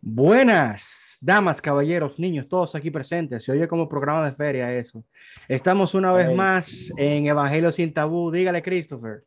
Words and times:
Buenas, 0.00 1.18
damas, 1.20 1.60
caballeros, 1.60 2.18
niños, 2.18 2.48
todos 2.48 2.74
aquí 2.74 2.90
presentes. 2.90 3.44
Se 3.44 3.50
oye 3.50 3.66
como 3.66 3.88
programa 3.88 4.24
de 4.24 4.32
feria 4.32 4.72
eso. 4.72 5.04
Estamos 5.48 5.94
una 5.94 6.12
vez 6.12 6.32
más 6.32 6.92
en 6.96 7.26
Evangelio 7.26 7.72
sin 7.72 7.92
tabú. 7.92 8.30
Dígale, 8.30 8.62
Christopher. 8.62 9.24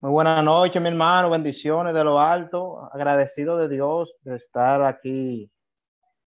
Muy 0.00 0.12
buenas 0.12 0.44
noches, 0.44 0.80
mi 0.80 0.88
hermano. 0.88 1.28
Bendiciones 1.28 1.92
de 1.92 2.04
lo 2.04 2.20
alto. 2.20 2.88
Agradecido 2.92 3.58
de 3.58 3.68
Dios 3.68 4.14
de 4.22 4.36
estar 4.36 4.82
aquí 4.84 5.50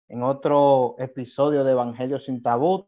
en 0.09 0.23
otro 0.23 0.97
episodio 0.99 1.65
de 1.65 1.73
Evangelio 1.73 2.19
sin 2.19 2.43
tabú. 2.43 2.87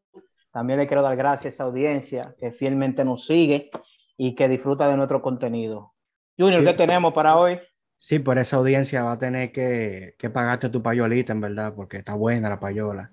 También 0.53 0.79
le 0.79 0.87
quiero 0.87 1.03
dar 1.03 1.17
gracias 1.17 1.47
a 1.47 1.49
esa 1.55 1.65
audiencia 1.65 2.35
que 2.39 2.53
fielmente 2.53 3.05
nos 3.05 3.27
sigue 3.27 3.71
y 4.19 4.35
que 4.35 4.49
disfruta 4.49 4.87
de 4.87 4.97
nuestro 4.97 5.23
contenido. 5.23 5.95
Junior, 6.39 6.63
¿qué 6.63 6.75
tenemos 6.75 7.15
para 7.15 7.37
hoy? 7.37 7.59
Sí, 7.99 8.21
por 8.21 8.39
esa 8.39 8.57
audiencia 8.57 9.03
va 9.03 9.13
a 9.13 9.19
tener 9.19 9.51
que, 9.51 10.15
que 10.17 10.31
pagarte 10.31 10.69
tu 10.69 10.83
payolita, 10.83 11.33
en 11.33 11.41
verdad, 11.41 11.75
porque 11.75 11.99
está 11.99 12.15
buena 12.15 12.49
la 12.49 12.61
payola. 12.61 13.13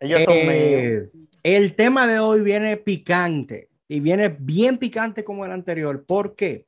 Ellos 0.00 0.24
son 0.24 0.36
eh, 0.36 1.08
El 1.42 1.74
tema 1.74 2.06
de 2.06 2.18
hoy 2.18 2.40
viene 2.40 2.76
picante 2.76 3.70
y 3.88 4.00
viene 4.00 4.28
bien 4.28 4.78
picante 4.78 5.24
como 5.24 5.44
el 5.44 5.52
anterior. 5.52 6.04
¿Por 6.04 6.34
qué? 6.34 6.66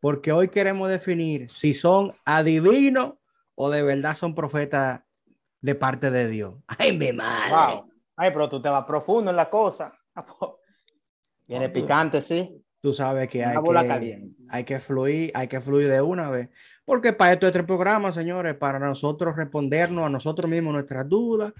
Porque 0.00 0.32
hoy 0.32 0.48
queremos 0.48 0.88
definir 0.88 1.50
si 1.50 1.74
son 1.74 2.14
adivinos 2.24 3.14
o 3.54 3.70
de 3.70 3.82
verdad 3.82 4.16
son 4.16 4.34
profetas 4.34 5.02
de 5.60 5.74
parte 5.74 6.10
de 6.10 6.28
Dios. 6.28 6.54
Ay, 6.66 6.96
mi 6.96 7.12
madre. 7.12 7.84
Ay, 8.16 8.30
pero 8.32 8.48
tú 8.48 8.62
te 8.62 8.68
vas 8.68 8.84
profundo 8.86 9.30
en 9.30 9.36
la 9.36 9.50
cosa. 9.50 9.92
Viene 11.46 11.68
picante, 11.68 12.22
sí. 12.22 12.62
Tú 12.80 12.92
sabes 12.92 13.28
que 13.28 13.44
hay 13.44 13.56
que, 13.56 14.30
hay 14.48 14.64
que 14.64 14.78
fluir, 14.80 15.32
hay 15.34 15.48
que 15.48 15.60
fluir 15.60 15.88
de 15.88 16.00
una 16.00 16.30
vez. 16.30 16.48
Porque 16.84 17.12
para 17.12 17.32
esto 17.32 17.46
este 17.46 17.64
programa, 17.64 18.12
señores, 18.12 18.54
para 18.54 18.78
nosotros 18.78 19.36
respondernos 19.36 20.06
a 20.06 20.08
nosotros 20.08 20.48
mismos 20.48 20.74
nuestras 20.74 21.08
dudas 21.08 21.52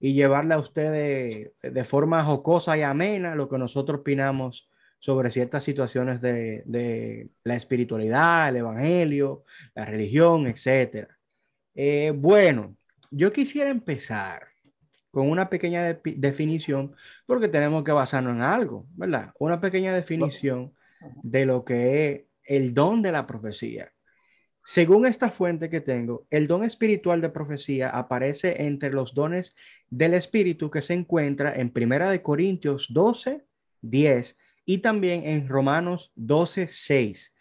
y 0.00 0.14
llevarle 0.14 0.54
a 0.54 0.58
ustedes 0.58 1.52
de 1.62 1.84
forma 1.84 2.24
jocosa 2.24 2.76
y 2.76 2.82
amena 2.82 3.34
lo 3.34 3.48
que 3.48 3.56
nosotros 3.56 4.00
opinamos 4.00 4.68
sobre 4.98 5.30
ciertas 5.30 5.62
situaciones 5.62 6.20
de, 6.20 6.62
de 6.66 7.28
la 7.44 7.56
espiritualidad, 7.56 8.48
el 8.48 8.56
evangelio, 8.56 9.44
la 9.74 9.84
religión, 9.84 10.46
etc. 10.46 11.08
Eh, 11.74 12.12
bueno, 12.16 12.76
yo 13.10 13.32
quisiera 13.32 13.70
empezar 13.70 14.53
con 15.14 15.30
una 15.30 15.48
pequeña 15.48 15.98
definición, 16.04 16.94
porque 17.24 17.48
tenemos 17.48 17.84
que 17.84 17.92
basarnos 17.92 18.34
en 18.34 18.42
algo, 18.42 18.86
¿verdad? 18.94 19.32
Una 19.38 19.60
pequeña 19.60 19.94
definición 19.94 20.74
de 21.22 21.46
lo 21.46 21.64
que 21.64 22.10
es 22.10 22.22
el 22.44 22.74
don 22.74 23.00
de 23.00 23.12
la 23.12 23.26
profecía. 23.26 23.90
Según 24.66 25.06
esta 25.06 25.30
fuente 25.30 25.68
que 25.68 25.80
tengo, 25.82 26.26
el 26.30 26.46
don 26.46 26.64
espiritual 26.64 27.20
de 27.20 27.28
profecía 27.28 27.90
aparece 27.90 28.62
entre 28.62 28.90
los 28.90 29.14
dones 29.14 29.56
del 29.90 30.14
espíritu 30.14 30.70
que 30.70 30.80
se 30.80 30.94
encuentra 30.94 31.54
en 31.54 31.70
Primera 31.70 32.10
de 32.10 32.22
Corintios 32.22 32.88
12, 32.92 33.44
10 33.82 34.38
y 34.64 34.78
también 34.78 35.24
en 35.26 35.48
Romanos 35.48 36.12
12, 36.16 36.68
6. 36.70 37.34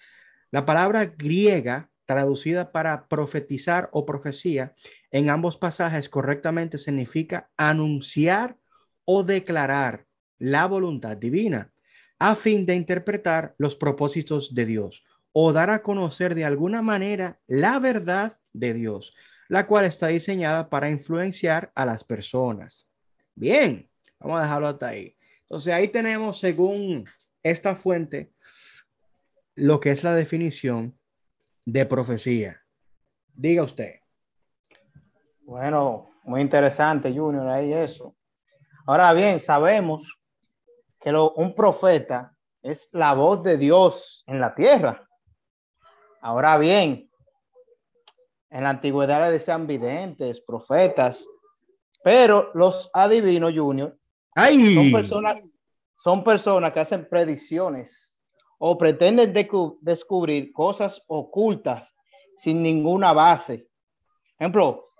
La 0.51 0.65
palabra 0.65 1.05
griega 1.05 1.89
traducida 2.05 2.71
para 2.71 3.07
profetizar 3.07 3.89
o 3.93 4.05
profecía 4.05 4.75
en 5.13 5.29
ambos 5.29 5.57
pasajes 5.57 6.09
correctamente 6.09 6.79
significa 6.79 7.51
anunciar 7.55 8.57
o 9.05 9.23
declarar 9.23 10.07
la 10.39 10.65
voluntad 10.65 11.15
divina 11.15 11.71
a 12.17 12.33
fin 12.33 12.65
de 12.65 12.73
interpretar 12.73 13.53
los 13.59 13.75
propósitos 13.75 14.55
de 14.55 14.65
Dios 14.65 15.05
o 15.31 15.53
dar 15.53 15.69
a 15.69 15.83
conocer 15.83 16.33
de 16.33 16.45
alguna 16.45 16.81
manera 16.81 17.39
la 17.45 17.77
verdad 17.77 18.39
de 18.53 18.73
Dios, 18.73 19.15
la 19.49 19.67
cual 19.67 19.85
está 19.85 20.07
diseñada 20.07 20.69
para 20.71 20.89
influenciar 20.89 21.71
a 21.75 21.85
las 21.85 22.03
personas. 22.03 22.89
Bien, 23.35 23.87
vamos 24.19 24.39
a 24.39 24.43
dejarlo 24.43 24.67
hasta 24.67 24.87
ahí. 24.87 25.15
Entonces 25.43 25.73
ahí 25.73 25.89
tenemos, 25.89 26.39
según 26.39 27.05
esta 27.43 27.75
fuente, 27.75 28.31
lo 29.53 29.79
que 29.79 29.91
es 29.91 30.03
la 30.03 30.15
definición 30.15 30.97
de 31.65 31.85
profecía. 31.85 32.63
Diga 33.35 33.61
usted. 33.61 34.02
Bueno, 35.45 36.09
muy 36.23 36.41
interesante, 36.41 37.13
Junior, 37.13 37.47
ahí 37.47 37.73
eso. 37.73 38.15
Ahora 38.85 39.13
bien, 39.13 39.39
sabemos 39.39 40.19
que 40.99 41.11
lo, 41.11 41.33
un 41.33 41.53
profeta 41.53 42.33
es 42.61 42.87
la 42.93 43.13
voz 43.13 43.43
de 43.43 43.57
Dios 43.57 44.23
en 44.25 44.39
la 44.39 44.55
tierra. 44.55 45.05
Ahora 46.21 46.57
bien, 46.57 47.09
en 48.49 48.63
la 48.63 48.69
antigüedad 48.69 49.25
le 49.25 49.33
decían 49.33 49.67
videntes, 49.67 50.39
profetas, 50.39 51.27
pero 52.03 52.51
los 52.53 52.89
adivinos, 52.93 53.53
Junior, 53.53 53.97
son 54.35 54.91
personas, 54.91 55.37
son 55.97 56.23
personas 56.23 56.71
que 56.71 56.79
hacen 56.79 57.07
predicciones 57.09 58.17
o 58.59 58.77
pretenden 58.77 59.33
descubrir 59.81 60.53
cosas 60.53 61.01
ocultas 61.07 61.93
sin 62.37 62.63
ninguna 62.63 63.11
base. 63.11 63.67
Ejemplo, 64.39 64.92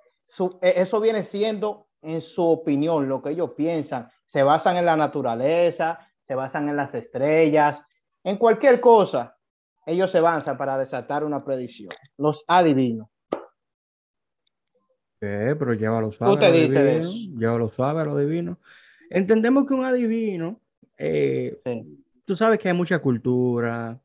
e, 0.61 0.73
eso 0.77 0.99
viene 0.99 1.23
siendo 1.23 1.87
en 2.01 2.21
su 2.21 2.45
opinión, 2.45 3.07
lo 3.07 3.21
que 3.21 3.31
ellos 3.31 3.51
piensan. 3.55 4.09
Se 4.25 4.43
basan 4.43 4.77
en 4.77 4.85
la 4.85 4.97
naturaleza, 4.97 5.99
se 6.27 6.35
basan 6.35 6.69
en 6.69 6.75
las 6.75 6.93
estrellas, 6.93 7.81
en 8.23 8.37
cualquier 8.37 8.79
cosa. 8.79 9.37
Ellos 9.85 10.11
se 10.11 10.19
basan 10.19 10.57
para 10.57 10.77
desatar 10.77 11.23
una 11.23 11.43
predicción. 11.43 11.91
Los 12.17 12.43
adivinos. 12.47 13.07
Eh, 15.21 15.55
pero 15.57 15.73
llévalo 15.73 16.11
suave. 16.11 16.33
Tú 16.33 16.39
te 16.39 16.51
dices 16.51 17.05
eso. 17.05 17.11
Llévalo 17.37 17.69
suave 17.69 18.01
a 18.01 18.05
lo 18.05 18.17
divino. 18.17 18.59
Entendemos 19.09 19.65
que 19.65 19.73
un 19.73 19.85
adivino, 19.85 20.59
eh, 20.97 21.61
tú 22.25 22.35
sabes 22.35 22.59
que 22.59 22.67
hay 22.67 22.73
mucha 22.73 22.99
cultura, 22.99 23.99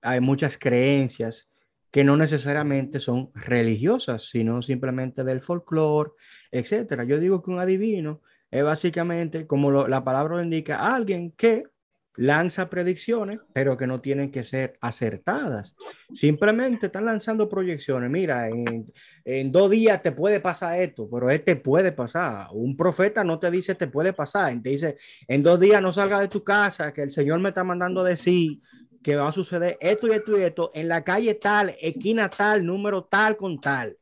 hay 0.00 0.20
muchas 0.20 0.58
creencias 0.58 1.48
que 1.94 2.02
no 2.02 2.16
necesariamente 2.16 2.98
son 2.98 3.30
religiosas, 3.36 4.24
sino 4.24 4.62
simplemente 4.62 5.22
del 5.22 5.40
folclore, 5.40 6.10
etcétera. 6.50 7.04
Yo 7.04 7.20
digo 7.20 7.40
que 7.40 7.52
un 7.52 7.60
adivino 7.60 8.20
es 8.50 8.64
básicamente, 8.64 9.46
como 9.46 9.70
la 9.86 10.02
palabra 10.02 10.34
lo 10.34 10.42
indica, 10.42 10.92
alguien 10.92 11.30
que 11.30 11.62
lanza 12.16 12.68
predicciones, 12.68 13.38
pero 13.52 13.76
que 13.76 13.86
no 13.86 14.00
tienen 14.00 14.32
que 14.32 14.42
ser 14.42 14.76
acertadas. 14.80 15.76
Simplemente 16.12 16.86
están 16.86 17.04
lanzando 17.04 17.48
proyecciones. 17.48 18.10
Mira, 18.10 18.48
en, 18.48 18.92
en, 19.24 19.52
dos 19.52 19.70
días 19.70 20.02
te 20.02 20.10
puede 20.10 20.40
pasar 20.40 20.80
esto, 20.80 21.08
pero 21.08 21.30
este 21.30 21.54
puede 21.54 21.92
pasar. 21.92 22.48
Un 22.54 22.76
profeta 22.76 23.22
no 23.22 23.38
te 23.38 23.52
dice 23.52 23.76
te 23.76 23.86
puede 23.86 24.12
pasar, 24.12 24.60
te 24.60 24.70
dice 24.70 24.96
en 25.28 25.44
dos 25.44 25.60
días 25.60 25.80
no 25.80 25.92
salga 25.92 26.18
de 26.18 26.26
tu 26.26 26.42
casa, 26.42 26.92
que 26.92 27.02
el 27.02 27.12
Señor 27.12 27.38
me 27.38 27.50
está 27.50 27.62
mandando 27.62 28.02
decir 28.02 28.58
que 29.04 29.14
va 29.16 29.28
a 29.28 29.32
suceder 29.32 29.76
esto 29.80 30.08
y 30.08 30.12
esto 30.12 30.38
y 30.38 30.42
esto 30.42 30.70
en 30.72 30.88
la 30.88 31.04
calle 31.04 31.34
tal, 31.34 31.76
esquina 31.78 32.30
tal, 32.30 32.64
número 32.64 33.04
tal 33.04 33.36
con 33.36 33.60
tal. 33.60 33.96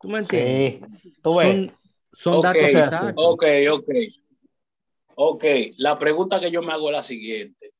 ¿Tú 0.00 0.08
me 0.08 0.18
entiendes? 0.18 0.80
Sí. 1.02 1.12
¿Tú 1.22 1.36
ves? 1.36 1.70
Son, 2.14 2.40
datos 2.40 2.62
exactos. 2.62 3.12
Ok, 3.16 3.44
ok. 3.70 3.90
Ok, 5.14 5.44
la 5.76 5.98
pregunta 5.98 6.40
que 6.40 6.50
yo 6.50 6.62
me 6.62 6.72
hago 6.72 6.88
es 6.88 6.96
la 6.96 7.02
siguiente. 7.02 7.74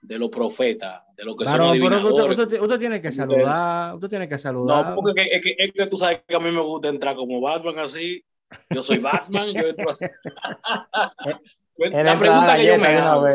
De 0.00 0.18
los 0.18 0.30
profetas, 0.30 1.02
de 1.16 1.24
lo 1.24 1.36
que 1.36 1.46
son 1.46 1.60
adivinadores. 1.60 2.38
Usted, 2.38 2.60
usted, 2.60 2.78
tiene 2.78 3.02
que 3.02 3.12
saludar, 3.12 3.94
usted 3.94 4.08
tiene 4.08 4.28
que 4.28 4.38
saludar. 4.38 4.86
No, 4.86 4.94
porque 4.94 5.22
es 5.30 5.40
que, 5.42 5.56
es 5.58 5.72
que, 5.72 5.86
tú 5.86 5.98
sabes 5.98 6.22
que 6.26 6.36
a 6.36 6.38
mí 6.38 6.50
me 6.50 6.60
gusta 6.60 6.88
entrar 6.88 7.16
como 7.16 7.40
Batman 7.40 7.80
así. 7.80 8.24
Yo 8.70 8.82
soy 8.82 8.98
Batman, 8.98 9.52
yo 9.52 9.68
entro 9.68 9.90
así. 9.90 10.06
la 11.76 12.18
pregunta 12.18 12.56
que 12.56 12.66
yo 12.66 12.78
me 12.78 12.86
hago 12.86 13.26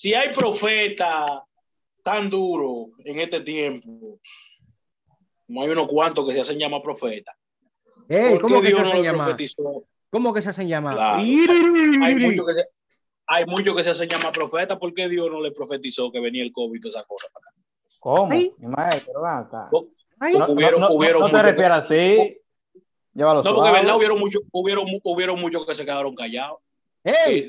si 0.00 0.14
hay 0.14 0.32
profetas 0.32 1.30
tan 2.02 2.30
duros 2.30 2.88
en 3.04 3.20
este 3.20 3.42
tiempo, 3.42 4.18
como 5.46 5.62
hay 5.62 5.68
unos 5.68 5.88
cuantos 5.88 6.26
que 6.26 6.32
se 6.32 6.40
hacen 6.40 6.58
llamar 6.58 6.80
profetas. 6.80 7.36
¿Cómo 8.40 8.62
que 8.62 8.68
Dios 8.68 8.80
se 8.80 8.86
hacen 8.86 8.96
no 8.96 9.02
llamar? 9.02 9.36
¿Cómo 10.08 10.32
que 10.32 10.40
se 10.40 10.48
hacen 10.48 10.68
llamar? 10.68 10.96
Hay 10.98 12.14
muchos 12.14 12.46
que 12.46 12.54
se, 12.54 12.68
hay 13.26 13.44
muchos 13.44 13.76
que 13.76 13.84
se 13.84 13.90
hacen 13.90 14.08
llamar 14.08 14.32
profetas. 14.32 14.78
¿Por 14.78 14.94
qué 14.94 15.06
Dios 15.06 15.30
no 15.30 15.38
le 15.38 15.52
profetizó 15.52 16.10
que 16.10 16.18
venía 16.18 16.44
el 16.44 16.52
COVID 16.52 16.80
y 16.82 16.88
esa 16.88 17.04
cosa 17.04 17.26
para 17.34 17.50
acá? 17.50 17.60
¿Cómo? 17.98 18.28
Mi 18.28 18.54
maestro, 18.58 19.26
acá. 19.26 19.68
No, 19.70 19.86
hubieron, 20.48 20.80
no, 20.80 20.92
hubieron 20.92 21.20
no 21.20 21.30
te 21.30 21.42
refieres 21.42 21.76
así. 21.76 22.38
Llévalo 23.12 23.42
no, 23.42 23.54
porque 23.54 23.70
verdad 23.70 23.96
hubieron 23.98 24.18
muchos 24.18 24.44
hubieron, 24.50 24.86
hubieron 25.04 25.38
muchos 25.38 25.66
que 25.66 25.74
se 25.74 25.84
quedaron 25.84 26.14
callados. 26.14 26.60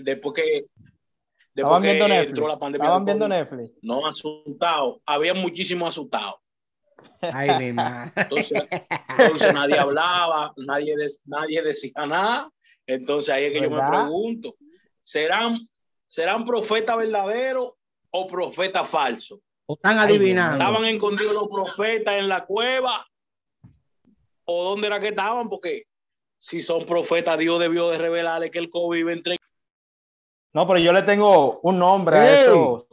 Después 0.04 0.34
que 0.36 0.66
Estaban 1.56 1.82
viendo 1.82 2.08
Netflix. 2.08 2.48
La 2.48 2.60
pandemia 2.60 2.86
Estaban 2.86 3.06
viendo 3.06 3.28
Netflix. 3.28 3.72
No, 3.82 4.08
asustados. 4.08 4.98
Había 5.06 5.34
muchísimos 5.34 5.90
asustados. 5.90 6.36
Ay, 7.22 7.50
mi 7.60 7.82
entonces, 8.16 8.64
entonces, 9.18 9.54
nadie 9.54 9.78
hablaba, 9.78 10.54
nadie, 10.58 10.96
nadie 11.26 11.62
decía 11.62 12.06
nada. 12.06 12.52
Entonces 12.86 13.34
ahí 13.34 13.46
es 13.46 13.54
que 13.54 13.62
yo 13.62 13.70
me 13.70 13.88
pregunto, 13.88 14.56
¿serán, 15.00 15.58
¿serán 16.08 16.46
profetas 16.46 16.98
verdaderos 16.98 17.74
o 18.12 18.28
profetas 18.28 18.88
falsos? 18.88 19.40
O 19.66 19.74
están 19.74 20.00
adivinando. 20.00 20.58
¿Estaban 20.64 20.86
escondidos 20.86 21.34
los 21.34 21.48
profetas 21.48 22.16
en 22.16 22.28
la 22.28 22.46
cueva? 22.46 23.06
o 24.46 24.70
dónde 24.70 24.88
era 24.88 25.00
que 25.00 25.10
estaban, 25.10 25.50
porque 25.50 25.84
si 26.38 26.62
son 26.62 26.86
profetas, 26.86 27.38
Dios 27.38 27.60
debió 27.60 27.90
de 27.90 27.98
revelarle 27.98 28.52
que 28.52 28.60
el 28.60 28.70
COVID 28.70 29.00
iba 29.00 29.14
entre. 29.14 29.38
No, 30.54 30.68
pero 30.68 30.80
yo 30.80 30.92
le 30.92 31.04
tengo 31.04 31.60
un 31.62 31.80
nombre 31.80 32.18
a 32.18 32.42
esos, 32.42 32.86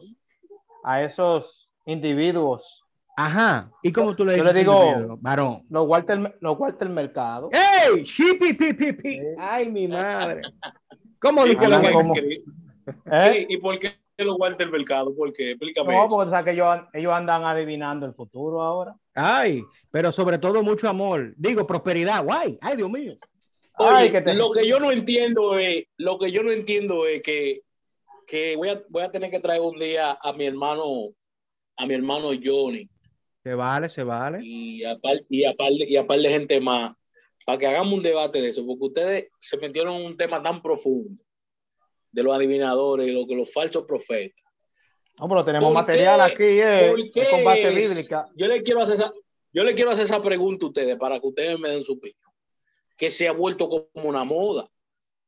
a 0.84 1.02
esos 1.02 1.70
individuos. 1.87 2.84
Ajá. 3.16 3.69
¿Y 3.82 3.90
cómo 3.90 4.14
tú 4.14 4.25
le 4.25 4.34
dices? 4.34 4.46
Yo 4.46 4.52
le 4.52 4.58
digo, 4.60 5.19
varón. 5.20 5.64
Los 5.70 5.87
Walter, 5.88 6.37
los 6.40 6.56
Walter 6.56 6.88
Mercado. 6.88 7.50
¡Ey! 7.52 8.05
¡Shipi, 8.05 8.55
pi, 8.55 8.72
pi, 8.75 8.93
pi! 8.93 9.20
¡Ay, 9.37 9.69
mi 9.69 9.88
madre! 9.88 10.43
¿Cómo 11.20 11.44
dice 11.44 11.66
lo 11.66 11.81
¿Eh? 13.10 13.46
¿Y 13.49 13.56
por 13.56 13.76
qué 13.81 13.99
los 14.19 14.38
Walter 14.38 14.70
Mercado? 14.70 15.12
¿Por 15.16 15.32
qué? 15.32 15.50
Explícame. 15.50 15.96
No, 15.96 16.06
porque 16.06 16.28
o 16.28 16.31
sea, 16.31 16.44
que 16.44 16.52
ellos, 16.52 16.78
ellos 16.93 17.12
andan 17.12 17.44
adivinando 17.44 18.06
el 18.06 18.14
futuro 18.14 18.62
ahora. 18.62 18.94
Ay, 19.14 19.64
pero 19.90 20.12
sobre 20.12 20.38
todo 20.38 20.62
mucho 20.62 20.88
amor. 20.88 21.34
Digo, 21.37 21.66
prosperidad. 21.66 22.22
Guay. 22.22 22.56
Ay, 22.60 22.76
Dios 22.76 22.88
mío. 22.88 23.16
Oye, 23.78 24.34
lo 24.34 24.50
que 24.50 24.66
yo 24.66 24.80
no 24.80 24.90
entiendo 24.90 25.58
es, 25.58 25.84
lo 25.96 26.19
que 26.19 26.32
yo 26.32 26.42
no 26.42 26.50
entiendo 26.50 27.06
es 27.06 27.22
que, 27.22 27.62
que 28.26 28.56
voy, 28.56 28.70
a, 28.70 28.82
voy 28.88 29.02
a 29.02 29.10
tener 29.10 29.30
que 29.30 29.40
traer 29.40 29.60
un 29.60 29.78
día 29.78 30.19
a 30.20 30.32
mi 30.32 30.46
hermano, 30.46 31.10
a 31.76 31.86
mi 31.86 31.94
hermano 31.94 32.30
Johnny. 32.42 32.88
Se 33.42 33.54
vale, 33.54 33.88
se 33.88 34.02
vale. 34.02 34.40
Y 34.42 34.84
a 34.84 34.98
par, 34.98 35.19
y 35.28 35.44
a 35.44 35.54
par, 35.54 35.70
y 35.72 35.96
a 35.96 36.06
par 36.06 36.19
de 36.19 36.28
gente 36.28 36.60
más, 36.60 36.94
para 37.46 37.58
que 37.58 37.66
hagamos 37.66 37.94
un 37.94 38.02
debate 38.02 38.42
de 38.42 38.48
eso, 38.48 38.66
porque 38.66 38.84
ustedes 38.84 39.28
se 39.38 39.56
metieron 39.58 39.96
en 39.96 40.06
un 40.06 40.16
tema 40.16 40.42
tan 40.42 40.60
profundo 40.60 41.22
de 42.10 42.22
los 42.22 42.34
adivinadores 42.34 43.06
y 43.06 43.12
lo 43.12 43.26
que 43.26 43.36
los 43.36 43.52
falsos 43.52 43.84
profetas. 43.86 44.42
No, 45.19 45.28
pero 45.28 45.44
tenemos 45.44 45.72
material 45.72 46.20
aquí 46.20 46.42
eh, 46.42 46.94
con 47.31 47.44
base 47.44 47.70
bíblica. 47.70 48.28
Yo 48.36 48.46
le 48.46 48.62
quiero 48.62 48.82
hacer 48.82 48.94
esa, 48.94 49.12
yo 49.52 49.64
le 49.64 49.74
quiero 49.74 49.90
hacer 49.90 50.04
esa 50.04 50.22
pregunta 50.22 50.66
a 50.66 50.69
ustedes 50.69 50.96
para 50.96 51.19
que 51.19 51.26
ustedes 51.26 51.58
me 51.58 51.70
den 51.70 51.82
su 51.82 51.94
opinión 51.94 52.27
que 52.98 53.08
se 53.08 53.28
ha 53.28 53.32
vuelto 53.32 53.68
como 53.68 54.08
una 54.08 54.24
moda. 54.24 54.68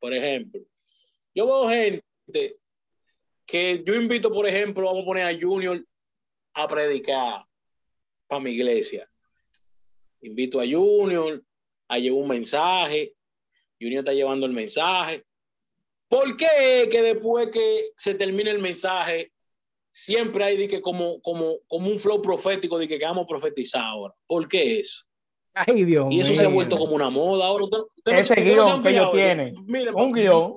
Por 0.00 0.12
ejemplo, 0.12 0.60
yo 1.34 1.46
veo 1.46 1.68
gente 1.68 2.56
que 3.46 3.82
yo 3.84 3.94
invito, 3.94 4.30
por 4.30 4.46
ejemplo, 4.46 4.86
vamos 4.86 5.02
a 5.02 5.06
poner 5.06 5.26
a 5.26 5.40
Junior 5.40 5.82
a 6.52 6.68
predicar 6.68 7.44
para 8.26 8.40
mi 8.40 8.50
iglesia. 8.50 9.08
Invito 10.20 10.60
a 10.60 10.64
Junior 10.66 11.42
a 11.88 11.98
llevar 11.98 12.22
un 12.22 12.28
mensaje. 12.28 13.14
Junior 13.80 14.00
está 14.00 14.12
llevando 14.12 14.46
el 14.46 14.52
mensaje. 14.52 15.24
¿Por 16.08 16.36
qué 16.36 16.88
que 16.90 17.02
después 17.02 17.50
que 17.50 17.92
se 17.96 18.14
termine 18.14 18.50
el 18.50 18.58
mensaje, 18.58 19.32
siempre 19.90 20.42
hay 20.42 20.56
de 20.56 20.68
que 20.68 20.80
como, 20.80 21.22
como, 21.22 21.60
como 21.68 21.88
un 21.88 22.00
flow 22.00 22.20
profético 22.20 22.78
de 22.78 22.88
que, 22.88 22.98
que 22.98 23.04
vamos 23.04 23.24
a 23.24 23.28
profetizar 23.28 23.84
ahora? 23.84 24.14
¿Por 24.26 24.48
qué 24.48 24.80
eso? 24.80 25.04
Ay, 25.54 25.84
Dios 25.84 26.06
y 26.10 26.20
eso 26.20 26.34
se 26.34 26.44
ha 26.44 26.48
vuelto 26.48 26.78
como 26.78 26.94
una 26.94 27.10
moda 27.10 27.46
ahora. 27.46 27.66
Ese 28.04 28.34
guion 28.36 28.82
que 28.82 28.90
ellos 28.90 29.10
tienen. 29.12 29.54
un 29.94 30.12
guion. 30.12 30.56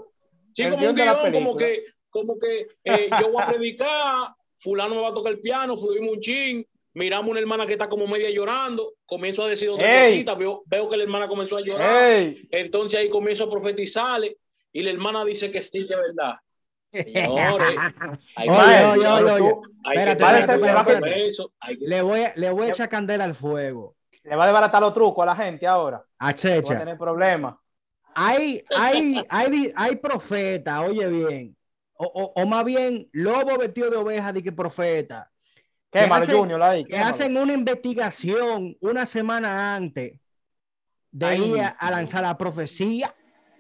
Sí, 0.54 0.70
como 0.70 0.88
un 0.88 0.96
guion, 0.96 1.32
como 1.32 1.56
que, 1.56 1.86
como 2.10 2.40
que 2.40 2.68
eh, 2.84 3.10
yo 3.22 3.32
voy 3.32 3.44
a 3.44 3.48
predicar, 3.48 4.28
fulano 4.60 4.96
me 4.96 5.02
va 5.02 5.10
a 5.10 5.14
tocar 5.14 5.34
el 5.34 5.40
piano, 5.40 5.76
fluimos 5.76 6.14
un 6.14 6.20
chin, 6.20 6.68
miramos 6.94 7.32
una 7.32 7.40
hermana 7.40 7.66
que 7.66 7.74
está 7.74 7.90
como 7.90 8.06
media 8.08 8.30
llorando, 8.30 8.94
comienzo 9.06 9.44
a 9.44 9.50
decir 9.50 9.70
otra 9.70 10.04
cosita, 10.04 10.36
veo, 10.36 10.62
veo, 10.68 10.90
que 10.90 10.98
la 10.98 11.04
hermana 11.04 11.28
comenzó 11.28 11.58
a 11.58 11.62
llorar, 11.62 12.34
entonces 12.52 13.00
ahí 13.00 13.10
comienzo 13.10 13.46
a 13.46 13.50
profetizarle 13.50 14.38
y 14.72 14.84
la 14.84 14.92
hermana 14.92 15.26
dice 15.26 15.50
que 15.50 15.62
sí, 15.62 15.88
que 15.88 15.94
es 15.94 16.00
verdad. 16.00 16.36
Señores, 16.92 17.76
hay 18.36 18.48
Le 21.80 22.02
voy, 22.04 22.22
le 22.36 22.52
voy 22.52 22.68
a 22.68 22.70
echar 22.70 22.90
candela 22.90 23.24
al 23.24 23.34
fuego 23.34 23.96
le 24.24 24.36
va 24.36 24.44
a 24.44 24.48
desbaratar 24.48 24.82
los 24.82 24.94
trucos 24.94 25.24
a 25.24 25.26
la 25.26 25.36
gente 25.36 25.68
ahora. 25.68 26.04
A 26.18 26.34
Checha. 26.34 26.74
Va 26.74 26.80
a 26.80 26.80
tener 26.80 26.98
problemas. 26.98 27.56
Hay, 28.16 28.64
hay, 28.76 29.26
hay, 29.30 29.74
hay 29.76 29.96
profeta, 29.96 30.82
oye 30.82 31.08
bien, 31.08 31.58
o, 31.96 32.34
o, 32.36 32.46
más 32.46 32.64
bien 32.64 33.10
lobo 33.12 33.58
vestido 33.58 33.90
de 33.90 33.98
oveja 33.98 34.32
de 34.32 34.44
que 34.44 34.52
profeta. 34.52 35.32
¿Qué 35.92 36.10
que 36.10 36.34
Junior 36.34 36.62
ahí? 36.62 36.86
Que 36.86 36.98
hacen 36.98 37.38
una 37.38 37.54
investigación 37.54 38.76
una 38.82 39.06
semana 39.06 39.76
antes 39.76 40.20
de 41.12 41.38
ir 41.38 41.62
a, 41.62 41.92
lanzar 41.92 42.24
la 42.24 42.36
profecía 42.36 43.14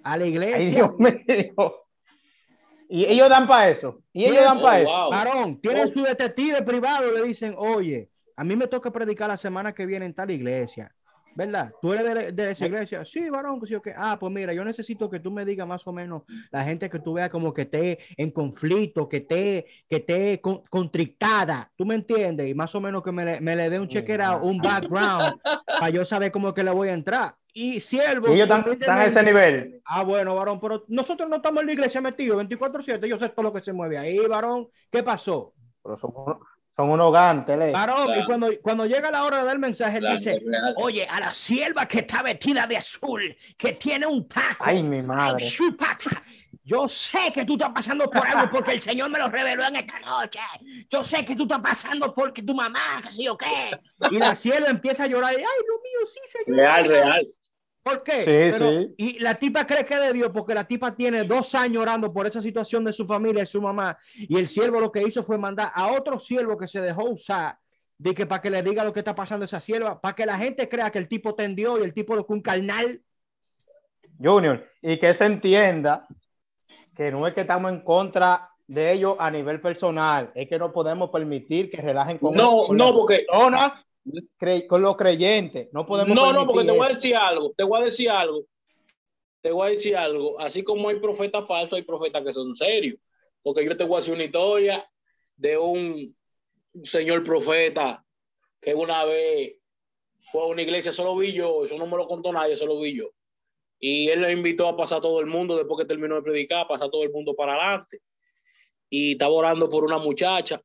a 0.04 0.18
la 0.18 0.25
iglesia. 0.25 0.57
Ay, 0.57 0.71
Dios 0.71 0.98
mío. 0.98 1.75
Y 2.89 3.06
ellos 3.06 3.30
dan 3.30 3.48
para 3.48 3.69
eso. 3.69 4.01
Y 4.12 4.25
ellos 4.25 4.44
dan 4.44 4.60
para 4.60 4.81
eso. 4.81 5.10
Varón, 5.12 5.62
tienen 5.62 5.88
oh. 5.88 5.92
su 5.92 6.04
detective 6.04 6.62
privado, 6.63 7.12
le 7.12 7.24
dicen, 7.24 7.56
oye, 7.57 8.10
a 8.35 8.44
mí 8.44 8.56
me 8.56 8.68
toca 8.68 8.91
predicar 8.91 9.30
la 9.30 9.38
semana 9.38 9.74
que 9.74 9.85
viene 9.85 10.06
en 10.06 10.13
tal 10.13 10.31
iglesia, 10.31 10.94
¿verdad? 11.35 11.74
¿Tú 11.81 11.94
eres 11.94 12.35
de, 12.35 12.51
esa 12.51 12.65
iglesia? 12.65 13.06
Sí, 13.06 13.30
varón, 13.30 13.59
sí, 13.65 13.75
que 13.83 13.94
Ah, 13.95 14.18
pues 14.19 14.31
mira, 14.31 14.53
yo 14.53 14.63
necesito 14.63 15.09
que 15.09 15.19
tú 15.19 15.31
me 15.31 15.45
digas 15.45 15.68
más 15.68 15.85
o 15.88 15.94
menos 15.94 16.24
la 16.51 16.63
gente 16.63 16.89
que 16.89 17.00
tú 17.00 17.13
veas 17.13 17.30
como 17.30 17.53
que 17.53 17.63
esté 17.63 18.00
en 18.18 18.31
conflicto, 18.31 19.09
que 19.09 19.18
esté, 19.18 19.65
que 19.89 19.97
esté 19.97 20.41
contrictada, 20.41 21.71
¿tú 21.75 21.85
me 21.85 21.95
entiendes? 21.95 22.50
Y 22.50 22.53
más 22.53 22.74
o 22.75 22.81
menos 22.81 23.03
que 23.03 23.12
me, 23.12 23.39
me 23.41 23.56
le 23.56 23.69
dé 23.69 23.80
un 23.80 23.88
chequera, 23.88 24.38
un 24.38 24.57
background, 24.57 25.39
para 25.65 25.89
yo 25.89 26.06
saber 26.06 26.31
cómo 26.31 26.53
que 26.53 26.63
le 26.63 26.71
voy 26.71 26.89
a 26.89 26.94
entrar. 26.94 27.36
Y 27.56 27.79
siervos. 27.79 28.31
Y 28.31 28.33
ellos 28.33 28.50
están, 28.50 28.97
a 28.97 29.06
ese 29.06 29.21
nivel. 29.21 29.79
Ah, 29.86 30.03
bueno, 30.03 30.33
varón, 30.36 30.59
pero 30.59 30.86
nosotros 30.88 31.29
no 31.29 31.36
estamos 31.36 31.62
en 31.62 31.68
la 31.68 31.74
iglesia 31.74 32.01
metidos 32.01 32.44
24-7. 32.44 33.06
Yo 33.06 33.19
sé 33.19 33.29
todo 33.29 33.44
lo 33.44 33.53
que 33.53 33.62
se 33.62 33.71
mueve 33.71 34.00
ahí, 34.00 34.18
varón. 34.25 34.69
¿Qué 34.89 35.03
pasó? 35.03 35.53
Pero 35.83 35.95
somos, 35.95 36.38
son 36.75 36.90
unos 36.90 37.14
gantes. 37.14 37.72
Varón, 37.72 38.20
y 38.20 38.25
cuando, 38.25 38.50
cuando 38.62 38.86
llega 38.86 39.12
la 39.12 39.24
hora 39.25 39.38
de 39.40 39.44
dar 39.46 39.54
el 39.54 39.60
mensaje, 39.60 40.00
dice, 40.00 40.42
oye, 40.78 41.08
a 41.08 41.20
la 41.20 41.34
sierva 41.34 41.86
que 41.86 42.00
está 42.00 42.24
vestida 42.24 42.66
de 42.66 42.78
azul, 42.78 43.36
que 43.58 43.74
tiene 43.74 44.08
un 44.08 44.28
taco. 44.28 44.66
Ay, 44.66 44.81
mi 44.81 45.02
madre. 45.02 45.46
yo 46.64 46.88
sé 46.88 47.31
que 47.31 47.46
tú 47.46 47.54
estás 47.54 47.70
pasando 47.70 48.10
por 48.10 48.25
algo 48.25 48.50
porque 48.50 48.72
el 48.72 48.81
Señor 48.81 49.10
me 49.12 49.20
lo 49.20 49.30
reveló 49.30 49.66
en 49.66 49.75
esta 49.75 50.00
noche. 50.00 50.40
Yo 50.90 51.04
sé 51.04 51.24
que 51.24 51.36
tú 51.36 51.44
estás 51.44 51.60
pasando 51.60 52.14
porque 52.14 52.42
tu 52.42 52.56
mamá, 52.56 53.02
que 53.04 53.12
sé 53.12 53.24
yo 53.24 53.38
qué. 53.38 53.80
Y 54.10 54.18
la 54.18 54.34
sierva 54.34 54.70
empieza 54.70 55.04
a 55.04 55.08
llorar. 55.08 55.31
Ay, 55.31 55.38
Dios 55.38 55.80
mío, 55.84 56.08
sí, 56.12 56.20
Señor. 56.25 56.58
Real, 56.58 56.86
real. 56.86 57.28
¿Por 57.83 58.01
qué? 58.01 58.94
Y 58.97 59.19
la 59.19 59.35
tipa 59.35 59.68
cree 59.68 59.85
que 59.85 59.95
de 59.95 60.13
Dios 60.13 60.31
porque 60.33 60.53
la 60.53 60.63
tipa 60.63 60.95
tiene 60.95 61.24
dos 61.25 61.53
años 61.53 61.81
orando 61.81 62.13
por 62.13 62.25
esa 62.25 62.41
situación 62.41 62.85
de 62.85 62.94
su 62.94 63.06
familia 63.06 63.44
y 63.44 63.45
su 63.45 63.62
mamá. 63.62 63.97
Y 64.15 64.38
el 64.38 64.47
siervo 64.47 64.80
lo 64.80 64.89
que 64.89 65.03
hizo 65.03 65.21
fue 65.21 65.38
mandar 65.38 65.71
a 65.75 65.91
otro 65.91 66.18
siervo 66.18 66.57
que 66.57 66.68
se 66.68 66.80
dejó 66.80 67.03
usar 67.09 67.57
de 67.97 68.13
que 68.13 68.25
para 68.25 68.41
que 68.41 68.50
le 68.50 68.63
diga 68.63 68.83
lo 68.83 68.94
que 68.94 69.00
está 69.00 69.13
pasando 69.13 69.44
a 69.44 69.47
esa 69.47 69.59
sierva, 69.59 70.00
para 70.00 70.15
que 70.15 70.25
la 70.25 70.38
gente 70.38 70.68
crea 70.69 70.91
que 70.91 71.00
el 71.00 71.07
tipo 71.07 71.35
tendió 71.35 71.77
y 71.77 71.84
el 71.84 71.93
tipo 71.93 72.15
lo 72.15 72.25
que 72.25 72.34
un 72.34 72.41
carnal. 72.41 73.01
Junior, 74.22 74.65
y 74.81 74.98
que 74.98 75.13
se 75.13 75.25
entienda 75.25 76.08
que 76.96 77.12
no 77.12 77.27
es 77.27 77.34
que 77.34 77.41
estamos 77.41 77.72
en 77.72 77.81
contra 77.81 78.50
de 78.67 78.93
ellos 78.93 79.15
a 79.19 79.29
nivel 79.29 79.60
personal, 79.60 80.31
es 80.36 80.48
que 80.48 80.58
no 80.58 80.72
podemos 80.72 81.10
permitir 81.10 81.69
que 81.69 81.81
relajen 81.81 82.17
con 82.17 82.34
No, 82.34 82.67
no, 82.72 82.93
porque 82.93 83.25
con 84.67 84.81
los 84.81 84.95
creyentes. 84.95 85.69
No 85.72 85.86
podemos. 85.86 86.15
No, 86.15 86.33
no, 86.33 86.45
porque 86.45 86.65
te 86.65 86.72
voy 86.72 86.88
a 86.88 86.89
decir 86.89 87.15
algo. 87.15 87.53
Te 87.55 87.63
voy 87.63 87.81
a 87.81 87.86
decir 87.86 88.10
algo. 88.10 88.45
Te 89.41 89.51
voy 89.51 89.67
a 89.67 89.72
decir 89.72 89.95
algo. 89.95 90.39
Así 90.39 90.63
como 90.63 90.89
hay 90.89 91.00
profetas 91.00 91.45
falsos, 91.48 91.74
hay 91.74 91.83
profetas 91.83 92.24
que 92.24 92.33
son 92.33 92.55
serios. 92.55 92.98
Porque 93.41 93.65
yo 93.65 93.75
te 93.75 93.83
voy 93.83 93.95
a 93.95 94.00
decir 94.00 94.13
una 94.13 94.24
historia 94.24 94.89
de 95.36 95.57
un 95.57 96.15
señor 96.83 97.24
profeta 97.24 98.05
que 98.62 98.74
una 98.74 99.03
vez 99.05 99.57
fue 100.31 100.43
a 100.43 100.45
una 100.48 100.62
iglesia, 100.62 100.91
solo 100.91 101.15
vi 101.17 101.33
yo, 101.33 101.65
eso 101.65 101.77
no 101.77 101.86
me 101.86 101.98
lo 101.98 102.07
contó 102.07 102.31
nadie, 102.31 102.55
solo 102.55 102.79
vi 102.79 102.95
yo. 102.95 103.10
Y 103.79 104.07
él 104.07 104.22
le 104.22 104.31
invitó 104.31 104.67
a 104.67 104.77
pasar 104.77 105.01
todo 105.01 105.19
el 105.19 105.25
mundo 105.25 105.57
después 105.57 105.77
que 105.77 105.86
terminó 105.86 106.15
de 106.15 106.22
predicar, 106.22 106.62
a 106.62 106.67
pasar 106.67 106.89
todo 106.89 107.03
el 107.03 107.12
mundo 107.12 107.36
para 107.36 107.53
adelante. 107.53 108.00
Y 108.89 109.13
estaba 109.13 109.33
orando 109.33 109.69
por 109.69 109.83
una 109.83 109.98
muchacha 109.98 110.62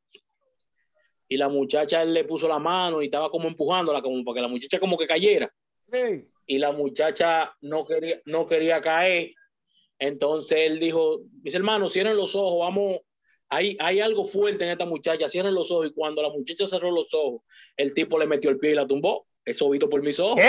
y 1.29 1.37
la 1.37 1.49
muchacha 1.49 2.03
él 2.03 2.15
le 2.15 2.25
puso 2.25 2.49
la 2.49 2.59
mano 2.59 3.03
y 3.03 3.07
estaba 3.07 3.31
como 3.31 3.49
empujándola 3.49 4.01
como 4.01 4.25
para 4.25 4.37
que 4.37 4.43
la 4.43 4.49
muchacha 4.49 4.81
como 4.81 4.97
que 4.97 5.07
cayera. 5.07 5.53
Y 6.47 6.59
la 6.59 6.73
muchacha 6.73 7.55
no 7.61 7.85
quería, 7.85 8.21
no 8.25 8.47
quería 8.47 8.81
caer. 8.81 9.33
Entonces 9.99 10.59
él 10.63 10.79
dijo, 10.79 11.21
mis 11.43 11.55
hermanos, 11.55 11.93
cierren 11.93 12.17
los 12.17 12.35
ojos, 12.35 12.61
vamos, 12.61 13.01
hay, 13.51 13.77
hay 13.81 14.01
algo 14.01 14.25
fuerte 14.25 14.65
en 14.65 14.71
esta 14.71 14.87
muchacha, 14.87 15.29
cierren 15.29 15.55
los 15.55 15.71
ojos. 15.71 15.89
Y 15.89 15.93
cuando 15.93 16.23
la 16.23 16.31
muchacha 16.31 16.67
cerró 16.67 16.91
los 16.91 17.13
ojos, 17.13 17.43
el 17.77 17.95
tipo 17.95 18.19
le 18.19 18.27
metió 18.27 18.51
el 18.51 18.59
pie 18.59 18.71
y 18.71 18.75
la 18.75 18.87
tumbó. 18.87 19.27
Eso 19.45 19.69
visto 19.71 19.89
por 19.89 20.03
mis 20.03 20.21
ojos. 20.21 20.41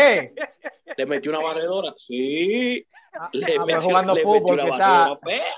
Le 0.97 1.05
metió 1.05 1.31
una 1.31 1.41
barredora. 1.41 1.93
Sí. 1.97 2.85
Ah, 3.13 3.29
le, 3.31 3.55
ah, 3.57 3.65
metió, 3.65 3.81
jugando 3.81 4.13
le 4.13 4.25
metió 4.25 4.53
una 4.53 4.65
barredora 4.65 5.19
fea. 5.23 5.55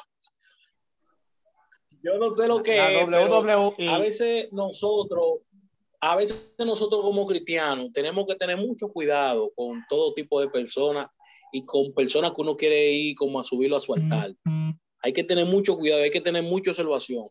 Yo 2.03 2.17
no 2.17 2.33
sé 2.35 2.47
lo 2.47 2.63
que 2.63 2.75
es. 2.75 3.89
A 3.89 3.99
veces 3.99 4.51
nosotros, 4.51 5.39
a 5.99 6.15
veces 6.15 6.53
nosotros 6.57 7.01
como 7.01 7.25
cristianos 7.25 7.91
tenemos 7.93 8.25
que 8.27 8.35
tener 8.35 8.57
mucho 8.57 8.89
cuidado 8.89 9.51
con 9.55 9.83
todo 9.89 10.13
tipo 10.13 10.41
de 10.41 10.49
personas 10.49 11.07
y 11.51 11.65
con 11.65 11.93
personas 11.93 12.31
que 12.31 12.41
uno 12.41 12.55
quiere 12.55 12.91
ir 12.91 13.15
como 13.15 13.39
a 13.39 13.43
subirlo 13.43 13.77
a 13.77 13.81
su 13.81 13.93
altar. 13.93 14.33
Hay 15.03 15.13
que 15.13 15.23
tener 15.23 15.45
mucho 15.45 15.75
cuidado, 15.77 16.03
hay 16.03 16.11
que 16.11 16.21
tener 16.21 16.43
mucha 16.43 16.71
observación. 16.71 17.25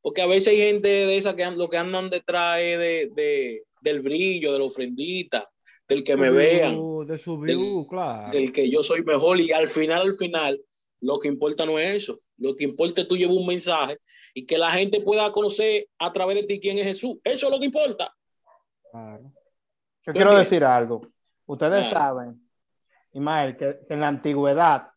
Porque 0.00 0.20
a 0.20 0.26
veces 0.26 0.48
hay 0.48 0.58
gente 0.58 0.88
de 0.88 1.16
esa 1.16 1.34
que 1.34 1.50
lo 1.52 1.68
que 1.68 1.78
andan 1.78 2.10
detrás 2.10 2.58
de, 2.58 3.10
de, 3.14 3.62
del 3.80 4.02
brillo, 4.02 4.52
de 4.52 4.58
la 4.58 4.64
ofrendita, 4.66 5.48
del 5.88 6.04
que 6.04 6.16
me 6.16 6.30
vean, 6.30 6.74
de 7.06 7.18
su 7.18 7.38
view, 7.38 7.86
claro. 7.86 8.30
del 8.30 8.52
que 8.52 8.70
yo 8.70 8.82
soy 8.82 9.02
mejor 9.02 9.40
y 9.40 9.52
al 9.52 9.68
final, 9.68 10.02
al 10.02 10.14
final, 10.14 10.60
lo 11.00 11.18
que 11.18 11.28
importa 11.28 11.66
no 11.66 11.78
es 11.78 12.02
eso, 12.02 12.18
lo 12.38 12.54
que 12.54 12.64
importa 12.64 13.02
es 13.02 13.08
tú 13.08 13.16
llevar 13.16 13.36
un 13.36 13.46
mensaje 13.46 13.98
y 14.34 14.44
que 14.44 14.58
la 14.58 14.72
gente 14.72 15.00
pueda 15.00 15.30
conocer 15.30 15.88
a 15.98 16.12
través 16.12 16.34
de 16.34 16.42
ti 16.42 16.60
quién 16.60 16.76
es 16.78 16.84
Jesús. 16.84 17.18
Eso 17.22 17.46
es 17.46 17.52
lo 17.52 17.60
que 17.60 17.66
importa. 17.66 18.12
Claro. 18.90 19.32
Yo 20.02 20.12
quiero 20.12 20.34
decir 20.34 20.64
algo. 20.64 21.06
Ustedes 21.46 21.88
saben, 21.88 22.40
Imael, 23.12 23.56
que, 23.56 23.78
en 23.88 24.00
la 24.00 24.08
antigüedad 24.08 24.88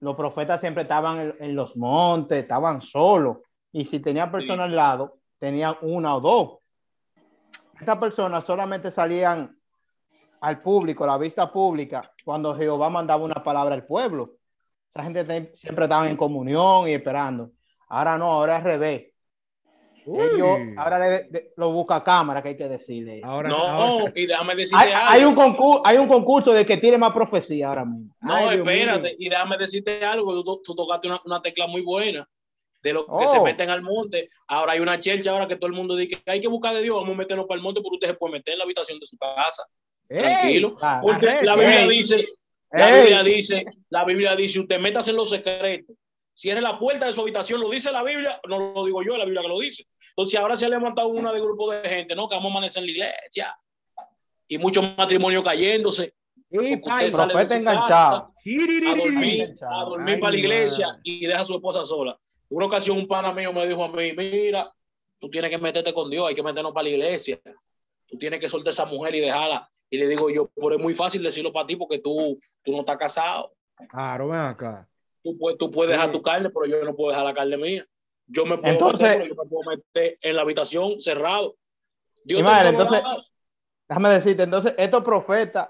los 0.00 0.14
profetas 0.14 0.60
siempre 0.60 0.82
estaban 0.82 1.34
en, 1.38 1.54
los 1.54 1.76
montes, 1.76 2.42
estaban 2.42 2.82
solos. 2.82 3.38
Y 3.72 3.84
si 3.84 4.00
tenían 4.00 4.30
personas 4.30 4.66
al 4.66 4.76
lado, 4.76 5.18
tenían 5.38 5.76
una 5.80 6.16
o 6.16 6.20
dos. 6.20 6.58
Estas 7.80 7.96
personas 7.98 8.44
solamente 8.44 8.90
salían 8.90 9.58
al 10.40 10.60
público, 10.60 11.04
a 11.04 11.08
la 11.08 11.18
vista 11.18 11.50
pública, 11.50 12.12
cuando 12.24 12.54
Jehová 12.54 12.90
mandaba 12.90 13.24
una 13.24 13.42
palabra 13.42 13.74
al 13.74 13.86
pueblo. 13.86 14.34
Esa 14.90 15.02
gente 15.04 15.54
siempre 15.54 15.84
estaba 15.84 16.08
en 16.08 16.16
comunión 16.16 16.88
y 16.88 16.92
esperando. 16.92 17.52
Ahora 17.88 18.18
no, 18.18 18.32
ahora 18.32 18.58
es 18.58 18.64
revés. 18.64 19.12
Ellos, 20.06 20.58
ahora 20.76 21.26
lo 21.56 21.72
busca 21.72 22.02
cámara, 22.04 22.40
que 22.40 22.50
hay 22.50 22.56
que 22.56 22.68
decirle. 22.68 23.20
Ahora, 23.24 23.48
no, 23.48 24.04
y 24.14 24.26
déjame 24.26 24.54
decirte 24.54 24.84
hay, 24.84 24.92
algo. 24.92 25.08
Hay 25.10 25.24
un, 25.24 25.34
concurso, 25.34 25.82
hay 25.84 25.96
un 25.96 26.06
concurso 26.06 26.52
de 26.52 26.64
que 26.64 26.76
tiene 26.76 26.96
más 26.96 27.12
profecía 27.12 27.68
ahora 27.68 27.84
mismo. 27.84 28.14
No, 28.20 28.52
espérate, 28.52 29.16
y 29.18 29.28
déjame 29.28 29.58
decirte 29.58 30.04
algo. 30.04 30.44
Tú, 30.44 30.74
tocaste 30.76 31.08
una, 31.24 31.42
tecla 31.42 31.66
muy 31.66 31.82
buena 31.82 32.28
de 32.82 32.92
los 32.92 33.04
que 33.04 33.26
se 33.26 33.38
oh. 33.38 33.42
meten 33.42 33.68
al 33.68 33.82
monte. 33.82 34.30
Ahora 34.46 34.74
hay 34.74 34.80
una 34.80 35.00
chelcha 35.00 35.32
ahora 35.32 35.48
que 35.48 35.56
todo 35.56 35.66
el 35.66 35.76
mundo 35.76 35.96
dice 35.96 36.22
que 36.24 36.30
hay 36.30 36.40
que 36.40 36.48
buscar 36.48 36.72
de 36.72 36.82
Dios, 36.82 36.94
vamos 36.94 37.14
a 37.14 37.18
meternos 37.18 37.46
para 37.46 37.56
el 37.56 37.64
monte, 37.64 37.80
porque 37.80 37.96
usted 37.96 38.08
se 38.08 38.14
puede 38.14 38.34
meter 38.34 38.52
en 38.52 38.58
la 38.58 38.64
habitación 38.64 39.00
de 39.00 39.06
su 39.06 39.16
casa. 39.18 39.64
Tranquilo. 40.08 40.76
porque 41.02 41.40
la 41.42 41.56
Biblia 41.56 41.88
dice, 41.88 42.24
la 42.70 42.94
Biblia 42.94 43.22
dice, 43.24 43.64
la 43.88 44.04
Biblia 44.04 44.36
dice, 44.36 44.60
usted 44.60 44.78
metas 44.78 45.08
en 45.08 45.16
los 45.16 45.30
secretos 45.30 45.96
Cierre 46.36 46.60
la 46.60 46.78
puerta 46.78 47.06
de 47.06 47.14
su 47.14 47.22
habitación, 47.22 47.62
lo 47.62 47.70
dice 47.70 47.90
la 47.90 48.02
Biblia, 48.02 48.38
no 48.46 48.74
lo 48.74 48.84
digo 48.84 49.02
yo, 49.02 49.16
la 49.16 49.24
Biblia 49.24 49.40
que 49.40 49.48
lo 49.48 49.58
dice. 49.58 49.86
Entonces 50.10 50.38
ahora 50.38 50.54
se 50.54 50.66
ha 50.66 50.68
levantado 50.68 51.08
una 51.08 51.32
de 51.32 51.40
grupo 51.40 51.72
de 51.72 51.88
gente, 51.88 52.14
¿no? 52.14 52.28
Que 52.28 52.34
vamos 52.34 52.50
a 52.50 52.52
amanecer 52.58 52.82
en 52.82 52.86
la 52.88 52.92
iglesia. 52.92 53.58
Y 54.46 54.58
muchos 54.58 54.84
matrimonios 54.98 55.42
cayéndose. 55.42 56.12
Y 56.50 56.76
profeta 56.76 57.56
enganchado. 57.56 58.16
A 58.16 58.96
dormir, 58.96 59.56
a 59.62 59.84
dormir 59.86 60.20
para 60.20 60.32
la 60.32 60.38
iglesia 60.38 61.00
y 61.02 61.26
deja 61.26 61.40
a 61.40 61.44
su 61.46 61.54
esposa 61.54 61.82
sola. 61.84 62.18
Una 62.50 62.66
ocasión 62.66 62.98
un 62.98 63.08
pana 63.08 63.32
mío 63.32 63.50
me 63.54 63.66
dijo 63.66 63.82
a 63.82 63.88
mí, 63.88 64.12
mira, 64.12 64.70
tú 65.18 65.30
tienes 65.30 65.50
que 65.50 65.56
meterte 65.56 65.94
con 65.94 66.10
Dios, 66.10 66.28
hay 66.28 66.34
que 66.34 66.42
meternos 66.42 66.74
para 66.74 66.84
la 66.84 66.90
iglesia. 66.90 67.40
Tú 68.04 68.18
tienes 68.18 68.40
que 68.40 68.48
soltar 68.50 68.72
a 68.72 68.72
esa 68.72 68.84
mujer 68.84 69.14
y 69.14 69.20
dejarla. 69.20 69.66
Y 69.88 69.96
le 69.96 70.06
digo 70.06 70.28
yo, 70.28 70.50
pero 70.54 70.74
es 70.74 70.82
muy 70.82 70.92
fácil 70.92 71.22
decirlo 71.22 71.50
para 71.50 71.66
ti 71.66 71.76
porque 71.76 71.98
tú, 71.98 72.38
tú 72.62 72.72
no 72.72 72.80
estás 72.80 72.98
casado. 72.98 73.54
Claro, 73.88 74.28
ven 74.28 74.40
acá 74.40 74.86
tú, 75.26 75.36
puedes, 75.38 75.58
tú 75.58 75.70
puedes 75.70 75.92
dejar 75.92 76.12
tu 76.12 76.22
carne, 76.22 76.50
pero 76.50 76.66
yo 76.66 76.84
no 76.84 76.94
puedo 76.94 77.10
dejar 77.10 77.24
la 77.24 77.34
carne 77.34 77.56
mía. 77.56 77.84
Yo 78.28 78.44
me 78.44 78.58
puedo, 78.58 78.72
entonces, 78.72 79.08
meter, 79.08 79.28
yo 79.28 79.34
me 79.34 79.48
puedo 79.48 79.70
meter 79.70 80.18
en 80.20 80.36
la 80.36 80.42
habitación 80.42 81.00
cerrado. 81.00 81.56
Dios 82.24 82.42
madre, 82.42 82.70
entonces, 82.70 83.02
déjame 83.88 84.08
decirte, 84.10 84.42
entonces 84.42 84.74
estos 84.78 85.02
profetas 85.02 85.68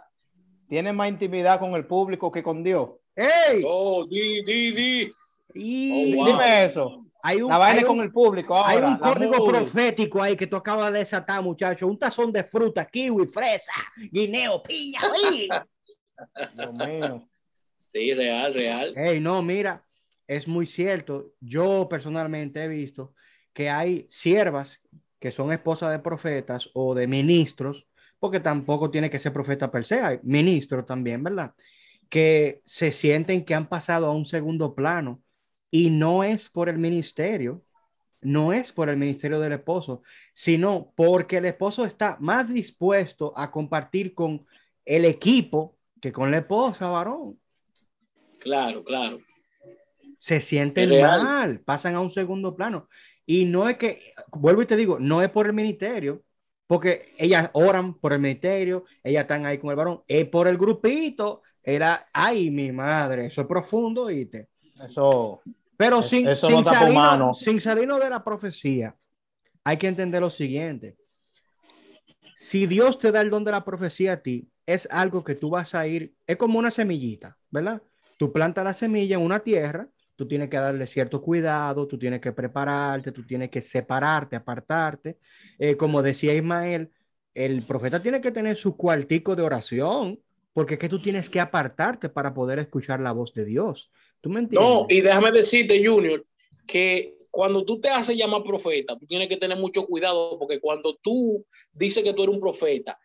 tienen 0.69 0.97
más 0.97 1.09
intimidad 1.09 1.59
con 1.61 1.75
el 1.75 1.87
público 1.87 2.31
que 2.31 2.43
con 2.43 2.63
Dios. 2.63 2.91
¡Ey! 3.15 3.63
Oh, 3.67 4.07
di, 4.07 4.43
di, 4.43 4.73
di. 4.73 5.13
Y... 5.55 6.19
Oh, 6.19 6.27
Dime 6.27 6.65
eso. 6.65 7.03
Hay 7.23 7.43
un, 7.43 7.49
la 7.51 7.59
vaina 7.59 7.83
con 7.83 8.01
el 8.01 8.13
público. 8.13 8.63
hay 8.63 8.79
un 8.79 8.99
código 8.99 9.45
profético 9.47 10.23
ahí 10.23 10.37
que 10.37 10.47
tú 10.47 10.55
acabas 10.55 10.93
de 10.93 11.01
desatar, 11.01 11.43
muchacho. 11.43 11.87
Un 11.87 11.99
tazón 11.99 12.31
de 12.31 12.45
fruta, 12.45 12.85
kiwi, 12.85 13.27
fresa, 13.27 13.73
guineo, 14.13 14.63
piña. 14.63 15.01
Dios 16.55 16.73
mío. 16.73 17.29
Sí, 17.97 18.13
real, 18.13 18.53
real. 18.53 18.93
Hey, 18.95 19.21
no, 19.21 19.43
mira, 19.43 19.83
es 20.27 20.47
muy 20.47 20.67
cierto. 20.67 21.33
Yo 21.41 21.89
personalmente 21.89 22.63
he 22.63 22.69
visto 22.69 23.15
que 23.55 23.71
hay 23.71 24.07
siervas 24.11 24.87
que 25.19 25.31
son 25.31 25.51
esposas 25.51 25.93
de 25.93 25.99
profetas 25.99 26.69
o 26.75 26.95
de 26.95 27.07
ministros, 27.07 27.87
porque 28.19 28.39
tampoco 28.39 28.91
tiene 28.91 29.09
que 29.09 29.19
ser 29.19 29.33
profeta 29.33 29.71
per 29.71 29.87
se, 29.87 29.99
hay 29.99 30.19
ministros 30.23 30.85
también, 30.85 31.23
¿verdad? 31.23 31.55
Que 32.11 32.61
se 32.67 32.93
sienten 32.93 33.47
que 33.47 33.55
han 33.55 33.67
pasado 33.67 34.09
a 34.09 34.13
un 34.13 34.27
segundo 34.27 34.75
plano 34.75 35.23
y 35.71 35.89
no 35.89 36.23
es 36.23 36.51
por 36.51 36.69
el 36.69 36.77
ministerio, 36.77 37.65
no 38.21 38.53
es 38.53 38.73
por 38.73 38.91
el 38.91 38.99
ministerio 38.99 39.41
del 39.41 39.53
esposo, 39.53 40.03
sino 40.35 40.93
porque 40.95 41.39
el 41.39 41.47
esposo 41.47 41.87
está 41.87 42.19
más 42.21 42.47
dispuesto 42.53 43.33
a 43.39 43.51
compartir 43.51 44.13
con 44.15 44.47
el 44.85 45.07
equipo 45.07 45.79
que 45.99 46.13
con 46.13 46.31
la 46.31 46.39
esposa, 46.39 46.89
varón. 46.89 47.39
Claro, 48.47 48.85
claro. 48.85 49.19
Se 50.21 50.41
sienten 50.41 51.01
mal, 51.01 51.61
pasan 51.61 51.97
a 51.97 52.01
un 52.01 52.11
segundo 52.11 52.55
plano. 52.55 52.89
Y 53.27 53.45
no 53.45 53.69
es 53.69 53.77
que, 53.77 54.15
vuelvo 54.31 54.63
y 54.63 54.67
te 54.67 54.77
digo, 54.77 55.01
no 55.01 55.21
es 55.21 55.31
por 55.31 55.47
el 55.47 55.53
ministerio, 55.53 56.23
porque 56.69 57.13
ellas 57.19 57.51
oran 57.55 57.95
por 57.95 58.13
el 58.13 58.21
ministerio, 58.21 58.85
ellas 59.03 59.23
están 59.23 59.47
ahí 59.47 59.59
con 59.59 59.71
el 59.71 59.77
varón, 59.77 60.03
es 60.07 60.29
por 60.29 60.47
el 60.47 60.57
grupito, 60.57 61.43
era, 61.61 62.07
ay, 62.13 62.53
mi 62.53 62.71
madre, 62.71 63.27
eso 63.27 63.41
es 63.41 63.49
profundo, 63.49 64.07
¿viste? 64.07 64.49
Eso. 64.81 65.41
Pero 65.77 66.03
sin, 66.03 66.37
sin, 66.37 66.65
salirnos, 66.65 67.41
sin 67.41 67.61
salirnos 67.61 68.01
de 68.01 68.11
la 68.11 68.23
profecía, 68.23 68.95
hay 69.65 69.77
que 69.77 69.89
entender 69.89 70.21
lo 70.21 70.31
siguiente. 70.31 70.97
Si 72.37 72.69
Dios 72.69 72.97
te 73.01 73.11
da 73.11 73.23
el 73.23 73.31
don 73.31 73.43
de 73.43 73.51
la 73.51 73.65
profecía 73.65 74.13
a 74.13 74.23
ti, 74.23 74.49
es 74.67 74.89
algo 74.93 75.25
que 75.25 75.35
tú 75.35 75.51
vas 75.51 75.75
a 75.75 75.85
ir, 75.89 76.15
es 76.29 76.37
como 76.37 76.61
una 76.61 76.71
semillita, 76.71 77.37
¿verdad? 77.51 77.83
Tú 78.17 78.33
plantas 78.33 78.65
la 78.65 78.75
semilla 78.75 79.17
en 79.17 79.23
una 79.23 79.41
tierra, 79.41 79.89
tú 80.17 80.27
tienes 80.27 80.49
que 80.49 80.57
darle 80.57 80.87
cierto 80.87 81.21
cuidado, 81.21 81.87
tú 81.87 81.99
tienes 81.99 82.21
que 82.21 82.33
prepararte, 82.33 83.13
tú 83.13 83.25
tienes 83.25 83.51
que 83.51 83.61
separarte, 83.61 84.37
apartarte. 84.37 85.19
Eh, 85.59 85.77
como 85.77 86.03
decía 86.03 86.35
Ismael, 86.35 86.91
el 87.35 87.63
profeta 87.63 88.01
tiene 88.01 88.21
que 88.21 88.33
tener 88.33 88.57
su 88.57 88.77
cuartico 88.77 89.37
de 89.37 89.43
oración, 89.43 90.19
porque 90.55 90.75
es 90.75 90.81
que 90.81 90.89
tú 90.89 91.01
tienes 91.01 91.29
que 91.29 91.39
apartarte 91.39 92.09
para 92.09 92.33
poder 92.33 92.59
escuchar 92.59 93.01
la 93.01 93.13
voz 93.13 93.35
de 93.35 93.45
Dios. 93.45 93.93
¿Tú 94.23 94.31
me 94.31 94.41
entiendes? 94.41 94.69
No, 94.71 94.87
y 94.89 95.03
déjame 95.03 95.31
decirte, 95.31 95.87
Junior, 95.87 96.25
que 96.67 97.17
cuando 97.31 97.67
tú 97.67 97.79
te 97.79 97.91
haces 97.91 98.17
llamar 98.17 98.43
profeta, 98.43 98.97
tú 98.99 99.07
tienes 99.07 99.29
que 99.29 99.37
tener 99.37 99.59
mucho 99.59 99.85
cuidado, 99.85 100.39
porque 100.39 100.59
cuando 100.59 100.97
tú 101.03 101.45
dices 101.75 102.03
que 102.03 102.15
tú 102.15 102.23
eres 102.23 102.35
un 102.35 102.41
profeta, 102.41 102.99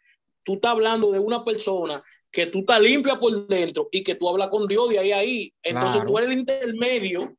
tú 0.44 0.54
estás 0.54 0.72
hablando 0.72 1.12
de 1.12 1.20
una 1.20 1.44
persona 1.44 2.02
que 2.32 2.48
tú 2.48 2.60
estás 2.60 2.80
limpia 2.80 3.20
por 3.20 3.48
dentro 3.48 3.90
y 3.92 4.04
que 4.04 4.16
tú 4.16 4.30
hablas 4.30 4.48
con 4.48 4.66
Dios 4.66 4.90
de 4.90 5.00
ahí 5.00 5.12
a 5.12 5.18
ahí. 5.18 5.54
Entonces 5.62 6.04
tú 6.06 6.18
eres 6.18 6.30
el 6.30 6.40
intermedio, 6.40 7.36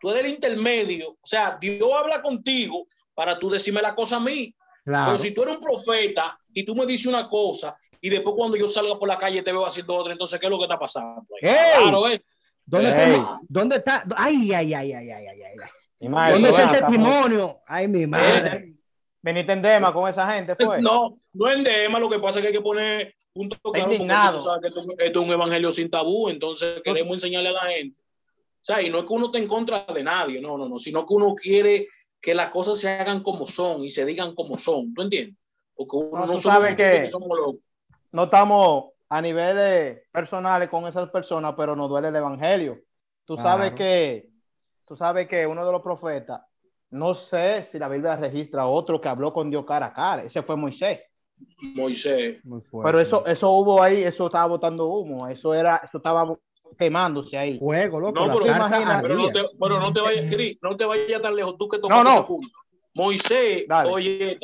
tú 0.00 0.10
eres 0.10 0.24
el 0.24 0.30
intermedio. 0.30 1.10
O 1.10 1.26
sea, 1.26 1.58
Dios 1.60 1.90
habla 1.92 2.22
contigo 2.22 2.86
para 3.14 3.38
tú 3.38 3.50
decirme 3.50 3.82
la 3.82 3.94
cosa 3.94 4.16
a 4.16 4.20
mí. 4.20 4.54
Pero 4.84 5.18
si 5.18 5.32
tú 5.32 5.42
eres 5.42 5.56
un 5.56 5.62
profeta 5.62 6.38
y 6.52 6.64
tú 6.64 6.74
me 6.74 6.86
dices 6.86 7.06
una 7.06 7.28
cosa 7.28 7.76
y 8.00 8.08
después 8.08 8.34
cuando 8.36 8.56
yo 8.56 8.68
salga 8.68 8.98
por 8.98 9.08
la 9.08 9.18
calle 9.18 9.42
te 9.42 9.52
veo 9.52 9.66
haciendo 9.66 9.96
otra, 9.96 10.12
entonces 10.12 10.38
¿qué 10.38 10.46
es 10.46 10.50
lo 10.50 10.58
que 10.58 10.64
está 10.64 10.78
pasando? 10.78 11.26
Claro, 11.40 12.08
¿eh? 12.08 12.22
¿Dónde, 12.64 12.90
está, 12.90 13.38
¿Dónde 13.48 13.76
está? 13.76 14.04
Ay, 14.16 14.52
ay, 14.52 14.74
ay, 14.74 14.92
ay, 14.92 15.10
ay, 15.10 15.26
ay, 15.26 15.42
ay. 15.42 16.08
¿Dónde 16.08 16.48
está 16.50 16.62
el 16.62 16.78
testimonio? 16.78 17.60
Ay, 17.66 17.88
mi 17.88 18.06
madre. 18.06 18.77
Veniste 19.28 19.52
en 19.52 19.60
Dema 19.60 19.92
con 19.92 20.08
esa 20.08 20.32
gente, 20.32 20.56
fue. 20.56 20.80
No, 20.80 21.18
no 21.34 21.50
en 21.50 21.62
Dema, 21.62 21.98
lo 21.98 22.08
que 22.08 22.18
pasa 22.18 22.38
es 22.38 22.42
que 22.42 22.46
hay 22.46 22.54
que 22.54 22.62
poner 22.62 23.14
punto 23.30 23.58
claro, 23.60 23.90
porque 23.90 24.38
sabes 24.38 24.60
que 24.60 25.04
esto, 25.04 25.20
es 25.20 25.26
un 25.26 25.30
evangelio 25.30 25.70
sin 25.70 25.90
tabú, 25.90 26.30
entonces 26.30 26.80
queremos 26.82 27.14
enseñarle 27.14 27.50
a 27.50 27.52
la 27.52 27.66
gente. 27.66 28.00
O 28.00 28.64
sea, 28.64 28.80
y 28.80 28.88
no 28.88 29.00
es 29.00 29.04
que 29.04 29.12
uno 29.12 29.26
esté 29.26 29.38
en 29.38 29.46
contra 29.46 29.84
de 29.84 30.02
nadie, 30.02 30.40
no, 30.40 30.56
no, 30.56 30.66
no, 30.66 30.78
sino 30.78 31.04
que 31.04 31.12
uno 31.12 31.34
quiere 31.34 31.88
que 32.22 32.34
las 32.34 32.50
cosas 32.50 32.78
se 32.78 32.88
hagan 32.88 33.22
como 33.22 33.46
son 33.46 33.84
y 33.84 33.90
se 33.90 34.06
digan 34.06 34.34
como 34.34 34.56
son, 34.56 34.94
¿tú 34.94 35.02
entiendes? 35.02 35.36
Porque 35.74 35.96
uno 35.96 36.24
no, 36.24 36.36
sabe 36.38 36.74
que, 36.74 37.06
no 38.10 38.22
estamos 38.24 38.92
a 39.10 39.20
niveles 39.20 40.00
personales 40.10 40.70
con 40.70 40.86
esas 40.86 41.10
personas, 41.10 41.52
pero 41.54 41.76
nos 41.76 41.90
duele 41.90 42.08
el 42.08 42.16
evangelio. 42.16 42.80
Tú 43.26 43.36
sabes 43.36 43.72
que, 43.72 44.30
tú 44.86 44.96
sabes 44.96 45.28
que 45.28 45.46
uno 45.46 45.66
de 45.66 45.72
los 45.72 45.82
profetas, 45.82 46.40
no 46.90 47.14
sé 47.14 47.64
si 47.64 47.78
la 47.78 47.88
Biblia 47.88 48.16
registra 48.16 48.66
otro 48.66 49.00
que 49.00 49.08
habló 49.08 49.32
con 49.32 49.50
Dios 49.50 49.64
cara 49.64 49.86
a 49.86 49.92
cara, 49.92 50.22
ese 50.22 50.42
fue 50.42 50.56
Moisés. 50.56 51.00
Moisés. 51.74 52.40
Pero 52.82 53.00
eso, 53.00 53.24
eso 53.26 53.50
hubo 53.50 53.82
ahí, 53.82 54.02
eso 54.02 54.26
estaba 54.26 54.46
botando 54.46 54.86
humo, 54.86 55.28
eso 55.28 55.54
era, 55.54 55.80
eso 55.84 55.98
estaba 55.98 56.36
quemándose 56.78 57.36
ahí. 57.36 57.58
Fuego, 57.58 58.00
loco. 58.00 58.26
No, 58.26 58.38
pero, 58.38 58.54
pero, 59.02 59.14
no 59.14 59.30
te, 59.30 59.44
pero 59.58 59.80
no 59.80 59.92
te 59.92 60.00
vayas, 60.00 60.56
no 60.62 60.76
te 60.76 60.84
vayas 60.84 61.22
tan 61.22 61.36
lejos, 61.36 61.56
tú 61.58 61.68
que 61.68 61.78
tocas 61.78 62.04
no, 62.04 62.14
no. 62.14 62.26
punto. 62.26 62.58
Moisés, 62.94 63.64
oye, 63.86 64.38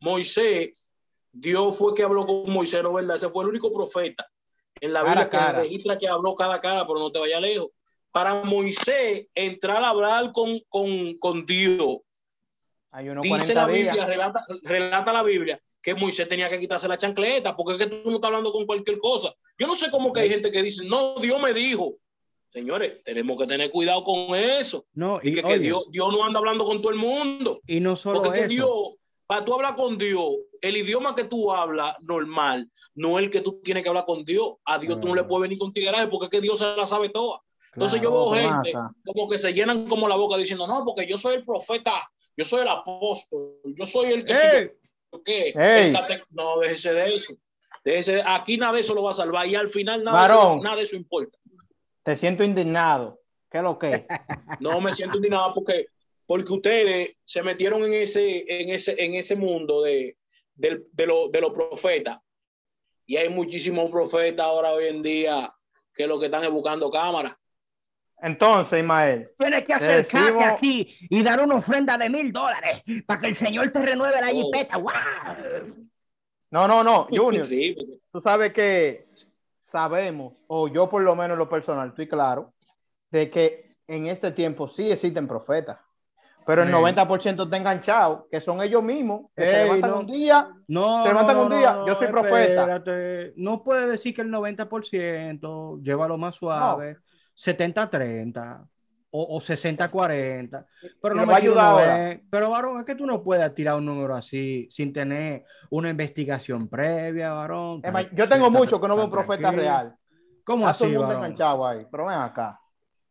Moisés, 0.00 0.92
Dios 1.32 1.76
fue 1.76 1.94
que 1.94 2.02
habló 2.02 2.26
con 2.26 2.50
Moisés, 2.50 2.82
¿no 2.82 2.94
verdad? 2.94 3.16
Ese 3.16 3.28
fue 3.28 3.44
el 3.44 3.50
único 3.50 3.72
profeta 3.72 4.26
en 4.80 4.92
la 4.92 5.02
Biblia 5.04 5.28
que 5.28 5.52
registra 5.52 5.98
que 5.98 6.08
habló 6.08 6.34
cada 6.34 6.60
cara, 6.60 6.86
pero 6.86 6.98
no 6.98 7.12
te 7.12 7.20
vayas 7.20 7.40
lejos. 7.40 7.68
Para 8.12 8.42
Moisés 8.42 9.26
entrar 9.34 9.82
a 9.82 9.90
hablar 9.90 10.32
con, 10.32 10.60
con, 10.68 11.16
con 11.18 11.46
Dios 11.46 11.98
Dice 13.22 13.54
la 13.54 13.66
Biblia, 13.66 14.04
relata, 14.04 14.44
relata, 14.62 15.12
la 15.12 15.22
Biblia 15.22 15.60
que 15.80 15.94
Moisés 15.94 16.28
tenía 16.28 16.48
que 16.48 16.58
quitarse 16.58 16.88
la 16.88 16.98
chancleta, 16.98 17.56
porque 17.56 17.72
es 17.72 17.78
que 17.78 17.86
tú 17.86 18.10
no 18.10 18.16
estás 18.16 18.28
hablando 18.28 18.52
con 18.52 18.66
cualquier 18.66 18.98
cosa. 18.98 19.32
Yo 19.56 19.66
no 19.66 19.74
sé 19.74 19.90
cómo 19.90 20.12
que 20.12 20.20
hay 20.20 20.28
gente 20.28 20.50
que 20.50 20.62
dice, 20.62 20.82
no, 20.84 21.14
Dios 21.20 21.40
me 21.40 21.54
dijo. 21.54 21.94
Señores, 22.48 23.02
tenemos 23.04 23.38
que 23.38 23.46
tener 23.46 23.70
cuidado 23.70 24.02
con 24.02 24.34
eso. 24.34 24.84
No, 24.92 25.20
y, 25.22 25.32
que, 25.32 25.58
Dios, 25.58 25.84
Dios, 25.90 26.12
no 26.12 26.24
anda 26.24 26.40
hablando 26.40 26.66
con 26.66 26.82
todo 26.82 26.92
el 26.92 26.98
mundo. 26.98 27.60
Y 27.66 27.78
no 27.78 27.94
solo 27.96 28.22
porque 28.22 28.48
Dios, 28.48 28.68
para 29.26 29.44
tú 29.44 29.54
hablar 29.54 29.76
con 29.76 29.96
Dios, 29.96 30.30
el 30.60 30.76
idioma 30.76 31.14
que 31.14 31.24
tú 31.24 31.52
hablas 31.52 31.96
normal, 32.02 32.68
no 32.94 33.20
el 33.20 33.30
que 33.30 33.40
tú 33.40 33.60
tienes 33.62 33.84
que 33.84 33.88
hablar 33.88 34.04
con 34.04 34.24
Dios. 34.24 34.56
A 34.64 34.78
Dios 34.78 35.00
tú 35.00 35.08
no 35.08 35.14
le 35.14 35.24
puedes 35.24 35.42
venir 35.42 35.58
con 35.58 35.72
tigueraje 35.72 36.08
porque 36.08 36.26
es 36.26 36.30
que 36.30 36.40
Dios 36.40 36.58
se 36.58 36.76
la 36.76 36.86
sabe 36.86 37.08
toda. 37.08 37.40
Entonces 37.72 38.02
yo 38.02 38.10
veo 38.10 38.32
gente 38.32 38.72
como 39.04 39.28
que 39.28 39.38
se 39.38 39.52
llenan 39.52 39.86
como 39.86 40.08
la 40.08 40.16
boca 40.16 40.36
diciendo, 40.36 40.66
no, 40.66 40.84
porque 40.84 41.06
yo 41.06 41.16
soy 41.16 41.36
el 41.36 41.44
profeta, 41.44 41.92
yo 42.36 42.44
soy 42.44 42.62
el 42.62 42.68
apóstol, 42.68 43.58
yo 43.64 43.86
soy 43.86 44.12
el 44.12 44.24
que... 44.24 44.74
¿Qué? 45.24 45.92
No, 46.30 46.58
déjese 46.60 46.92
de 46.92 47.14
eso. 47.14 47.34
Déjese, 47.84 48.22
aquí 48.24 48.56
nada 48.56 48.74
de 48.74 48.80
eso 48.80 48.94
lo 48.94 49.02
va 49.02 49.10
a 49.10 49.14
salvar 49.14 49.46
y 49.46 49.54
al 49.54 49.68
final 49.68 50.04
nada, 50.04 50.28
de, 50.28 50.34
eso, 50.34 50.56
nada 50.62 50.76
de 50.76 50.82
eso 50.82 50.96
importa. 50.96 51.38
Te 52.02 52.16
siento 52.16 52.44
indignado. 52.44 53.20
¿Qué 53.50 53.58
es 53.58 53.64
lo 53.64 53.78
que? 53.78 54.06
No 54.60 54.80
me 54.80 54.94
siento 54.94 55.16
indignado 55.16 55.52
porque, 55.54 55.86
porque 56.26 56.52
ustedes 56.52 57.16
se 57.24 57.42
metieron 57.42 57.84
en 57.84 57.94
ese, 57.94 58.44
en 58.46 58.70
ese, 58.70 58.94
en 59.02 59.14
ese 59.14 59.34
mundo 59.34 59.82
de, 59.82 60.16
de, 60.54 60.84
de 60.92 61.06
los 61.06 61.32
de 61.32 61.50
profetas. 61.52 62.18
Y 63.06 63.16
hay 63.16 63.28
muchísimos 63.28 63.90
profetas 63.90 64.46
ahora 64.46 64.72
hoy 64.72 64.84
en 64.86 65.02
día 65.02 65.52
que 65.94 66.06
lo 66.06 66.20
que 66.20 66.26
están 66.26 66.44
es 66.44 66.50
buscando 66.50 66.90
cámaras. 66.90 67.34
Entonces, 68.22 68.80
Ismael. 68.80 69.30
Tienes 69.38 69.64
que 69.64 69.72
acercarte 69.72 70.44
aquí 70.44 70.96
y 71.08 71.22
dar 71.22 71.40
una 71.40 71.56
ofrenda 71.56 71.96
de 71.96 72.10
mil 72.10 72.32
dólares 72.32 72.82
para 73.06 73.20
que 73.20 73.28
el 73.28 73.34
Señor 73.34 73.70
te 73.70 73.80
renueve 73.80 74.20
la 74.20 74.28
oh. 74.28 74.30
jipeta. 74.30 74.78
No, 76.50 76.68
no, 76.68 76.82
no, 76.82 77.06
Junior. 77.10 77.46
Tú 78.12 78.20
sabes 78.20 78.52
que 78.52 79.06
sabemos, 79.62 80.34
o 80.48 80.68
yo 80.68 80.88
por 80.88 81.02
lo 81.02 81.14
menos 81.14 81.38
lo 81.38 81.48
personal, 81.48 81.88
estoy 81.88 82.08
claro, 82.08 82.52
de 83.10 83.30
que 83.30 83.76
en 83.86 84.06
este 84.06 84.32
tiempo 84.32 84.68
sí 84.68 84.90
existen 84.90 85.26
profetas. 85.26 85.78
Pero 86.46 86.62
el 86.62 86.72
90% 86.72 87.44
está 87.44 87.56
enganchado, 87.56 88.26
que 88.30 88.40
son 88.40 88.60
ellos 88.60 88.82
mismos, 88.82 89.26
que 89.36 89.44
se 89.44 89.64
levantan 89.64 89.94
un 89.94 90.06
día, 90.06 90.48
no, 90.66 91.02
se 91.02 91.08
levantan 91.08 91.38
un 91.38 91.50
día, 91.50 91.78
yo 91.86 91.94
soy 91.94 92.08
profeta. 92.08 92.82
No 93.36 93.62
puede 93.62 93.86
decir 93.86 94.14
que 94.14 94.22
el 94.22 94.30
90%, 94.30 95.82
llévalo 95.82 96.18
más 96.18 96.34
suave. 96.34 96.96
70-30 97.40 98.68
o, 99.10 99.36
o 99.36 99.40
60-40. 99.40 100.66
Pero 101.00 101.14
no 101.14 101.26
me 101.26 101.34
ayuda 101.34 102.20
Pero, 102.30 102.50
varón, 102.50 102.80
es 102.80 102.84
que 102.84 102.94
tú 102.94 103.06
no 103.06 103.22
puedes 103.22 103.54
tirar 103.54 103.76
un 103.76 103.86
número 103.86 104.14
así 104.14 104.68
sin 104.70 104.92
tener 104.92 105.44
una 105.70 105.90
investigación 105.90 106.68
previa, 106.68 107.32
varón. 107.32 107.82
yo 108.12 108.28
tengo 108.28 108.50
mucho 108.50 108.80
que 108.80 108.88
no 108.88 108.96
veo 108.96 109.06
un 109.06 109.10
profeta 109.10 109.50
real. 109.50 109.94
¿Cómo 110.44 110.66
así, 110.66 110.84
enganchado 110.84 111.66
ahí, 111.66 111.86
pero 111.90 112.06
ven 112.06 112.18
acá. 112.18 112.60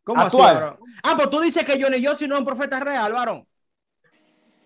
¿Cómo 0.04 0.22
así, 0.22 0.38
varón? 0.38 0.78
Ah, 1.04 1.14
pues 1.16 1.30
tú 1.30 1.40
dices 1.40 1.64
que 1.64 1.82
Johnny 1.82 2.04
Joseph 2.04 2.28
no 2.28 2.36
es 2.36 2.40
un 2.40 2.46
profeta 2.46 2.80
real, 2.80 3.14
varón. 3.14 3.48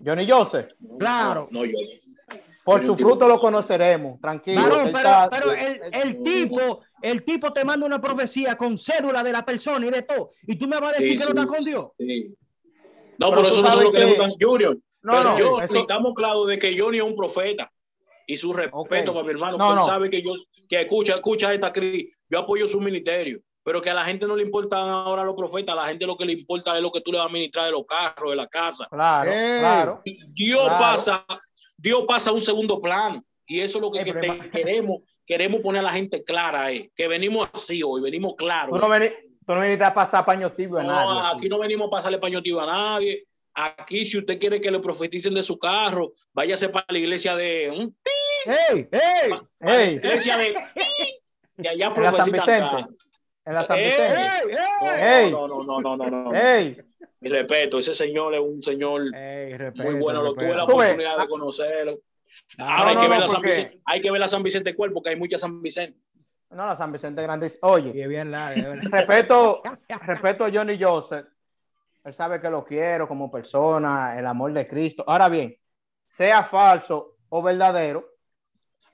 Johnny 0.03 0.29
Joseph. 0.29 0.71
Claro. 0.97 1.47
No, 1.51 1.65
yo. 1.65 1.73
Por 2.63 2.85
su 2.85 2.95
fruto 2.95 3.27
lo 3.27 3.39
conoceremos, 3.39 4.19
tranquilo. 4.21 4.63
pero, 4.93 5.51
el, 5.51 6.23
tipo, 6.23 6.81
el 7.03 7.23
tipo 7.23 7.51
te 7.53 7.63
manda 7.63 7.85
una 7.85 8.01
profecía 8.01 8.55
con 8.57 8.77
cédula 8.77 9.21
de 9.23 9.31
la 9.31 9.45
persona 9.45 9.85
y 9.85 9.89
de 9.91 10.01
todo, 10.01 10.31
y 10.47 10.55
tú 10.55 10.67
me 10.67 10.79
vas 10.79 10.93
a 10.93 10.99
decir 10.99 11.17
que 11.17 11.25
no 11.25 11.41
está 11.41 11.45
con 11.45 11.63
Dios. 11.63 11.85
No, 13.19 13.29
pero, 13.29 13.47
eso 13.47 13.61
no 13.61 13.67
es 13.67 13.77
lo 13.77 13.91
que, 13.91 13.99
le 13.99 14.05
gustan 14.05 14.31
Junior. 14.41 14.77
No, 15.01 15.23
no, 15.23 15.37
yo, 15.37 15.59
estamos 15.61 16.13
claros 16.13 16.47
de 16.47 16.57
que 16.57 16.77
Johnny 16.77 16.97
es 16.97 17.03
un 17.03 17.15
profeta 17.15 17.71
y 18.25 18.37
su 18.37 18.53
respeto 18.53 19.13
para 19.13 19.25
mi 19.25 19.31
hermano, 19.31 19.57
no, 19.57 19.73
él 19.73 19.85
sabe 19.85 20.09
que 20.09 20.21
yo 20.21 20.31
que 20.67 20.81
escucha, 20.81 21.15
escucha 21.15 21.53
esta 21.53 21.71
crisis, 21.71 22.15
yo 22.29 22.39
apoyo 22.39 22.67
su 22.67 22.79
ministerio, 22.79 23.41
pero 23.63 23.81
que 23.81 23.89
a 23.89 23.93
la 23.93 24.05
gente 24.05 24.25
no 24.25 24.35
le 24.35 24.43
importan 24.43 24.89
ahora 24.89 25.23
los 25.23 25.35
profetas, 25.35 25.73
a 25.73 25.81
la 25.81 25.87
gente 25.87 26.07
lo 26.07 26.17
que 26.17 26.25
le 26.25 26.33
importa 26.33 26.75
es 26.75 26.81
lo 26.81 26.91
que 26.91 27.01
tú 27.01 27.11
le 27.11 27.17
vas 27.17 27.25
a 27.25 27.27
administrar 27.27 27.65
de 27.65 27.71
los 27.71 27.85
carros, 27.85 28.31
de 28.31 28.35
la 28.37 28.47
casa. 28.47 28.87
Claro, 28.89 29.31
claro. 29.31 30.01
Dios 30.33 30.67
pasa 30.67 31.25
Dios 31.83 32.05
pasa 32.07 32.29
a 32.29 32.33
un 32.33 32.41
segundo 32.41 32.81
plano. 32.81 33.23
Y 33.45 33.59
eso 33.59 33.77
es 33.77 33.81
lo 33.81 33.91
que, 33.91 33.99
eh, 33.99 34.49
queremos, 34.51 35.01
queremos 35.25 35.61
poner 35.61 35.79
a 35.79 35.85
la 35.85 35.91
gente 35.91 36.23
clara, 36.23 36.71
eh, 36.71 36.91
que 36.95 37.07
venimos 37.07 37.49
así 37.53 37.81
hoy, 37.83 38.01
venimos 38.01 38.35
claros. 38.35 38.71
Tú 38.71 38.79
no, 38.79 38.89
venís, 39.59 39.81
a 39.81 39.93
pasar 39.93 40.25
paño 40.25 40.51
tibio 40.51 40.79
a 40.79 40.83
nadie. 40.83 41.05
No, 41.05 41.27
aquí 41.27 41.49
no 41.49 41.59
venimos 41.59 41.87
a 41.87 41.91
pasarle 41.91 42.17
paño 42.17 42.41
tibio 42.41 42.61
a 42.61 42.65
nadie. 42.65 43.25
Aquí, 43.55 44.05
si 44.05 44.17
usted 44.17 44.39
quiere 44.39 44.59
que 44.59 44.71
le 44.71 44.79
profeticen 44.79 45.33
de 45.33 45.43
su 45.43 45.59
carro, 45.59 46.13
váyase 46.33 46.69
para 46.69 46.85
la 46.89 46.97
iglesia 46.97 47.35
de 47.35 47.69
un 47.69 47.95
¡Ey! 48.45 48.89
¡Ey! 48.91 49.29
La 49.59 49.85
iglesia 49.85 50.37
de 50.37 50.55
y 51.57 51.67
allá 51.67 51.93
en 51.95 52.03
la 52.03 52.11
San 52.11 52.31
Vicente. 52.31 52.85
En 53.45 53.53
la 53.53 53.65
San 53.65 53.77
Vicente. 53.77 54.31
¡Ey! 54.81 55.31
No, 55.31 55.47
no, 55.47 55.63
no, 55.63 55.81
no, 55.81 55.97
no, 55.97 56.09
no. 56.09 56.33
¡Ey! 56.33 56.77
Mi 57.19 57.29
respeto, 57.29 57.79
ese 57.79 57.93
señor 57.93 58.33
es 58.33 58.41
un 58.41 58.61
señor 58.61 59.03
muy 59.75 59.93
bueno, 59.95 60.21
lo 60.21 60.33
tuve 60.33 60.55
la 60.55 60.65
oportunidad 60.65 61.17
de 61.19 61.27
conocerlo. 61.27 61.99
Hay, 62.57 62.97
que 62.97 63.07
ver 63.07 63.23
a 63.23 63.27
San 63.27 63.41
Vicente, 63.41 63.81
hay 63.85 64.01
que 64.01 64.11
ver 64.11 64.23
a 64.23 64.27
San 64.27 64.43
Vicente 64.43 64.75
Cuerpo, 64.75 64.95
porque 64.95 65.09
hay 65.09 65.15
muchas 65.15 65.41
San 65.41 65.61
Vicente. 65.61 65.99
No, 66.49 66.67
la 66.67 66.75
San 66.75 66.91
Vicente 66.91 67.21
grande. 67.21 67.51
Oye, 67.61 68.07
bien 68.07 68.31
respeto, 68.91 69.61
respeto 70.05 70.45
a 70.45 70.51
Johnny 70.51 70.81
Joseph. 70.81 71.25
Él 72.03 72.13
sabe 72.13 72.41
que 72.41 72.49
lo 72.49 72.65
quiero 72.65 73.07
como 73.07 73.31
persona, 73.31 74.17
el 74.17 74.27
amor 74.27 74.51
de 74.53 74.67
Cristo. 74.67 75.03
Ahora 75.07 75.29
bien, 75.29 75.55
sea 76.05 76.43
falso 76.43 77.15
o 77.29 77.41
verdadero, 77.41 78.07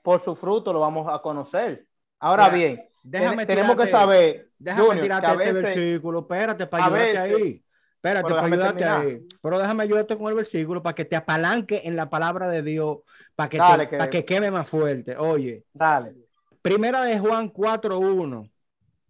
por 0.02 0.20
su 0.20 0.36
fruto 0.36 0.72
lo 0.72 0.80
vamos 0.80 1.12
a 1.12 1.20
conocer. 1.20 1.86
Ahora 2.20 2.48
bien, 2.48 2.88
tenemos 3.10 3.76
que 3.76 3.88
saber. 3.88 4.50
Déjame 4.58 5.00
tirarte 5.00 5.32
este 5.32 5.52
versículo, 5.52 6.20
espérate, 6.20 6.66
para 6.66 6.86
ahí. 7.22 7.62
Espérate, 8.02 8.28
pero 8.28 8.36
déjame, 8.36 8.56
ayudarte 8.56 8.84
ahí. 8.84 9.26
pero 9.42 9.58
déjame 9.58 9.82
ayudarte 9.82 10.16
con 10.16 10.28
el 10.28 10.34
versículo 10.34 10.82
para 10.82 10.94
que 10.94 11.04
te 11.04 11.16
apalanque 11.16 11.82
en 11.84 11.96
la 11.96 12.08
palabra 12.08 12.48
de 12.48 12.62
Dios, 12.62 13.00
para 13.34 13.50
que, 13.50 13.58
para 13.58 14.08
que 14.08 14.24
queme 14.24 14.50
más 14.50 14.70
fuerte. 14.70 15.18
Oye, 15.18 15.66
dale. 15.74 16.14
Primera 16.62 17.02
de 17.02 17.18
Juan 17.18 17.52
4.1. 17.52 18.50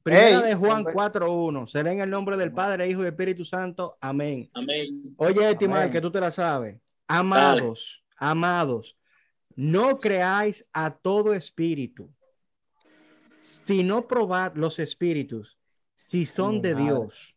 Primera 0.03 0.43
de 0.43 0.57
Juan 0.57 0.83
4.1. 0.83 1.69
Será 1.69 1.93
en 1.93 2.01
el 2.01 2.11
nombre 2.11 2.37
del 2.37 2.51
Padre, 2.51 2.89
Hijo 2.89 3.05
y 3.05 3.07
Espíritu 3.07 3.45
Santo. 3.45 3.97
Amén. 4.01 4.51
Amén. 4.55 5.15
Oye, 5.19 5.55
Timar, 5.55 5.89
que 5.89 6.01
tú 6.01 6.11
te 6.11 6.19
la 6.19 6.33
sabes. 6.33 6.77
Amados, 7.07 8.03
amados, 8.17 8.97
no 9.55 10.01
creáis 10.01 10.67
a 10.73 10.91
todo 10.91 11.33
espíritu, 11.33 12.11
sino 13.41 14.09
probad 14.09 14.57
los 14.57 14.81
espíritus, 14.81 15.57
si 15.95 16.27
son 16.27 16.61
de 16.61 16.75
Dios 16.75 17.37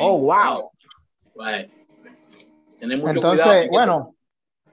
Oh, 0.00 0.18
wow. 0.18 0.70
Entonces, 2.80 3.68
bueno, 3.68 4.14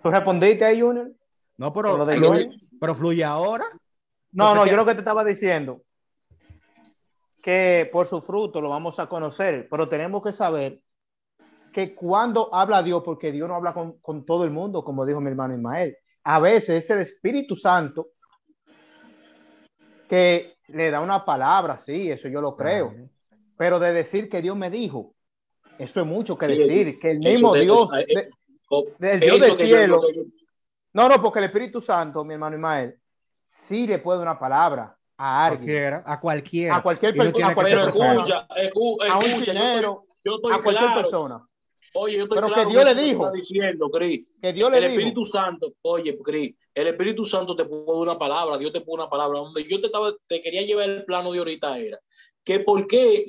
¿tú 0.01 0.11
respondiste 0.11 0.65
ahí, 0.65 0.81
Junior? 0.81 1.11
No, 1.57 1.73
pero, 1.73 2.05
pero 2.79 2.95
fluye 2.95 3.23
ahora. 3.23 3.65
No, 4.31 4.55
no, 4.55 4.65
yo 4.65 4.75
lo 4.75 4.85
que 4.85 4.93
te 4.93 4.99
estaba 4.99 5.23
diciendo, 5.23 5.83
que 7.41 7.89
por 7.91 8.07
su 8.07 8.21
fruto 8.21 8.61
lo 8.61 8.69
vamos 8.69 8.99
a 8.99 9.07
conocer, 9.07 9.67
pero 9.69 9.89
tenemos 9.89 10.23
que 10.23 10.31
saber 10.31 10.81
que 11.73 11.95
cuando 11.95 12.53
habla 12.53 12.83
Dios, 12.83 13.01
porque 13.03 13.31
Dios 13.31 13.47
no 13.47 13.55
habla 13.55 13.73
con, 13.73 14.25
todo 14.25 14.43
el 14.43 14.51
mundo, 14.51 14.83
como 14.83 15.05
dijo 15.05 15.21
mi 15.21 15.29
hermano 15.29 15.55
Ismael, 15.55 15.97
a 16.23 16.39
veces 16.39 16.83
es 16.83 16.89
el 16.89 16.99
Espíritu 16.99 17.55
Santo 17.55 18.09
que 20.07 20.57
le 20.67 20.91
da 20.91 20.99
una 20.99 21.23
palabra, 21.23 21.79
sí, 21.79 22.11
eso 22.11 22.27
yo 22.27 22.41
lo 22.41 22.55
creo. 22.55 22.93
Pero 23.62 23.80
de 23.80 23.93
decir 23.93 24.28
que 24.28 24.41
Dios 24.41 24.58
me 24.58 24.71
dijo, 24.71 25.13
eso 25.78 26.02
es 26.02 26.08
mucho 26.08 26.36
que 26.36 26.47
decir, 26.47 26.97
que 27.00 27.12
el 27.12 27.19
mismo 27.19 27.54
Dios, 27.54 27.91
del 28.97 29.19
Dios 29.19 29.39
del 29.39 29.56
cielo. 29.56 30.02
No, 30.93 31.08
no, 31.08 31.21
porque 31.21 31.38
el 31.38 31.45
Espíritu 31.45 31.80
Santo, 31.80 32.26
mi 32.26 32.34
hermano 32.34 32.56
Ismael, 32.56 32.97
sí 33.45 33.86
le 33.86 34.00
puede 34.00 34.19
una 34.19 34.39
palabra 34.39 34.97
a 35.15 35.45
alguien. 35.45 36.02
a 36.04 36.19
cualquiera. 36.19 36.78
A 36.78 36.82
cualquier, 36.82 37.15
persona. 37.15 37.50
a 37.50 37.54
cualquier 37.54 37.84
persona. 37.84 38.47
a 38.50 39.17
un 39.19 39.43
dinero, 39.43 40.06
a 40.52 40.60
cualquier 40.60 40.93
persona. 40.95 41.47
Oye, 41.93 42.17
yo 42.17 42.24
estoy 42.24 42.38
Pero 42.38 42.47
claro 42.47 42.67
que 42.67 42.74
Dios 42.74 42.95
le 42.95 43.02
dijo. 43.04 43.26
está 43.26 43.36
diciendo, 43.36 43.91
Cris. 43.91 44.26
Que 44.41 44.54
Dios 44.54 44.71
le 44.71 44.78
El 44.78 44.84
dijo. 44.86 44.95
Espíritu 44.95 45.26
Santo, 45.26 45.74
oye, 45.84 46.17
Cris, 46.17 46.56
el 46.74 46.88
Espíritu 46.88 47.26
Santo 47.26 47.56
te 47.56 47.65
puso 47.65 48.00
una 48.00 48.17
palabra, 48.17 48.58
Dios 48.58 48.74
te 48.74 48.82
puso 48.82 48.95
una 48.95 49.08
palabra. 49.08 49.38
Donde 49.38 49.63
yo 49.65 49.80
te, 49.80 49.86
estaba, 49.86 50.12
te 50.28 50.41
quería 50.41 50.63
llevar 50.63 50.89
el 50.89 51.06
plano 51.06 51.32
de 51.32 51.38
ahorita 51.38 51.78
era 51.78 52.00
que 52.43 52.60
por 52.60 52.88
qué 52.88 53.25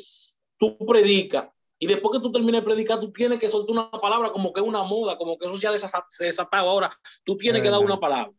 tú 0.58 0.76
predicas 0.78 1.48
y 1.78 1.86
después 1.86 2.16
que 2.16 2.22
tú 2.22 2.30
termines 2.30 2.60
de 2.60 2.64
predicar, 2.64 3.00
tú 3.00 3.12
tienes 3.12 3.38
que 3.38 3.50
soltar 3.50 3.72
una 3.72 3.90
palabra 3.90 4.30
como 4.30 4.52
que 4.52 4.60
es 4.60 4.66
una 4.66 4.84
moda, 4.84 5.18
como 5.18 5.36
que 5.36 5.46
eso 5.46 5.56
se 5.56 5.66
ha 5.66 5.72
desatado 5.72 6.70
ahora. 6.70 6.96
Tú 7.24 7.36
tienes 7.36 7.60
Es 7.60 7.66
que 7.66 7.70
dar 7.72 7.80
una 7.80 7.98
palabra. 7.98 8.32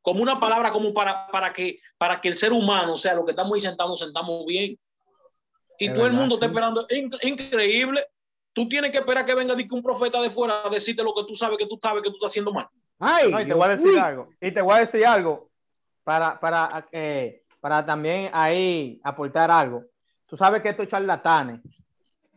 Como 0.00 0.22
una 0.22 0.38
palabra 0.38 0.70
como 0.70 0.92
para, 0.92 1.26
para, 1.28 1.52
que, 1.52 1.78
para 1.98 2.20
que 2.20 2.28
el 2.28 2.36
ser 2.36 2.52
humano, 2.52 2.92
o 2.92 2.96
sea, 2.96 3.14
lo 3.14 3.24
que 3.24 3.32
estamos 3.32 3.54
ahí 3.54 3.60
sentados, 3.62 3.98
sentamos 3.98 4.44
bien. 4.46 4.78
Y 5.78 5.86
Es 5.86 5.94
todo 5.94 6.06
el 6.06 6.12
mundo 6.12 6.34
está 6.36 6.46
esperando. 6.46 6.86
Es 6.88 7.02
inc- 7.02 7.18
increíble. 7.26 8.06
Tú 8.52 8.68
tienes 8.68 8.92
que 8.92 8.98
esperar 8.98 9.24
que 9.24 9.34
venga 9.34 9.56
un 9.72 9.82
profeta 9.82 10.20
de 10.22 10.30
fuera 10.30 10.62
a 10.64 10.70
decirte 10.70 11.02
lo 11.02 11.14
que 11.14 11.24
tú 11.24 11.34
sabes 11.34 11.58
que 11.58 11.66
tú 11.66 11.78
sabes 11.82 12.02
que 12.02 12.10
tú 12.10 12.16
estás 12.16 12.30
haciendo 12.30 12.52
mal. 12.52 12.68
Ay, 13.00 13.32
No, 13.32 13.40
y 13.40 13.46
te 13.46 13.54
voy 13.54 13.64
a 13.64 13.68
decir 13.76 13.98
algo. 13.98 14.28
Y 14.40 14.52
te 14.52 14.62
voy 14.62 14.74
a 14.76 14.80
decir 14.80 15.04
algo 15.04 15.50
para, 16.04 16.38
para, 16.38 16.86
eh, 16.92 17.42
para 17.60 17.84
también 17.84 18.30
ahí 18.32 19.00
aportar 19.02 19.50
algo. 19.50 19.84
Tú 20.26 20.36
sabes 20.36 20.60
que 20.62 20.70
estos 20.70 20.88
charlatanes 20.88 21.60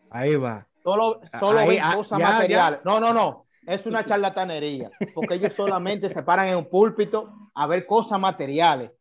Ahí 0.10 0.36
va. 0.36 0.66
solo, 0.84 1.20
solo 1.40 1.60
Ahí, 1.60 1.68
ven 1.70 1.80
ah, 1.84 1.96
cosas 1.96 2.20
ya, 2.20 2.32
materiales. 2.32 2.80
No, 2.84 3.00
no, 3.00 3.14
no. 3.14 3.46
Es 3.66 3.86
una 3.86 4.06
charlatanería. 4.06 4.90
Porque 5.14 5.36
ellos 5.36 5.54
solamente 5.54 6.10
se 6.10 6.24
paran 6.24 6.48
en 6.48 6.58
un 6.58 6.70
púlpito 6.70 7.34
a 7.54 7.68
ver 7.68 7.86
cosas 7.86 8.20
materiales. 8.20 8.92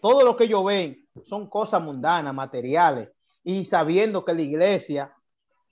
Todo 0.00 0.24
lo 0.24 0.36
que 0.36 0.44
ellos 0.44 0.64
ven 0.64 1.06
son 1.26 1.48
cosas 1.48 1.82
mundanas, 1.82 2.32
materiales. 2.34 3.10
Y 3.44 3.64
sabiendo 3.66 4.24
que 4.24 4.32
la 4.34 4.42
iglesia 4.42 5.12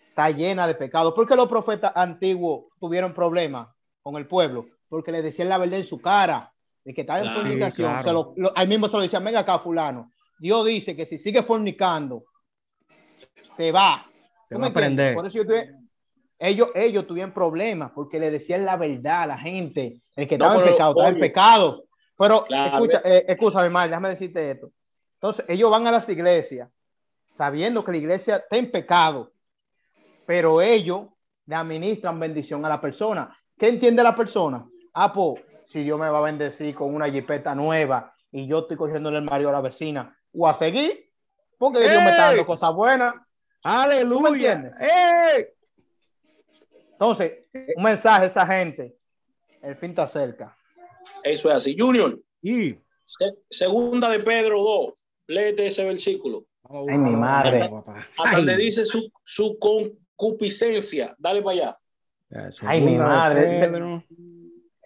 está 0.09 0.31
llena 0.31 0.66
de 0.66 0.74
pecados. 0.74 1.14
¿Por 1.14 1.26
qué 1.26 1.35
los 1.37 1.48
profetas 1.48 1.92
antiguos 1.94 2.64
tuvieron 2.79 3.14
problemas 3.14 3.68
con 4.03 4.16
el 4.16 4.26
pueblo? 4.26 4.66
Porque 4.88 5.12
le 5.12 5.22
decían 5.22 5.48
la 5.48 5.57
verdad 5.59 5.79
en 5.79 5.85
su 5.87 6.00
cara, 6.00 6.53
de 6.85 6.92
que 6.92 7.03
estaba 7.03 7.20
en 7.20 7.26
Claro, 7.26 7.40
fornicación. 7.40 7.88
claro. 7.90 8.05
Se 8.09 8.12
lo- 8.12 8.33
lo- 8.37 8.53
ahí 8.57 8.66
mismo 8.66 8.88
se 8.88 8.96
lo 8.96 9.03
decían, 9.03 9.24
venga 9.24 9.40
acá, 9.40 9.59
fulano. 9.61 10.11
Dios 10.38 10.66
dice 10.66 10.94
que 10.96 11.07
si 11.07 11.16
sigue 11.18 11.42
fornicando, 11.42 12.24
te 13.56 13.72
va. 13.72 14.06
Te 14.48 14.54
¿Tú 14.56 14.60
va 14.60 14.68
a 14.68 14.72
prender. 14.72 15.14
Por 15.14 15.26
eso 15.26 15.38
yo 15.38 15.44
tuve- 15.44 15.70
ellos, 16.38 16.70
ellos 16.74 17.06
tuvieron 17.06 17.32
problemas 17.32 17.92
porque 17.94 18.18
le 18.18 18.30
decían 18.30 18.64
la 18.64 18.76
verdad 18.76 19.22
a 19.22 19.26
la 19.26 19.38
gente. 19.38 20.00
El 20.16 20.26
que 20.26 20.38
No, 20.38 20.46
estaba 20.46 20.62
en 20.64 20.72
pecado, 20.72 20.90
estaba 20.90 21.08
en 21.08 21.18
pecado. 21.18 21.84
Pero 22.16 22.44
Claro. 22.44 22.72
escucha, 22.72 23.02
eh, 23.04 23.24
escúchame, 23.28 23.70
mal, 23.70 23.88
déjame 23.88 24.08
decirte 24.10 24.50
esto. 24.52 24.70
Entonces, 25.14 25.44
ellos 25.48 25.70
van 25.70 25.86
a 25.86 25.90
las 25.92 26.08
iglesias 26.08 26.68
sabiendo 27.36 27.84
que 27.84 27.92
la 27.92 27.98
iglesia 27.98 28.36
está 28.36 28.56
en 28.56 28.70
pecado, 28.70 29.32
pero 30.26 30.60
ellos 30.60 31.08
le 31.46 31.54
administran 31.54 32.18
bendición 32.20 32.64
a 32.64 32.68
la 32.68 32.80
persona. 32.80 33.36
¿Qué 33.58 33.68
entiende 33.68 34.02
la 34.02 34.14
persona? 34.14 34.66
Ah, 34.94 35.12
pues, 35.12 35.42
si 35.66 35.82
Dios 35.82 35.98
me 35.98 36.08
va 36.08 36.18
a 36.18 36.22
bendecir 36.22 36.74
con 36.74 36.94
una 36.94 37.08
jipeta 37.10 37.54
nueva 37.54 38.14
y 38.32 38.46
yo 38.46 38.60
estoy 38.60 38.76
cogiéndole 38.76 39.18
el 39.18 39.24
Mario 39.24 39.48
a 39.48 39.52
la 39.52 39.60
vecina, 39.60 40.16
o 40.32 40.46
a 40.46 40.54
seguir, 40.54 41.10
porque 41.58 41.80
Dios 41.80 42.02
me 42.02 42.10
está 42.10 42.26
dando 42.28 42.46
cosas 42.46 42.72
buenas. 42.74 43.14
Aleluya. 43.62 44.73
Entonces, 46.92 47.33
un 47.77 47.83
mensaje 47.83 48.25
a 48.25 48.27
esa 48.27 48.46
gente. 48.46 48.96
El 49.62 49.77
fin 49.77 49.90
está 49.90 50.07
cerca. 50.07 50.57
Eso 51.23 51.49
es 51.51 51.57
así. 51.57 51.77
Junior, 51.79 52.18
Y 52.42 52.75
se- 53.05 53.37
segunda 53.51 54.09
de 54.09 54.20
Pedro 54.20 54.62
2. 54.62 55.07
Léete 55.27 55.66
ese 55.66 55.85
versículo. 55.85 56.46
Ay, 56.88 56.99
mi 56.99 57.14
madre. 57.16 57.68
papá. 57.68 57.99
Hasta 58.16 58.31
Ay. 58.31 58.37
donde 58.37 58.57
dice 58.57 58.85
su, 58.85 59.11
su 59.23 59.59
concupiscencia. 59.59 61.14
Dale 61.18 61.42
para 61.42 61.53
allá. 61.57 61.77
Ya, 62.31 62.51
Ay, 62.62 62.81
mi 62.81 62.96
madre. 62.96 63.42
Pedro. 63.61 64.05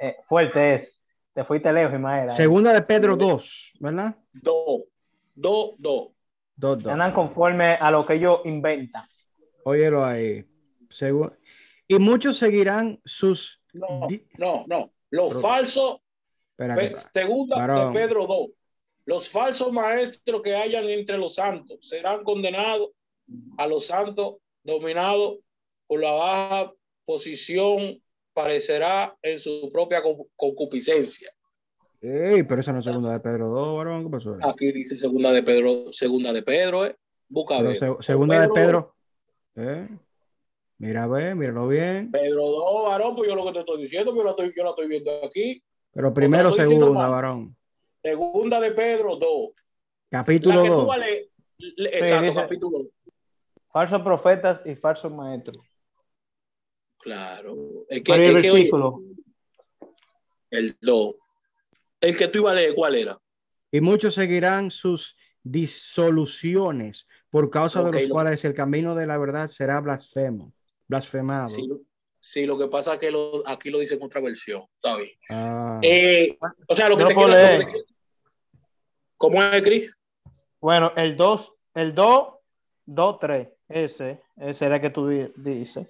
Eh, 0.01 0.17
fuerte 0.27 0.75
es. 0.75 1.01
Te 1.35 1.45
fuiste 1.45 1.73
lejos, 1.73 1.95
Ismael. 1.95 2.33
Segunda 2.37 2.73
de 2.73 2.83
Pedro 2.83 3.17
2, 3.17 3.75
¿verdad? 3.81 4.15
Dos. 4.33 4.87
Dos, 5.35 5.75
dos. 5.79 6.09
Dos, 6.57 6.83
dos. 6.83 6.93
Andan 6.93 7.13
conforme 7.13 7.75
a 7.75 7.91
lo 7.91 8.05
que 8.07 8.15
ellos 8.15 8.41
inventan. 8.45 9.05
Óyelo 9.65 10.05
ahí. 10.05 10.45
Segu- 10.89 11.37
Y 11.89 11.99
muchos 11.99 12.37
seguirán 12.39 13.01
sus. 13.05 13.61
No, 13.73 14.07
no, 14.39 14.65
no. 14.67 14.93
Los 15.11 15.29
Pero- 15.29 15.41
falsos, 15.41 15.97
Espérate, 16.51 16.95
segunda 17.13 17.59
varón. 17.59 17.93
de 17.93 18.01
Pedro 18.01 18.27
2. 18.27 18.51
Los 19.07 19.29
falsos 19.29 19.73
maestros 19.73 20.41
que 20.43 20.55
hayan 20.55 20.89
entre 20.89 21.19
los 21.19 21.35
santos 21.35 21.79
serán 21.83 22.23
condenados 22.25 22.91
a 23.59 23.67
los 23.67 23.87
santos 23.87 24.37
dominados 24.63 25.39
por 25.87 26.01
la 26.01 26.13
baja 26.13 26.73
posición 27.05 28.01
parecerá 28.33 29.15
en 29.23 29.39
su 29.39 29.71
propia 29.73 30.03
con- 30.03 30.25
concupiscencia. 30.37 31.31
Ey, 32.07 32.43
pero 32.43 32.61
esa 32.61 32.71
no 32.73 32.81
es 32.81 32.85
segunda 32.85 33.13
de 33.13 33.21
Pedro 33.21 33.49
2, 33.49 33.77
varón. 33.79 34.05
¿Qué 34.05 34.11
pasó? 34.11 34.37
Aquí 34.43 34.73
dice 34.73 34.95
segunda 34.97 35.33
de 35.33 35.43
Pedro, 35.43 35.91
segunda 35.91 36.33
de 36.35 36.43
Pedro, 36.43 36.85
eh. 36.85 36.97
Busca 37.29 37.63
ver. 37.63 37.77
se- 37.79 37.97
segunda 38.01 38.41
de 38.43 38.49
Pedro. 38.51 38.95
Eh, 39.57 39.89
Mira, 40.77 41.07
ve, 41.07 41.35
míralo 41.35 41.69
bien. 41.69 42.11
Pedro 42.11 42.43
2, 42.47 42.85
varón, 42.85 43.17
pues 43.17 43.29
yo 43.29 43.35
lo 43.37 43.47
que 43.47 43.53
te 43.53 43.61
estoy 43.61 43.81
diciendo, 43.83 44.15
yo 44.15 44.23
la 44.25 44.31
estoy, 44.31 44.53
yo 44.55 44.65
la 44.65 44.71
estoy 44.71 44.89
viendo 44.89 45.11
aquí. 45.25 45.63
Pero 45.93 46.13
primero, 46.13 46.53
segunda, 46.53 47.09
varón. 47.09 47.57
Segunda 48.03 48.61
de 48.61 48.73
Pedro 48.73 49.17
2. 49.17 49.51
La 50.11 50.19
Capítulo 50.19 50.63
que 50.63 50.69
tú 50.69 50.75
2. 50.75 50.87
vas 50.87 50.97
a 50.97 51.01
leer, 51.01 51.29
le- 51.59 51.99
exacto, 51.99 52.25
dice- 52.27 52.35
capítulo. 52.41 52.79
Falsos 53.73 54.03
profetas 54.03 54.63
y 54.67 54.75
falsos 54.75 55.11
maestros. 55.13 55.57
Claro. 56.99 57.87
El 57.89 58.03
que, 58.03 58.11
¿Cuál 58.11 58.21
es 58.21 58.29
el 58.31 58.37
el 58.37 58.43
que, 58.43 58.51
oye, 58.51 58.59
versículo? 58.59 59.01
el 60.51 60.77
2. 60.81 61.15
El 62.05 62.17
que 62.17 62.29
tú 62.29 62.41
ibas 62.41 62.53
a 62.53 62.57
leer, 62.57 62.75
¿cuál 62.75 62.95
era? 62.97 63.19
Y 63.73 63.81
muchos 63.81 64.15
seguirán 64.15 64.71
sus 64.71 65.17
disoluciones, 65.43 67.07
por 67.31 67.51
causa 67.51 67.81
Ok, 67.81 67.87
de 67.87 67.93
los 67.93 68.09
lo- 68.09 68.15
cuales 68.15 68.45
el 68.45 68.55
camino 68.55 68.95
de 68.95 69.07
la 69.07 69.19
verdad 69.19 69.49
será 69.49 69.81
blasfemo, 69.81 70.53
blasfemado. 70.87 71.49
Sí, 71.49 71.67
lo- 71.67 71.81
sí, 72.21 72.47
lo 72.47 72.59
que 72.59 72.67
pasa 72.69 72.95
es 72.95 73.01
que 73.01 73.11
lo- 73.11 73.43
aquí 73.47 73.71
lo 73.71 73.79
dice 73.79 73.95
en 73.95 74.03
otra 74.03 74.21
versión. 74.21 74.65
Está 74.77 74.97
bien. 74.97 75.11
Ah, 75.31 75.81
Eh, 75.83 76.37
o 76.69 76.75
sea, 76.75 76.89
lo 76.89 76.97
que 76.97 77.03
Yo 77.03 77.09
te 77.09 77.15
quiero 77.15 77.33
leer. 77.33 77.67
¿Cómo 79.17 79.43
es, 79.43 79.63
Cris? 79.63 79.93
Bueno, 80.61 80.93
el 80.97 81.17
2, 81.17 81.53
el 81.75 81.95
2, 81.95 82.35
2, 82.85 83.19
3. 83.19 83.49
Ese, 83.69 84.21
ese 84.37 84.67
era 84.67 84.77
el 84.77 84.83
que 84.83 84.91
tú 84.91 85.09
di- 85.09 85.33
dices. 85.37 85.89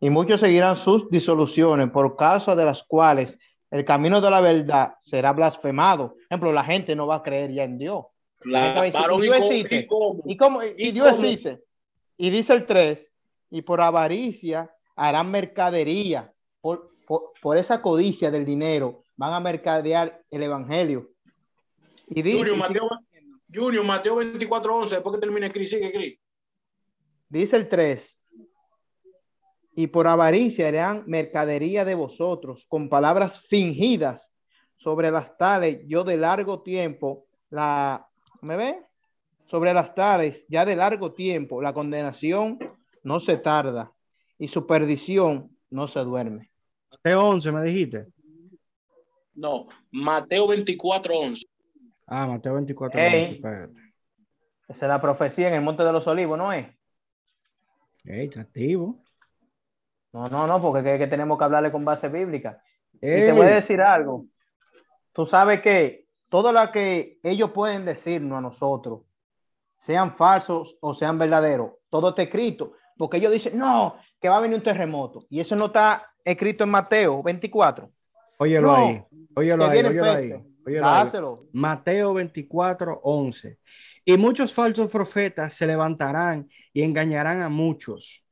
Y 0.00 0.10
muchos 0.10 0.40
seguirán 0.40 0.76
sus 0.76 1.08
disoluciones 1.10 1.90
por 1.90 2.16
causa 2.16 2.54
de 2.54 2.64
las 2.64 2.82
cuales 2.84 3.38
el 3.76 3.84
camino 3.84 4.20
de 4.20 4.30
la 4.30 4.40
verdad 4.40 4.94
será 5.02 5.32
blasfemado. 5.32 6.10
Por 6.10 6.22
ejemplo, 6.30 6.52
la 6.52 6.64
gente 6.64 6.96
no 6.96 7.06
va 7.06 7.16
a 7.16 7.22
creer 7.22 7.52
ya 7.52 7.64
en 7.64 7.78
Dios. 7.78 8.06
Varón, 8.44 9.18
¿y 9.18 9.22
Dios 9.22 9.36
existe? 9.36 9.76
y 9.76 9.86
cómo. 9.86 10.22
¿Y 10.24 10.36
cómo? 10.36 10.62
Y, 10.62 10.74
¿Y 10.76 10.92
Dios 10.92 11.10
cómo? 11.10 11.22
existe. 11.22 11.62
Y 12.16 12.30
dice 12.30 12.54
el 12.54 12.64
3, 12.64 13.12
y 13.50 13.62
por 13.62 13.80
avaricia 13.80 14.70
harán 14.94 15.30
mercadería. 15.30 16.32
Por, 16.60 16.90
por, 17.06 17.32
por 17.40 17.56
esa 17.58 17.82
codicia 17.82 18.30
del 18.30 18.44
dinero 18.44 19.04
van 19.16 19.34
a 19.34 19.40
mercadear 19.40 20.22
el 20.30 20.42
evangelio. 20.42 21.10
Y 22.08 22.22
dice, 22.22 22.38
Junior, 22.38 22.56
Mateo, 22.56 22.88
Junior, 23.52 23.84
Mateo 23.84 24.16
24, 24.16 24.76
11. 24.76 24.94
Después 24.96 25.14
que 25.14 25.20
termine 25.20 25.50
Cris, 25.50 25.70
sigue 25.70 25.92
Cris. 25.92 26.18
Dice 27.28 27.56
el 27.56 27.68
3. 27.68 28.18
Y 29.76 29.86
por 29.86 30.08
avaricia 30.08 30.66
harán 30.66 31.04
mercadería 31.06 31.84
de 31.84 31.94
vosotros 31.94 32.66
con 32.66 32.88
palabras 32.88 33.40
fingidas 33.48 34.32
sobre 34.76 35.10
las 35.10 35.36
tales 35.36 35.84
yo 35.86 36.02
de 36.02 36.16
largo 36.16 36.62
tiempo 36.62 37.26
la 37.50 38.08
¿me 38.40 38.56
ve? 38.56 38.82
Sobre 39.46 39.72
las 39.72 39.94
tales 39.94 40.46
ya 40.48 40.64
de 40.64 40.76
largo 40.76 41.12
tiempo 41.12 41.62
la 41.62 41.72
condenación 41.72 42.58
no 43.02 43.20
se 43.20 43.36
tarda 43.36 43.92
y 44.38 44.48
su 44.48 44.66
perdición 44.66 45.56
no 45.70 45.88
se 45.88 46.00
duerme. 46.00 46.50
Mateo 46.90 47.28
11, 47.28 47.52
me 47.52 47.62
dijiste. 47.62 48.06
No, 49.34 49.68
Mateo 49.90 50.48
24, 50.48 51.18
11. 51.18 51.46
Ah, 52.06 52.26
Mateo 52.26 52.54
24. 52.54 52.98
Ey. 52.98 53.24
11, 53.24 53.34
espérate. 53.34 53.86
Esa 54.68 54.86
es 54.86 54.88
la 54.88 55.00
profecía 55.00 55.48
en 55.48 55.54
el 55.54 55.62
Monte 55.62 55.84
de 55.84 55.92
los 55.92 56.06
Olivos, 56.06 56.36
¿no 56.36 56.52
es? 56.52 56.66
Ey, 58.04 58.26
está 58.26 58.40
activo. 58.40 59.04
No, 60.16 60.28
no, 60.28 60.46
no, 60.46 60.62
porque 60.62 60.94
es 60.94 60.98
que 60.98 61.06
tenemos 61.06 61.36
que 61.36 61.44
hablarle 61.44 61.70
con 61.70 61.84
base 61.84 62.08
bíblica. 62.08 62.62
Y 62.94 63.00
te 63.00 63.32
voy 63.32 63.48
a 63.48 63.56
decir 63.56 63.82
algo. 63.82 64.24
Tú 65.12 65.26
sabes 65.26 65.60
que 65.60 66.06
todo 66.30 66.52
lo 66.52 66.72
que 66.72 67.18
ellos 67.22 67.50
pueden 67.50 67.84
decirnos 67.84 68.38
a 68.38 68.40
nosotros, 68.40 69.02
sean 69.78 70.16
falsos 70.16 70.78
o 70.80 70.94
sean 70.94 71.18
verdaderos, 71.18 71.72
todo 71.90 72.08
está 72.08 72.22
escrito. 72.22 72.72
Porque 72.96 73.18
ellos 73.18 73.30
dicen, 73.30 73.58
no, 73.58 73.96
que 74.18 74.30
va 74.30 74.38
a 74.38 74.40
venir 74.40 74.56
un 74.56 74.62
terremoto. 74.62 75.26
Y 75.28 75.38
eso 75.38 75.54
no 75.54 75.66
está 75.66 76.10
escrito 76.24 76.64
en 76.64 76.70
Mateo 76.70 77.22
24. 77.22 77.90
óyelo 78.38 78.68
no, 78.68 78.76
ahí. 78.76 79.04
Óyelo 79.34 79.66
ahí, 79.66 79.78
óyelo 79.80 80.04
ahí. 80.04 80.32
óyelo 80.66 80.88
ahí. 80.88 81.48
Mateo 81.52 82.14
24, 82.14 83.00
11. 83.02 83.58
Y 84.06 84.16
muchos 84.16 84.54
falsos 84.54 84.90
profetas 84.90 85.52
se 85.52 85.66
levantarán 85.66 86.48
y 86.72 86.82
engañarán 86.82 87.42
a 87.42 87.50
muchos. 87.50 88.25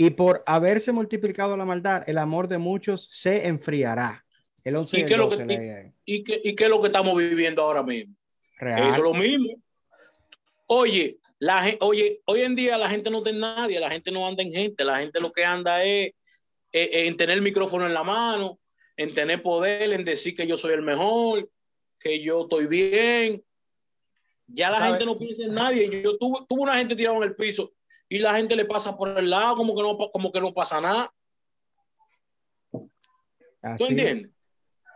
Y 0.00 0.10
por 0.10 0.44
haberse 0.46 0.92
multiplicado 0.92 1.56
la 1.56 1.64
maldad, 1.64 2.08
el 2.08 2.18
amor 2.18 2.46
de 2.46 2.58
muchos 2.58 3.08
se 3.10 3.48
enfriará. 3.48 4.24
El 4.62 4.76
11 4.76 5.00
¿Y, 5.00 5.04
qué, 5.04 5.16
lo 5.16 5.28
que, 5.28 5.92
y, 6.04 6.22
qué, 6.22 6.40
¿Y 6.44 6.54
qué 6.54 6.64
es 6.64 6.70
lo 6.70 6.80
que 6.80 6.86
estamos 6.86 7.16
viviendo 7.16 7.62
ahora 7.62 7.82
mismo? 7.82 8.14
Eso 8.60 8.90
es 8.92 8.98
lo 8.98 9.12
mismo. 9.12 9.60
Oye, 10.66 11.18
la, 11.40 11.76
oye, 11.80 12.20
hoy 12.26 12.42
en 12.42 12.54
día 12.54 12.78
la 12.78 12.88
gente 12.88 13.10
no 13.10 13.24
tiene 13.24 13.40
nadie, 13.40 13.80
la 13.80 13.90
gente 13.90 14.12
no 14.12 14.24
anda 14.24 14.44
en 14.44 14.52
gente, 14.52 14.84
la 14.84 15.00
gente 15.00 15.18
lo 15.20 15.32
que 15.32 15.44
anda 15.44 15.82
es, 15.82 16.12
en 16.70 17.16
tener 17.16 17.34
el 17.34 17.42
micrófono 17.42 17.84
en 17.84 17.94
la 17.94 18.04
mano, 18.04 18.60
en 18.96 19.12
tener 19.12 19.42
poder, 19.42 19.92
en 19.92 20.04
decir 20.04 20.36
que 20.36 20.46
yo 20.46 20.56
soy 20.56 20.74
el 20.74 20.82
mejor, 20.82 21.50
que 21.98 22.22
yo 22.22 22.42
estoy 22.42 22.68
bien. 22.68 23.42
Ya 24.46 24.70
la 24.70 24.80
gente 24.80 25.04
no 25.04 25.18
piensa 25.18 25.42
en 25.42 25.54
nadie. 25.54 26.02
Yo 26.04 26.16
tuve, 26.18 26.46
tuve 26.48 26.60
una 26.60 26.76
gente 26.76 26.94
tirada 26.94 27.16
en 27.16 27.24
el 27.24 27.34
piso 27.34 27.72
y 28.08 28.18
la 28.18 28.34
gente 28.34 28.56
le 28.56 28.64
pasa 28.64 28.96
por 28.96 29.18
el 29.18 29.30
lado 29.30 29.56
como 29.56 29.74
que 29.74 29.82
no, 29.82 29.96
como 30.10 30.32
que 30.32 30.40
no 30.40 30.54
pasa 30.54 30.80
nada. 30.80 31.12
¿Tú 32.70 33.86
entiendes? 33.86 34.30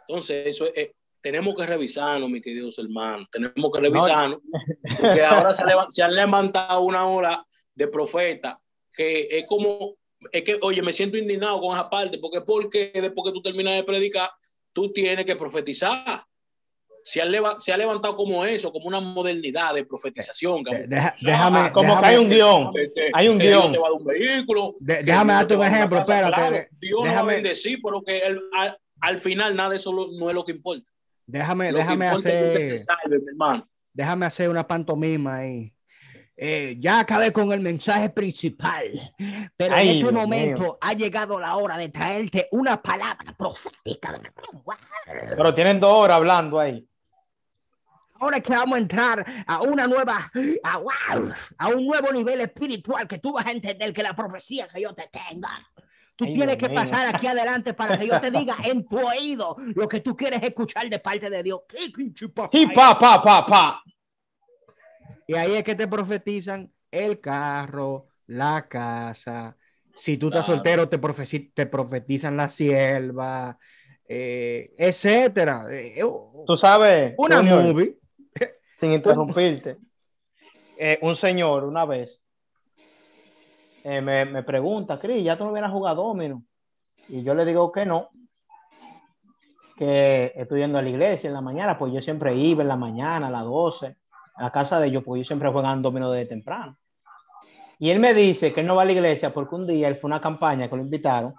Entonces, 0.08 0.46
eso 0.46 0.66
es, 0.66 0.72
eh, 0.76 0.94
tenemos 1.20 1.54
que 1.54 1.66
revisarnos, 1.66 2.28
mis 2.28 2.42
queridos 2.42 2.78
hermanos, 2.78 3.28
tenemos 3.30 3.70
que 3.72 3.80
revisarnos, 3.80 4.40
porque 5.00 5.22
ahora 5.24 5.54
se, 5.54 6.02
han 6.02 6.14
levantado 6.14 6.80
una 6.82 7.06
hora 7.06 7.46
de 7.74 7.88
profeta 7.88 8.60
que 8.92 9.28
es 9.30 9.46
como, 9.46 9.96
es 10.30 10.42
que, 10.42 10.58
oye, 10.60 10.82
me 10.82 10.92
siento 10.92 11.16
indignado 11.16 11.60
con 11.60 11.74
esa 11.74 11.88
parte, 11.88 12.18
porque 12.18 12.40
porque 12.40 12.90
después 12.94 13.24
que 13.26 13.32
tú 13.32 13.40
terminas 13.40 13.74
de 13.74 13.84
predicar, 13.84 14.30
tú 14.72 14.92
tienes 14.92 15.24
que 15.24 15.36
profetizar 15.36 16.24
se 17.04 17.20
ha, 17.20 17.58
se 17.58 17.72
ha 17.72 17.76
levantado 17.76 18.16
como 18.16 18.44
eso, 18.44 18.72
como 18.72 18.86
una 18.86 19.00
modernidad 19.00 19.74
de 19.74 19.84
profetización. 19.84 20.62
déjame, 21.20 21.72
como 21.72 22.00
que 22.00 22.06
hay 22.06 22.16
un 22.16 22.28
guion. 22.28 22.70
hay 23.12 23.28
un 23.28 23.38
guion. 23.38 23.72
déjame 24.80 25.32
darte 25.32 25.56
un 25.56 25.64
ejemplo, 25.64 25.98
espérate. 25.98 26.68
Dios 26.80 27.02
déjame, 27.02 27.22
va 27.22 27.32
a 27.32 27.34
bendecir, 27.34 27.80
pero 27.82 28.02
que 28.02 28.22
al, 29.00 29.18
final 29.18 29.56
nada 29.56 29.70
de 29.70 29.76
eso 29.76 29.92
no 29.92 30.28
es 30.28 30.34
lo 30.34 30.44
que 30.44 30.52
importa. 30.52 30.90
Déjame, 31.26 31.72
déjame 31.72 32.08
hacer. 32.08 32.78
déjame 33.92 34.26
hacer 34.26 34.48
una 34.48 34.66
pantomima 34.66 35.36
ahí. 35.36 35.72
Eh, 36.34 36.76
ya 36.80 37.00
acabé 37.00 37.30
con 37.30 37.52
el 37.52 37.60
mensaje 37.60 38.08
principal, 38.08 38.90
pero 39.56 39.76
en 39.76 39.88
este 39.88 40.10
momento 40.10 40.78
ha 40.80 40.92
llegado 40.94 41.38
la 41.38 41.56
hora 41.56 41.76
de 41.76 41.90
traerte 41.90 42.48
una 42.52 42.80
palabra 42.80 43.34
profética. 43.36 44.18
Pero 45.36 45.54
tienen 45.54 45.78
dos 45.78 45.92
horas 45.92 46.16
hablando 46.16 46.58
ahí 46.58 46.84
ahora 48.22 48.40
que 48.40 48.52
vamos 48.52 48.76
a 48.76 48.78
entrar 48.78 49.44
a 49.46 49.62
una 49.62 49.86
nueva, 49.86 50.30
a, 50.62 50.80
a 51.58 51.68
un 51.68 51.86
nuevo 51.86 52.12
nivel 52.12 52.40
espiritual 52.40 53.08
que 53.08 53.18
tú 53.18 53.32
vas 53.32 53.46
a 53.46 53.50
entender 53.50 53.92
que 53.92 54.02
la 54.02 54.14
profecía 54.14 54.68
que 54.68 54.80
yo 54.80 54.94
te 54.94 55.10
tenga. 55.10 55.50
Tú 56.14 56.26
tienes 56.26 56.56
que 56.56 56.68
pasar 56.68 57.12
aquí 57.14 57.26
adelante 57.26 57.74
para 57.74 57.98
que 57.98 58.06
yo 58.06 58.20
te 58.20 58.30
diga 58.30 58.56
en 58.64 58.86
tu 58.86 58.98
oído 58.98 59.56
lo 59.74 59.88
que 59.88 60.00
tú 60.00 60.16
quieres 60.16 60.42
escuchar 60.42 60.88
de 60.88 60.98
parte 61.00 61.28
de 61.28 61.42
Dios. 61.42 61.62
Sí, 62.50 62.66
pa, 62.68 62.98
pa, 62.98 63.22
pa, 63.22 63.44
pa. 63.44 63.82
Y 65.26 65.34
ahí 65.34 65.54
es 65.54 65.64
que 65.64 65.74
te 65.74 65.88
profetizan 65.88 66.70
el 66.90 67.18
carro, 67.20 68.06
la 68.26 68.68
casa. 68.68 69.56
Si 69.94 70.16
tú 70.16 70.28
estás 70.28 70.46
soltero, 70.46 70.88
te, 70.88 70.98
te 71.54 71.66
profetizan 71.66 72.36
la 72.36 72.48
sierva, 72.48 73.58
eh, 74.06 74.72
etcétera. 74.76 75.66
Eh, 75.70 76.04
tú 76.46 76.56
sabes. 76.56 77.14
Una 77.16 77.42
movie 77.42 78.01
sin 78.82 78.90
interrumpirte, 78.90 79.78
eh, 80.76 80.98
un 81.02 81.14
señor 81.14 81.62
una 81.62 81.84
vez 81.84 82.20
eh, 83.84 84.00
me, 84.00 84.24
me, 84.24 84.42
pregunta, 84.42 84.98
Cris, 84.98 85.22
¿ya 85.22 85.38
tú 85.38 85.44
no 85.44 85.52
vienes 85.52 85.70
a 85.70 85.72
jugar 85.72 85.94
domino? 85.94 86.42
Y 87.06 87.22
yo 87.22 87.32
le 87.32 87.44
digo 87.44 87.70
que 87.70 87.86
no, 87.86 88.10
que 89.76 90.32
estoy 90.34 90.62
yendo 90.62 90.78
a 90.78 90.82
la 90.82 90.88
iglesia 90.88 91.28
en 91.28 91.34
la 91.34 91.40
mañana, 91.40 91.78
pues 91.78 91.92
yo 91.92 92.02
siempre 92.02 92.34
iba 92.34 92.62
en 92.62 92.68
la 92.68 92.76
mañana 92.76 93.28
a 93.28 93.30
las 93.30 93.44
12 93.44 93.96
a 94.34 94.50
casa 94.50 94.80
de 94.80 94.88
ellos, 94.88 95.04
pues 95.04 95.20
yo 95.20 95.24
siempre 95.24 95.48
jugando 95.48 95.88
domino 95.88 96.10
desde 96.10 96.30
temprano. 96.30 96.76
Y 97.78 97.90
él 97.90 98.00
me 98.00 98.12
dice 98.14 98.52
que 98.52 98.62
él 98.62 98.66
no 98.66 98.74
va 98.74 98.82
a 98.82 98.86
la 98.86 98.92
iglesia 98.92 99.32
porque 99.32 99.54
un 99.54 99.64
día 99.64 99.86
él 99.86 99.94
fue 99.94 100.08
a 100.08 100.14
una 100.14 100.20
campaña 100.20 100.68
que 100.68 100.74
lo 100.74 100.82
invitaron 100.82 101.36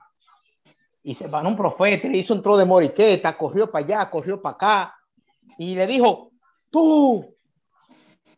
y 1.03 1.13
se 1.13 1.27
va 1.27 1.41
un 1.41 1.57
profeta, 1.57 2.07
le 2.07 2.19
hizo 2.19 2.33
un 2.33 2.41
tro 2.41 2.55
de 2.55 2.63
moriqueta, 2.63 3.35
corrió 3.35 3.69
para 3.69 3.83
allá, 3.83 4.09
corrió 4.09 4.41
para 4.41 4.55
acá 4.55 4.95
y 5.57 5.75
le 5.75 5.85
dijo, 5.85 6.31
tú, 6.73 7.32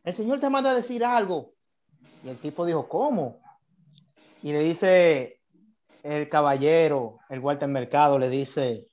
el 0.05 0.13
Señor 0.13 0.39
te 0.39 0.49
manda 0.49 0.71
a 0.71 0.75
decir 0.75 1.03
algo. 1.03 1.53
Y 2.23 2.29
el 2.29 2.37
tipo 2.37 2.65
dijo, 2.65 2.87
¿cómo? 2.87 3.41
Y 4.43 4.51
le 4.51 4.59
dice 4.59 5.41
el 6.03 6.29
caballero, 6.29 7.17
el 7.29 7.39
Walter 7.39 7.67
Mercado, 7.67 8.19
le 8.19 8.29
dice... 8.29 8.87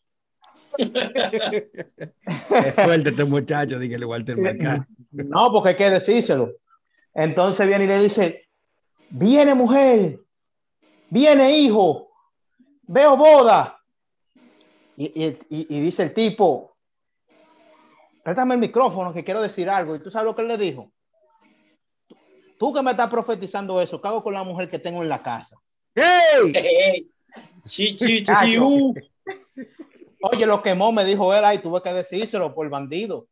es 0.79 2.75
fuerte 2.75 3.11
este 3.11 3.25
muchacho, 3.25 3.79
dígale 3.79 4.07
Walter 4.07 4.39
Mercado. 4.39 4.87
no, 5.11 5.53
porque 5.53 5.69
hay 5.71 5.77
que 5.77 5.91
decírselo. 5.91 6.53
Entonces 7.13 7.67
viene 7.67 7.85
y 7.85 7.89
le 7.89 8.01
dice, 8.01 8.49
viene 9.11 9.55
mujer, 9.55 10.19
viene 11.11 11.59
hijo, 11.59 12.11
veo 12.85 13.19
boda. 13.19 13.79
Y, 14.97 15.37
y 15.51 15.81
dice 15.81 16.05
el 16.05 16.15
tipo, 16.15 16.75
préstame 18.23 18.55
el 18.55 18.61
micrófono 18.61 19.13
que 19.13 19.25
quiero 19.25 19.43
decir 19.43 19.69
algo. 19.69 19.95
Y 19.95 19.99
tú 19.99 20.11
sabes 20.11 20.25
lo 20.25 20.35
que 20.35 20.41
él 20.43 20.49
le 20.49 20.57
dijo. 20.57 20.91
Tú 22.63 22.73
que 22.73 22.81
me 22.81 22.93
estás 22.93 23.11
profetizando 23.11 23.83
eso, 23.83 24.01
¿qué 24.01 24.07
hago 24.07 24.23
con 24.23 24.35
la 24.35 24.45
mujer 24.45 24.71
que 24.71 24.79
tengo 24.79 25.03
en 25.03 25.09
la 25.09 25.21
casa? 25.21 25.59
¡Hey! 25.97 27.09
Uh. 28.61 28.95
Oye, 30.21 30.47
lo 30.47 30.63
quemó, 30.63 30.93
me 30.93 31.05
dijo 31.05 31.35
él, 31.35 31.45
ahí 31.45 31.59
tuve 31.59 31.81
que 31.83 31.93
decírselo 31.93 32.55
por 32.55 32.69
bandido. 32.69 33.27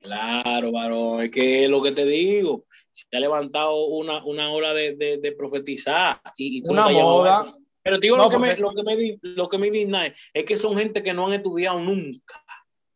Claro, 0.00 0.70
varón, 0.70 1.22
es 1.22 1.30
que 1.30 1.64
es 1.64 1.70
lo 1.70 1.82
que 1.82 1.92
te 1.92 2.04
digo. 2.04 2.64
Se 2.90 3.04
ha 3.12 3.20
levantado 3.20 3.84
una, 3.86 4.24
una 4.24 4.50
hora 4.50 4.72
de, 4.72 4.94
de, 4.96 5.32
profetizar. 5.32 6.20
Y, 6.36 6.62
una 6.70 6.88
moda. 6.88 7.54
Pero 7.82 7.98
digo, 7.98 8.16
lo, 8.16 8.30
que 8.30 8.38
me, 8.38 8.56
lo, 8.56 8.70
que 8.70 8.82
me, 8.82 9.18
lo 9.20 9.48
que 9.48 9.58
me 9.58 9.66
indigna 9.66 10.06
es 10.32 10.44
que 10.44 10.56
son 10.56 10.78
gente 10.78 11.02
que 11.02 11.12
no 11.12 11.26
han 11.26 11.34
estudiado 11.34 11.80
nunca. 11.80 12.39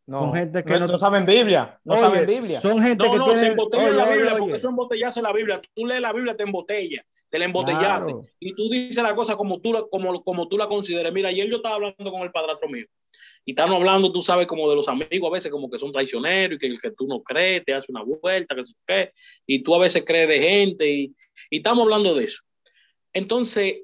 No, 0.06 0.20
son 0.20 0.34
gente 0.34 0.62
que 0.62 0.78
no, 0.78 0.98
saben 0.98 1.24
Biblia, 1.24 1.80
no 1.82 1.96
saben 1.96 2.26
Biblia. 2.26 2.60
Son 2.60 2.82
gente 2.82 3.04
que 3.10 3.16
no, 3.16 3.34
se 3.34 3.46
embotella 3.46 3.90
la 3.90 4.12
Biblia 4.12 4.36
porque 4.38 4.56
eso 4.56 4.68
embotellarse 4.68 5.22
la 5.22 5.32
Biblia. 5.32 5.62
Tú 5.74 5.86
lees 5.86 6.02
la 6.02 6.12
Biblia, 6.12 6.36
te 6.36 6.42
embotella, 6.42 7.06
te 7.30 7.38
la 7.38 7.46
embotellaste. 7.46 8.14
Y 8.38 8.54
tú 8.54 8.68
dices 8.68 9.02
la 9.02 9.14
cosa 9.14 9.34
como 9.34 9.60
tú, 9.60 9.88
como, 9.90 10.22
como 10.22 10.46
tú 10.46 10.58
la 10.58 10.66
consideres. 10.66 11.10
Mira, 11.10 11.30
ayer 11.30 11.48
yo 11.48 11.56
estaba 11.56 11.76
hablando 11.76 12.10
con 12.10 12.20
el 12.20 12.30
padrastro 12.30 12.68
mío. 12.68 12.86
Y 13.46 13.52
estamos 13.52 13.76
hablando, 13.76 14.12
tú 14.12 14.20
sabes, 14.20 14.46
como 14.46 14.68
de 14.68 14.76
los 14.76 14.88
amigos 14.88 15.28
a 15.28 15.32
veces, 15.32 15.50
como 15.50 15.70
que 15.70 15.78
son 15.78 15.90
traicioneros 15.90 16.56
y 16.56 16.58
que 16.58 16.66
el 16.66 16.80
que 16.80 16.90
tú 16.90 17.06
no 17.06 17.22
crees 17.22 17.64
te 17.64 17.72
hace 17.72 17.90
una 17.90 18.02
vuelta, 18.02 18.54
que 18.54 18.62
qué. 18.86 19.12
Y 19.46 19.62
tú 19.62 19.74
a 19.74 19.78
veces 19.78 20.04
crees 20.06 20.28
de 20.28 20.38
gente 20.38 20.86
y, 20.86 21.14
y 21.48 21.58
estamos 21.58 21.84
hablando 21.84 22.14
de 22.14 22.24
eso. 22.24 22.42
Entonces, 23.14 23.82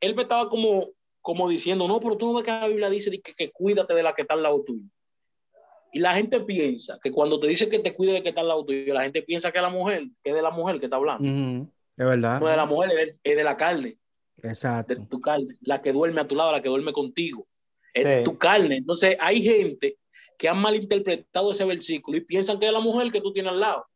él 0.00 0.14
me 0.16 0.22
estaba 0.22 0.48
como, 0.48 0.90
como 1.20 1.48
diciendo, 1.48 1.86
no, 1.86 2.00
pero 2.00 2.16
tú 2.16 2.26
no 2.26 2.34
ves 2.34 2.44
que 2.44 2.50
la 2.50 2.68
Biblia 2.68 2.90
dice 2.90 3.10
que, 3.20 3.34
que 3.34 3.50
cuídate 3.50 3.94
de 3.94 4.02
la 4.02 4.14
que 4.14 4.22
está 4.22 4.34
al 4.34 4.42
lado 4.42 4.62
tuyo. 4.64 4.88
Y 5.96 5.98
la 5.98 6.12
gente 6.12 6.40
piensa 6.40 7.00
que 7.02 7.10
cuando 7.10 7.40
te 7.40 7.46
dice 7.46 7.70
que 7.70 7.78
te 7.78 7.94
cuide 7.94 8.12
de 8.12 8.22
que 8.22 8.28
está 8.28 8.42
al 8.42 8.48
lado 8.48 8.66
tuyo, 8.66 8.92
la 8.92 9.04
gente 9.04 9.22
piensa 9.22 9.50
que 9.50 9.56
es 9.56 9.62
la 9.62 9.70
mujer, 9.70 10.02
que 10.22 10.28
es 10.28 10.36
de 10.36 10.42
la 10.42 10.50
mujer 10.50 10.78
que 10.78 10.84
está 10.84 10.96
hablando. 10.96 11.70
Es 11.96 12.06
verdad. 12.06 12.38
No 12.38 12.48
es 12.48 12.52
de 12.52 12.56
la 12.58 12.66
mujer, 12.66 12.90
es 13.24 13.36
de, 13.36 13.42
la 13.42 13.56
carne. 13.56 13.96
Exacto. 14.42 14.94
De 14.94 15.06
tu 15.06 15.22
carne. 15.22 15.56
La 15.62 15.80
que 15.80 15.94
duerme 15.94 16.20
a 16.20 16.28
tu 16.28 16.36
lado, 16.36 16.52
la 16.52 16.60
que 16.60 16.68
duerme 16.68 16.92
contigo. 16.92 17.46
Es 17.94 18.24
tu 18.24 18.36
carne. 18.36 18.76
Entonces, 18.76 19.16
hay 19.18 19.42
gente 19.42 19.96
que 20.36 20.50
han 20.50 20.58
malinterpretado 20.58 21.50
ese 21.50 21.64
versículo 21.64 22.18
y 22.18 22.20
piensan 22.20 22.58
que 22.58 22.66
es 22.66 22.72
la 22.72 22.80
mujer 22.80 23.10
que 23.10 23.22
tú 23.22 23.32
tienes 23.32 23.52
al 23.52 23.60
lado. 23.60 23.86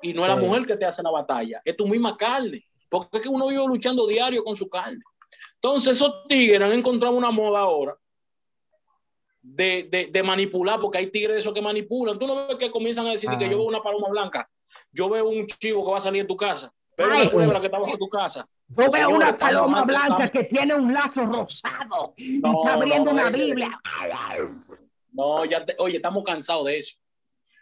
Y 0.00 0.14
no 0.14 0.22
es 0.22 0.28
la 0.30 0.36
mujer 0.36 0.64
que 0.64 0.78
te 0.78 0.86
hace 0.86 1.02
la 1.02 1.10
batalla, 1.10 1.60
es 1.66 1.76
tu 1.76 1.86
misma 1.86 2.16
carne. 2.16 2.64
Porque 2.88 3.18
es 3.18 3.22
que 3.24 3.28
uno 3.28 3.48
vive 3.48 3.66
luchando 3.66 4.06
diario 4.06 4.42
con 4.42 4.56
su 4.56 4.70
carne. 4.70 5.02
Entonces, 5.56 5.96
esos 5.96 6.26
tigres 6.30 6.62
han 6.62 6.72
encontrado 6.72 7.14
una 7.14 7.30
moda 7.30 7.60
ahora 7.60 7.94
de, 9.42 9.88
de, 9.90 10.06
de, 10.06 10.22
manipular, 10.22 10.78
porque 10.80 10.98
hay 10.98 11.10
tigres 11.10 11.34
de 11.34 11.40
esos 11.40 11.52
que 11.52 11.60
manipulan. 11.60 12.18
Tú 12.18 12.26
no 12.26 12.46
ves 12.46 12.56
que 12.56 12.70
comienzan 12.70 13.06
a 13.06 13.10
decir 13.10 13.28
que 13.30 13.48
yo 13.48 13.58
veo 13.58 13.66
una 13.66 13.82
paloma 13.82 14.08
blanca, 14.08 14.48
yo 14.92 15.10
veo 15.10 15.28
un 15.28 15.46
chivo 15.46 15.84
que 15.84 15.90
va 15.90 15.98
a 15.98 16.00
salir 16.00 16.22
de 16.22 16.28
tu 16.28 16.36
casa, 16.36 16.72
pero 16.96 17.10
una 17.10 17.30
culebra 17.30 17.60
que 17.60 17.66
está 17.66 17.78
bajo 17.78 17.98
tu 17.98 18.08
casa. 18.08 18.46
Yo 18.68 18.90
veo 18.90 19.10
una 19.10 19.36
paloma 19.36 19.84
blanca 19.84 20.30
que 20.30 20.44
tiene 20.44 20.74
un 20.74 20.92
lazo 20.92 21.26
rosado 21.26 22.14
y 22.16 22.36
está 22.36 22.74
abriendo 22.74 23.10
una 23.10 23.30
Biblia. 23.30 23.80
No, 25.12 25.44
ya 25.44 25.64
te, 25.64 25.74
oye, 25.78 25.96
estamos 25.96 26.24
cansados 26.24 26.66
de 26.66 26.78
eso. 26.78 26.96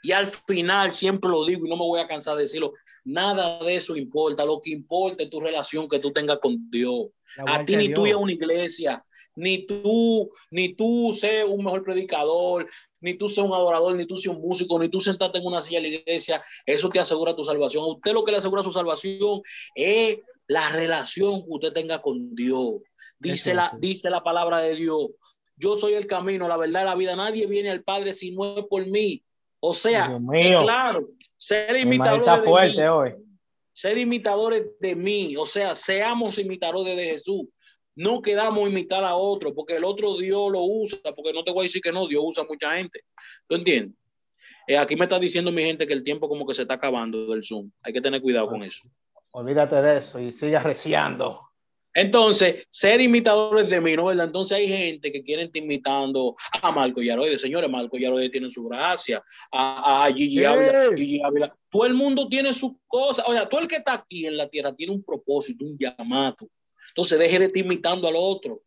Y 0.03 0.13
al 0.13 0.29
final 0.29 0.93
siempre 0.93 1.31
lo 1.31 1.45
digo 1.45 1.67
y 1.67 1.69
no 1.69 1.77
me 1.77 1.83
voy 1.83 2.01
a 2.01 2.07
cansar 2.07 2.37
de 2.37 2.43
decirlo, 2.43 2.73
nada 3.05 3.59
de 3.59 3.77
eso 3.77 3.97
importa, 3.97 4.45
lo 4.45 4.61
que 4.61 4.71
importa 4.71 5.23
es 5.23 5.31
tu 5.31 5.41
relación 5.41 5.89
que 5.89 5.99
tú 5.99 6.13
tengas 6.13 6.39
con 6.39 6.71
Dios. 6.71 7.09
A 7.47 7.65
ti 7.65 7.77
ni 7.77 7.93
tú 7.93 8.07
y 8.07 8.11
a 8.11 8.17
una 8.17 8.33
iglesia, 8.33 9.05
ni 9.41 9.67
tú, 9.67 10.31
ni 10.51 10.75
tú 10.75 11.13
seas 11.19 11.47
un 11.49 11.65
mejor 11.65 11.83
predicador, 11.83 12.67
ni 13.01 13.15
tú 13.17 13.29
seas 13.29 13.47
un 13.47 13.55
adorador, 13.55 13.97
ni 13.97 14.07
tú 14.07 14.17
seas 14.17 14.37
un 14.37 14.43
músico, 14.43 14.79
ni 14.79 14.91
tú 14.91 15.01
sentarte 15.01 15.39
en 15.39 15.47
una 15.47 15.63
silla 15.63 15.81
de 15.81 15.89
la 15.89 15.95
iglesia, 15.97 16.45
eso 16.67 16.91
te 16.91 17.01
asegura 17.01 17.35
tu 17.35 17.43
salvación. 17.43 17.85
A 17.85 17.89
usted 17.89 18.13
lo 18.13 18.23
que 18.25 18.33
le 18.33 18.39
asegura 18.39 18.63
su 18.63 18.73
salvación 18.73 19.41
es 19.75 20.19
la 20.47 20.69
relación 20.69 21.43
que 21.43 21.49
usted 21.49 21.73
tenga 21.73 22.03
con 22.03 22.35
Dios. 22.35 22.75
Dice, 23.19 23.55
la, 23.55 23.75
dice 23.79 24.11
la 24.11 24.23
palabra 24.23 24.59
de 24.61 24.77
Dios. 24.77 25.09
Yo 25.57 25.77
soy 25.77 25.95
el 25.95 26.07
camino, 26.07 26.49
la 26.49 26.57
verdad, 26.57 26.85
la 26.85 26.95
vida. 26.95 27.17
Nadie 27.17 27.47
viene 27.47 27.71
al 27.71 27.83
Padre 27.83 28.15
si 28.15 28.33
no 28.33 28.59
es 28.59 28.65
por 28.67 28.87
mí. 28.87 29.23
O 29.61 29.75
sea, 29.75 30.19
claro, 30.63 31.09
ser 31.37 31.77
imitadores 31.77 32.43
de 32.45 32.51
mí. 32.51 33.25
Ser 33.73 33.99
imitadores 33.99 34.67
de 34.81 34.97
mí. 34.97 35.37
O 35.37 35.47
sea, 35.47 35.75
seamos 35.75 36.39
imitadores 36.39 36.97
de 36.97 37.05
Jesús. 37.05 37.47
No 38.01 38.23
quedamos 38.23 38.67
a 38.67 38.71
imitar 38.71 39.05
a 39.05 39.15
otro, 39.15 39.55
porque 39.55 39.77
el 39.77 39.85
otro 39.85 40.17
Dios 40.17 40.51
lo 40.51 40.63
usa, 40.63 40.99
porque 41.15 41.35
no 41.35 41.45
te 41.45 41.53
voy 41.53 41.61
a 41.61 41.63
decir 41.65 41.83
que 41.83 41.93
no, 41.93 42.07
Dios 42.07 42.23
usa 42.25 42.45
a 42.45 42.47
mucha 42.47 42.73
gente. 42.73 43.03
¿Tú 43.47 43.57
entiendes? 43.57 43.95
Eh, 44.67 44.79
aquí 44.79 44.97
me 44.97 45.05
está 45.05 45.19
diciendo 45.19 45.53
mi 45.53 45.63
gente 45.63 45.87
que 45.87 45.93
el 45.93 46.03
tiempo 46.03 46.27
como 46.27 46.47
que 46.47 46.55
se 46.55 46.63
está 46.63 46.75
acabando 46.75 47.27
del 47.27 47.45
Zoom. 47.45 47.71
Hay 47.83 47.93
que 47.93 48.01
tener 48.01 48.23
cuidado 48.23 48.49
con 48.49 48.63
eso. 48.63 48.89
Olvídate 49.33 49.83
de 49.83 49.99
eso 49.99 50.19
y 50.19 50.33
sigue 50.33 50.59
reciando. 50.59 51.43
Entonces, 51.93 52.67
ser 52.71 53.03
imitadores 53.03 53.69
de 53.69 53.83
mí, 53.83 53.95
¿no? 53.97 54.07
¿verdad? 54.07 54.25
Entonces 54.25 54.57
hay 54.57 54.67
gente 54.67 55.13
que 55.13 55.23
quiere 55.23 55.43
estar 55.43 55.63
imitando 55.63 56.37
a 56.63 56.73
Marco 56.73 57.03
Yaroide. 57.03 57.39
Señores, 57.39 57.69
Marco 57.69 57.99
Yaroide 57.99 58.31
tiene 58.31 58.51
su 58.51 58.65
gracia. 58.65 59.23
A, 59.53 60.07
a 60.07 60.13
Gigi, 60.15 60.43
Ávila, 60.43 61.55
Todo 61.69 61.85
el 61.85 61.93
mundo 61.93 62.29
tiene 62.29 62.55
sus 62.55 62.73
cosas. 62.87 63.27
O 63.29 63.35
sea, 63.35 63.47
todo 63.47 63.61
el 63.61 63.69
que 63.69 63.77
está 63.77 63.93
aquí 63.93 64.25
en 64.25 64.39
la 64.39 64.49
tierra 64.49 64.75
tiene 64.75 64.95
un 64.95 65.05
propósito, 65.05 65.67
un 65.67 65.77
llamado. 65.77 66.49
Entonces, 66.91 67.19
deje 67.19 67.39
de 67.39 67.45
estar 67.47 67.65
imitando 67.65 68.09
al 68.09 68.15
otro. 68.17 68.63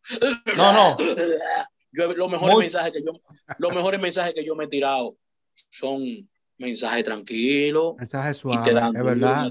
No, 0.56 0.72
no. 0.72 0.96
Yo, 1.96 2.12
los 2.12 2.28
mejores 2.28 2.58
mensajes 2.58 2.92
que 2.92 3.04
yo, 3.04 3.12
los 3.58 3.72
mejores 3.72 4.00
mensajes 4.00 4.34
que 4.34 4.44
yo 4.44 4.56
me 4.56 4.64
he 4.64 4.66
tirado 4.66 5.16
son 5.70 6.28
mensajes 6.58 7.04
tranquilos. 7.04 7.94
Mensajes 7.96 8.38
suaves, 8.38 8.66
es 8.66 9.04
verdad. 9.04 9.48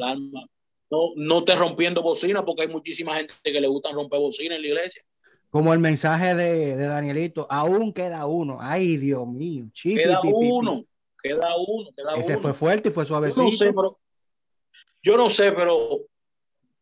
No, 0.92 1.14
no 1.16 1.44
te 1.46 1.56
rompiendo 1.56 2.02
bocina, 2.02 2.44
porque 2.44 2.64
hay 2.64 2.68
muchísima 2.68 3.16
gente 3.16 3.34
que 3.44 3.62
le 3.62 3.68
gusta 3.68 3.94
romper 3.94 4.20
bocina 4.20 4.58
en 4.58 4.62
la 4.62 4.68
iglesia. 4.68 5.04
Como 5.50 5.74
el 5.74 5.80
mensaje 5.80 6.36
de, 6.36 6.76
de 6.76 6.88
Danielito, 6.88 7.48
aún 7.50 7.94
queda 7.94 8.26
uno. 8.26 8.58
Ay, 8.60 8.98
Dios 8.98 9.26
mío. 9.26 9.66
queda, 9.82 10.20
uno, 10.22 10.84
queda 11.22 11.56
uno, 11.56 11.90
Ese 12.18 12.38
fue 12.38 12.54
fuerte 12.54 12.90
y 12.90 12.92
fue 12.92 13.06
suavecito. 13.06 13.42
Yo 13.42 13.46
no 13.46 13.52
sé, 13.52 13.74
pero, 13.74 14.00
yo 15.02 15.18
no 15.18 15.30
sé, 15.30 15.52
pero 15.52 16.00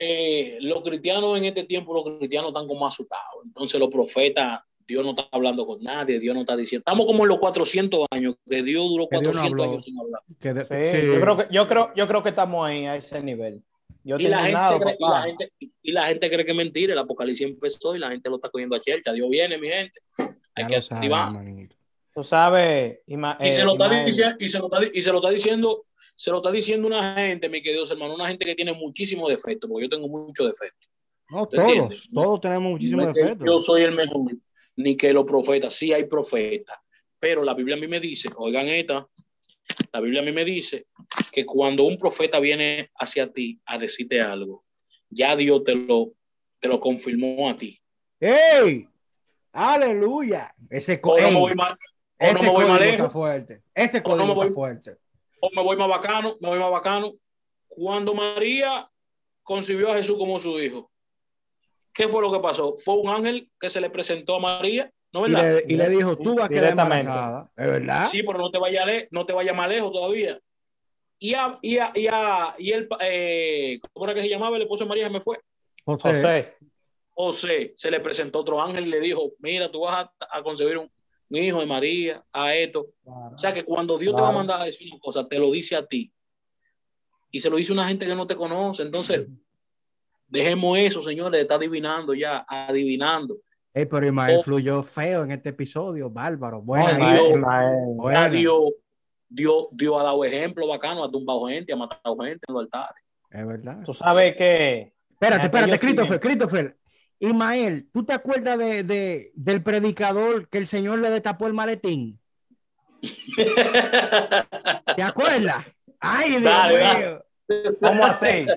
eh, 0.03 0.57
los 0.61 0.81
cristianos 0.81 1.37
en 1.37 1.45
este 1.45 1.63
tiempo, 1.63 1.93
los 1.93 2.17
cristianos 2.17 2.49
están 2.49 2.67
como 2.67 2.87
asustados. 2.87 3.45
Entonces 3.45 3.79
los 3.79 3.89
profetas 3.89 4.61
Dios 4.87 5.05
no 5.05 5.11
está 5.11 5.27
hablando 5.31 5.65
con 5.65 5.81
nadie, 5.83 6.19
Dios 6.19 6.33
no 6.33 6.41
está 6.41 6.57
diciendo. 6.57 6.81
Estamos 6.81 7.05
como 7.05 7.23
en 7.23 7.29
los 7.29 7.37
400 7.37 8.07
años, 8.09 8.35
que 8.49 8.63
Dios 8.63 8.89
duró 8.89 9.05
400 9.07 9.67
años 9.67 9.83
sin 9.83 9.99
hablar. 9.99 10.21
Yo, 10.27 11.21
creo 11.21 11.37
que, 11.37 11.47
yo, 11.51 11.67
creo, 11.67 11.91
yo 11.95 12.07
creo 12.07 12.23
que 12.23 12.29
estamos 12.29 12.67
ahí 12.67 12.85
a 12.85 12.95
ese 12.95 13.21
nivel. 13.21 13.61
y, 14.03 14.27
la 14.27 14.43
gente 14.43 14.83
cree, 14.83 14.97
y, 14.99 15.07
la 15.07 15.21
gente, 15.21 15.51
y, 15.59 15.91
la 15.91 16.07
gente 16.07 16.31
cree, 16.31 16.45
que 16.45 16.51
es 16.51 16.57
mentira, 16.57 16.93
el 16.93 16.99
apocalipsis 16.99 17.47
empezó 17.47 17.95
y 17.95 17.99
la 17.99 18.09
gente 18.09 18.27
lo 18.27 18.37
está 18.37 18.49
cogiendo 18.49 18.75
a 18.75 18.79
chelcha. 18.79 19.13
Dios 19.13 19.29
viene, 19.29 19.59
mi 19.59 19.69
gente. 19.69 19.99
Hay 20.55 20.65
que 20.65 20.77
activar. 20.77 21.31
Tú 22.13 22.23
sabes, 22.23 22.99
y, 23.05 23.15
se 23.51 23.63
lo 23.63 23.73
está 23.73 23.87
diciendo, 23.87 24.35
y, 24.39 24.47
se 24.49 24.59
lo 24.59 24.65
está, 24.65 24.79
y 24.93 25.01
se 25.01 25.11
lo 25.11 25.19
está 25.19 25.29
diciendo, 25.29 25.85
se 26.21 26.29
lo 26.29 26.37
está 26.37 26.51
diciendo 26.51 26.85
una 26.85 27.15
gente, 27.15 27.49
mi 27.49 27.63
querido 27.63 27.83
hermano, 27.91 28.13
una 28.13 28.27
gente 28.27 28.45
que 28.45 28.53
tiene 28.53 28.73
muchísimos 28.73 29.27
defectos, 29.27 29.67
porque 29.67 29.85
yo 29.85 29.89
tengo 29.89 30.07
muchos 30.07 30.45
defectos. 30.45 30.87
No, 31.27 31.47
todos, 31.47 32.09
todos 32.13 32.41
tenemos 32.41 32.73
muchísimos 32.73 33.07
defectos. 33.07 33.47
Yo 33.47 33.57
soy 33.57 33.81
el 33.81 33.95
mejor 33.95 34.31
ni 34.75 34.95
que 34.95 35.13
los 35.13 35.25
profetas, 35.25 35.73
sí 35.73 35.91
hay 35.93 36.03
profetas, 36.03 36.77
pero 37.17 37.43
la 37.43 37.55
Biblia 37.55 37.75
a 37.75 37.79
mí 37.79 37.87
me 37.87 37.99
dice, 37.99 38.29
oigan 38.35 38.67
esta, 38.67 39.07
la 39.91 39.99
Biblia 39.99 40.21
a 40.21 40.23
mí 40.23 40.31
me 40.31 40.45
dice 40.45 40.85
que 41.31 41.43
cuando 41.43 41.85
un 41.85 41.97
profeta 41.97 42.39
viene 42.39 42.91
hacia 42.99 43.31
ti 43.33 43.59
a 43.65 43.79
decirte 43.79 44.21
algo, 44.21 44.63
ya 45.09 45.35
Dios 45.35 45.63
te 45.63 45.73
lo, 45.73 46.11
te 46.59 46.67
lo 46.67 46.79
confirmó 46.79 47.49
a 47.49 47.57
ti. 47.57 47.81
¡Ey! 48.19 48.87
¡Aleluya! 49.53 50.53
Ese 50.69 51.01
código 51.01 51.31
no 51.31 51.47
ese 52.19 52.33
no 52.45 52.53
me 52.53 52.67
voy 52.67 52.79
lejos. 52.79 53.11
fuerte. 53.11 53.63
Ese 53.73 54.03
código 54.03 54.35
no 54.35 54.43
está 54.43 54.53
fuerte. 54.53 54.97
O 55.41 55.49
me 55.53 55.61
voy 55.61 55.75
más 55.75 55.89
bacano, 55.89 56.37
me 56.39 56.47
voy 56.47 56.59
más 56.59 56.71
bacano. 56.71 57.13
Cuando 57.67 58.13
María 58.13 58.89
concibió 59.43 59.91
a 59.91 59.95
Jesús 59.95 60.17
como 60.17 60.39
su 60.39 60.59
hijo, 60.59 60.91
¿Qué 61.93 62.07
fue 62.07 62.21
lo 62.21 62.31
que 62.31 62.39
pasó? 62.39 62.75
Fue 62.77 62.95
un 62.95 63.09
ángel 63.09 63.49
que 63.59 63.69
se 63.69 63.81
le 63.81 63.89
presentó 63.89 64.35
a 64.35 64.39
María, 64.39 64.91
¿no 65.11 65.21
verdad? 65.21 65.61
Y 65.67 65.75
le, 65.75 65.89
dijo, 65.89 66.17
tú 66.17 66.35
vas 66.35 66.45
a 66.45 66.49
quedar 66.49 66.71
embarazada, 66.71 67.51
¿es 67.55 67.67
verdad? 67.67 68.05
Sí, 68.05 68.23
pero 68.23 68.39
no 68.39 68.49
te 68.49 68.59
vayas 68.59 68.85
no 69.11 69.25
te 69.25 69.33
vaya 69.33 69.53
más 69.53 69.69
lejos 69.69 69.91
todavía. 69.91 70.39
Y 71.19 71.33
a, 71.33 71.59
y 71.61 71.77
a, 71.77 71.91
y 71.93 72.07
a, 72.07 72.55
y 72.57 72.71
el, 72.71 72.89
eh, 73.01 73.79
¿cómo 73.93 74.05
era 74.05 74.15
que 74.15 74.21
se 74.21 74.29
llamaba 74.29 74.55
el 74.55 74.63
esposo 74.63 74.85
de 74.85 74.89
María? 74.89 75.05
Se 75.05 75.11
me 75.11 75.21
fue. 75.21 75.39
José. 75.85 76.55
José. 77.09 77.73
se 77.75 77.91
le 77.91 77.99
presentó 77.99 78.39
otro 78.39 78.61
ángel 78.61 78.87
y 78.87 78.89
le 78.89 78.99
dijo, 79.01 79.33
mira, 79.39 79.69
tú 79.69 79.81
vas 79.81 80.05
a, 80.05 80.37
a 80.37 80.41
concebir 80.41 80.77
un, 80.77 80.89
hijo 81.39 81.59
de 81.59 81.65
María, 81.65 82.23
a 82.31 82.53
esto. 82.55 82.87
O 83.05 83.37
sea 83.37 83.53
que 83.53 83.63
cuando 83.63 83.97
Dios 83.97 84.15
te 84.15 84.21
va 84.21 84.29
a 84.29 84.33
mandar 84.33 84.61
a 84.61 84.65
decir 84.65 84.87
una 84.91 84.99
cosa, 84.99 85.27
te 85.27 85.39
lo 85.39 85.51
dice 85.51 85.75
a 85.75 85.85
ti. 85.85 86.11
Y 87.31 87.39
se 87.39 87.49
lo 87.49 87.57
dice 87.57 87.71
una 87.71 87.87
gente 87.87 88.05
que 88.05 88.15
no 88.15 88.27
te 88.27 88.35
conoce. 88.35 88.83
Entonces, 88.83 89.27
Dejemos 90.31 90.77
eso, 90.77 91.03
señores, 91.03 91.41
está 91.41 91.55
adivinando 91.55 92.13
ya, 92.13 92.45
adivinando. 92.47 93.35
pero 93.73 94.05
Ismael 94.05 94.37
oh. 94.39 94.43
fluyó 94.43 94.81
feo 94.81 95.25
en 95.25 95.31
este 95.31 95.49
episodio, 95.49 96.09
bárbaro. 96.09 96.61
Bueno, 96.61 96.87
Dios, 98.31 98.71
Dios, 99.27 99.67
Dios, 99.71 99.99
ha 99.99 100.03
dado 100.03 100.23
ejemplo 100.23 100.65
bacano, 100.69 101.03
ha 101.03 101.11
tumbado 101.11 101.47
gente, 101.47 101.73
ha 101.73 101.75
matado 101.75 102.15
gente 102.19 102.45
en 102.47 102.53
los 102.53 102.63
altares. 102.63 103.03
Es 103.29 103.45
verdad. 103.45 103.79
Tú 103.83 103.93
sabes 103.93 104.37
que. 104.37 104.93
Espérate, 105.09 105.47
espérate, 105.47 105.77
Christopher, 105.77 106.19
Christopher. 106.21 106.77
Ismael, 107.21 107.87
¿tú 107.93 108.03
te 108.03 108.13
acuerdas 108.13 108.57
de, 108.57 108.83
de, 108.83 109.31
del 109.35 109.61
predicador 109.61 110.49
que 110.49 110.57
el 110.57 110.67
Señor 110.67 110.97
le 110.97 111.11
destapó 111.11 111.45
el 111.45 111.53
maletín? 111.53 112.19
¿Te 114.95 115.03
acuerdas? 115.03 115.67
Ay, 115.99 116.31
Dios 116.31 116.41
mío. 116.41 117.23
¿Cómo 117.79 118.05
así? 118.05 118.47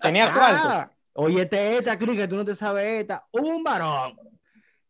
Tenía 0.00 0.32
ah, 0.34 0.90
Oye, 1.12 1.42
este, 1.42 1.76
esta, 1.76 1.98
que 1.98 2.26
tú 2.26 2.36
no 2.36 2.44
te 2.44 2.54
sabes 2.54 3.02
esta. 3.02 3.26
Un 3.32 3.62
varón 3.62 4.16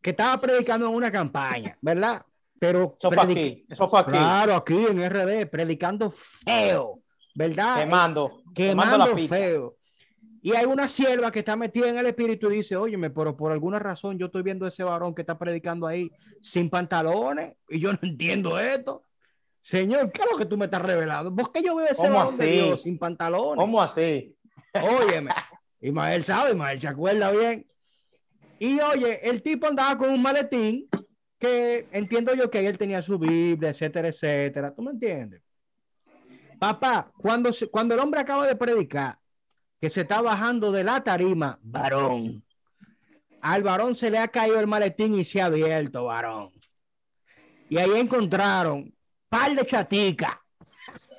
que 0.01 0.11
estaba 0.11 0.41
predicando 0.41 0.87
en 0.87 0.95
una 0.95 1.11
campaña, 1.11 1.77
¿verdad? 1.81 2.25
Pero 2.61 2.97
eso 2.97 3.11
fue 3.11 3.23
aquí, 3.25 3.67
eso 3.69 3.89
fue 3.89 4.01
aquí. 4.01 4.11
Claro, 4.13 4.55
aquí 4.55 4.87
en 4.87 5.03
RD, 5.11 5.51
predicando 5.51 6.13
feo, 6.13 7.01
¿verdad? 7.35 7.81
Quemando, 7.81 8.43
quemando, 8.55 8.99
la 8.99 9.17
feo. 9.17 9.77
Y 10.45 10.55
hay 10.55 10.67
una 10.67 10.89
sierva 10.89 11.33
que 11.33 11.39
está 11.39 11.57
metida 11.57 11.89
en 11.89 11.97
el 11.97 12.05
espíritu 12.05 12.51
y 12.51 12.57
dice, 12.57 12.77
óyeme, 12.77 13.09
pero 13.09 13.35
por 13.35 13.51
alguna 13.51 13.79
razón 13.79 14.19
yo 14.19 14.27
estoy 14.27 14.43
viendo 14.43 14.67
a 14.67 14.69
ese 14.69 14.85
varón 14.85 15.15
que 15.15 15.23
está 15.23 15.39
predicando 15.39 15.87
ahí 15.87 16.11
sin 16.43 16.69
pantalones 16.69 17.57
y 17.67 17.81
yo 17.81 17.95
no 17.95 17.99
entiendo 18.03 18.61
esto. 18.61 19.05
Señor, 19.63 20.13
¿qué 20.13 20.21
es 20.21 20.29
lo 20.31 20.37
que 20.37 20.45
tú 20.45 20.59
me 20.59 20.67
estás 20.67 20.83
revelando? 20.83 21.35
¿Por 21.35 21.51
qué 21.51 21.63
yo 21.63 21.75
veo 21.77 21.87
ese 21.87 22.11
varón 22.11 22.37
de 22.37 22.47
Dios 22.47 22.83
sin 22.83 22.99
pantalones? 22.99 23.57
¿Cómo 23.57 23.81
así? 23.81 24.37
Óyeme, 24.75 25.31
Ismael 25.81 26.25
sabe, 26.27 26.51
Ismael 26.51 26.79
se 26.79 26.89
acuerda 26.89 27.31
bien. 27.31 27.67
Y 28.59 28.79
oye, 28.81 29.27
el 29.27 29.41
tipo 29.41 29.67
andaba 29.67 29.97
con 29.97 30.11
un 30.11 30.21
maletín 30.21 30.87
que 31.39 31.89
entiendo 31.91 32.35
yo 32.35 32.51
que 32.51 32.67
él 32.67 32.77
tenía 32.77 33.01
su 33.01 33.19
Biblia, 33.19 33.71
etcétera, 33.71 34.09
etcétera. 34.09 34.75
¿Tú 34.75 34.83
me 34.83 34.91
entiendes? 34.91 35.41
Papá, 36.59 37.11
cuando, 37.17 37.49
cuando 37.71 37.95
el 37.95 38.01
hombre 38.01 38.21
acaba 38.21 38.47
de 38.47 38.57
predicar, 38.57 39.19
que 39.85 39.91
se 39.91 40.01
está 40.01 40.23
bajando 40.23 40.73
de 40.73 40.83
la 40.83 41.05
tarima, 41.05 41.59
varón, 41.61 42.43
al 43.43 43.63
varón 43.63 43.95
se 43.95 44.11
le 44.11 44.17
ha 44.17 44.29
caído 44.29 44.59
el 44.59 44.67
maletín 44.67 45.15
y 45.15 45.27
se 45.27 45.43
ha 45.43 45.45
abierto, 45.45 46.05
varón. 46.05 46.53
Y 47.69 47.77
ahí 47.77 47.91
encontraron 47.97 48.95
par 49.29 49.55
de 49.55 49.67
chaticas. 49.67 50.39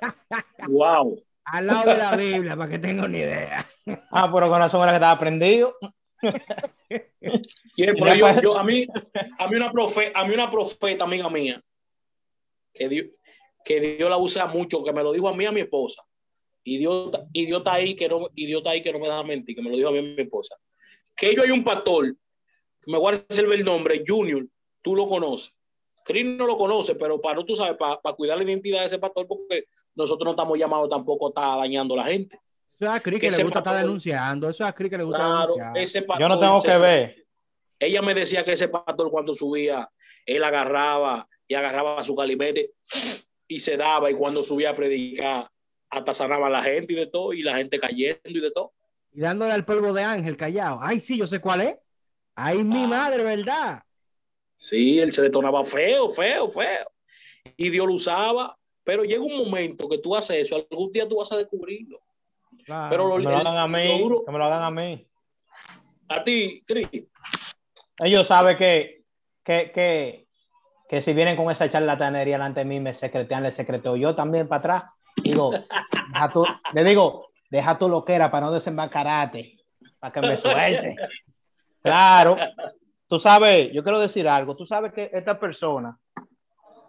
Wow. 0.67 1.23
Al 1.43 1.67
lado 1.67 1.91
de 1.91 1.97
la 1.97 2.15
Biblia, 2.15 2.57
para 2.57 2.71
que 2.71 2.79
tenga 2.79 3.05
una 3.05 3.17
idea. 3.19 3.67
Ah, 4.09 4.31
pero 4.33 4.49
con 4.49 4.57
razón 4.57 4.81
era 4.81 4.93
que 4.93 4.95
estaba 4.95 5.19
prendido. 5.19 5.75
yo, 7.77 8.57
a 8.57 8.63
mí, 8.63 8.87
a 9.37 9.47
mí 9.47 9.55
una 9.55 9.71
profeta, 9.71 10.19
a 10.19 10.25
mí 10.25 10.33
una 10.33 10.49
profeta, 10.49 11.03
amiga 11.03 11.29
mía, 11.29 11.61
que 12.73 12.89
Dios, 12.89 13.05
que 13.63 13.79
Dios 13.79 14.09
la 14.09 14.17
usa 14.17 14.47
mucho, 14.47 14.83
que 14.83 14.91
me 14.91 15.03
lo 15.03 15.11
dijo 15.11 15.29
a 15.29 15.35
mí 15.35 15.45
a 15.45 15.51
mi 15.51 15.61
esposa. 15.61 16.01
Y 16.67 16.79
Dios, 16.79 17.11
y 17.31 17.45
Dios 17.45 17.59
está 17.59 17.73
ahí 17.73 17.95
que 17.95 18.09
no, 18.09 18.27
está 18.35 18.71
ahí 18.71 18.81
que 18.81 18.91
no 18.91 18.97
me 18.97 19.07
da 19.07 19.23
mentir, 19.23 19.55
que 19.55 19.61
me 19.61 19.69
lo 19.69 19.77
dijo 19.77 19.89
a 19.89 19.91
mí 19.91 20.01
mi 20.01 20.21
esposa. 20.23 20.55
Que 21.15 21.33
yo 21.35 21.43
hay 21.43 21.51
un 21.51 21.63
pastor, 21.63 22.15
que 22.81 22.91
me 22.91 22.97
voy 22.97 23.13
a 23.13 23.17
hacer 23.17 23.45
el 23.45 23.63
nombre, 23.63 24.03
Junior, 24.05 24.43
tú 24.81 24.95
lo 24.95 25.07
conoces. 25.07 25.53
Chris 26.03 26.25
no 26.25 26.47
lo 26.47 26.57
conoce, 26.57 26.95
pero 26.95 27.21
para 27.21 27.35
no, 27.35 27.45
tú 27.45 27.55
sabes, 27.55 27.77
para, 27.77 28.01
para 28.01 28.15
cuidar 28.15 28.37
la 28.37 28.43
identidad 28.43 28.79
de 28.81 28.87
ese 28.87 28.97
pastor, 28.97 29.27
porque 29.27 29.65
nosotros 29.93 30.25
no 30.25 30.31
estamos 30.31 30.57
llamados 30.57 30.89
tampoco 30.89 31.27
a 31.27 31.29
estar 31.29 31.59
dañando 31.59 31.93
a 31.93 31.97
la 31.97 32.05
gente. 32.05 32.39
Eso 32.73 32.85
es 32.85 32.91
a 32.91 32.99
Cris 32.99 33.19
que, 33.19 33.29
le 33.29 33.43
gusta 33.43 33.59
estar 33.59 33.77
denunciando. 33.77 34.49
Eso 34.49 34.63
es 34.63 34.69
a 34.69 34.73
Cris 34.73 34.89
que 34.89 34.97
le 34.97 35.03
gusta 35.03 35.23
denunciar. 35.23 35.77
Ese 35.77 36.05
Yo 36.19 36.27
no 36.27 36.39
tengo 36.39 36.61
que 36.63 36.77
ver. 36.79 37.25
Ella 37.77 38.01
me 38.01 38.15
decía 38.15 38.43
que 38.43 38.53
ese 38.53 38.69
pastor 38.69 39.11
cuando 39.11 39.33
subía, 39.33 39.87
él 40.25 40.43
agarraba 40.43 41.27
y 41.47 41.53
agarraba 41.53 42.01
su 42.01 42.15
calimete 42.15 42.73
y 43.47 43.59
se 43.59 43.77
daba 43.77 44.09
y 44.09 44.15
cuando 44.15 44.41
subía 44.41 44.71
a 44.71 44.75
predicar 44.75 45.49
hasta 45.95 46.13
sanaba 46.13 46.47
a 46.47 46.49
la 46.49 46.61
gente 46.63 46.93
y 46.93 46.95
de 46.95 47.07
todo 47.07 47.33
y 47.33 47.41
la 47.41 47.55
gente 47.57 47.79
cayendo 47.79 48.19
y 48.25 48.39
de 48.39 48.51
todo. 48.51 48.73
Y 49.13 49.21
dándole 49.21 49.53
al 49.53 49.63
polvo 49.65 49.93
de 49.93 50.03
ángel 50.03 50.35
callado. 50.35 50.79
Ay, 50.81 50.99
sí, 50.99 51.17
yo 51.17 51.25
sé 51.25 51.39
cuál 51.39 51.61
es. 51.61 51.77
Ay, 52.35 52.63
mi 52.63 52.83
Ah. 52.83 52.87
madre, 52.87 53.23
¿verdad? 53.23 53.81
Sí, 54.57 54.99
él 54.99 55.13
se 55.13 55.21
detonaba 55.21 55.63
feo, 55.63 56.09
feo, 56.09 56.49
feo. 56.49 56.91
Y 57.55 57.69
Dios 57.69 57.87
lo 57.87 57.93
usaba. 57.93 58.57
Pero 58.83 59.03
llega 59.03 59.23
un 59.23 59.37
momento 59.37 59.89
que 59.89 59.97
tú 59.97 60.15
haces 60.15 60.37
eso, 60.45 60.55
algún 60.69 60.91
día 60.91 61.07
tú 61.07 61.15
vas 61.17 61.31
a 61.31 61.37
descubrirlo. 61.37 61.99
Claro. 62.65 62.89
Pero 62.89 63.07
lo, 63.07 63.15
Que 63.17 63.23
me 63.23 63.31
lo 63.31 63.37
hagan 63.37 63.57
a 63.57 63.67
mí, 63.67 63.99
duro- 63.99 64.23
que 64.25 64.31
me 64.31 64.37
lo 64.37 64.43
hagan 64.45 64.63
a 64.63 64.69
mí. 64.71 65.07
a 66.09 66.23
ti, 66.23 66.61
Cris, 66.67 66.87
Ellos 68.03 68.27
saben 68.27 68.57
que, 68.57 69.03
que, 69.43 69.71
que, 69.73 70.27
que 70.87 71.01
si 71.01 71.13
vienen 71.13 71.35
con 71.35 71.49
esa 71.49 71.67
charlatanería 71.69 72.35
delante 72.35 72.59
de 72.59 72.65
mí, 72.65 72.79
me 72.79 72.93
secretean, 72.93 73.41
les 73.43 73.55
secreteo 73.55 73.95
yo 73.95 74.13
también 74.13 74.47
para 74.47 74.59
atrás. 74.59 74.83
Digo, 75.23 75.51
deja 75.51 76.29
tú, 76.31 76.45
le 76.73 76.83
digo, 76.83 77.29
deja 77.49 77.77
tu 77.77 77.89
loquera 77.89 78.29
para 78.29 78.47
no 78.47 78.51
desembarcararte, 78.51 79.57
para 79.99 80.13
que 80.13 80.21
me 80.21 80.37
suelte. 80.37 80.95
Claro, 81.81 82.37
tú 83.07 83.19
sabes, 83.19 83.71
yo 83.71 83.83
quiero 83.83 83.99
decir 83.99 84.27
algo, 84.27 84.55
tú 84.55 84.65
sabes 84.65 84.91
que 84.91 85.09
esta 85.13 85.39
persona, 85.39 85.97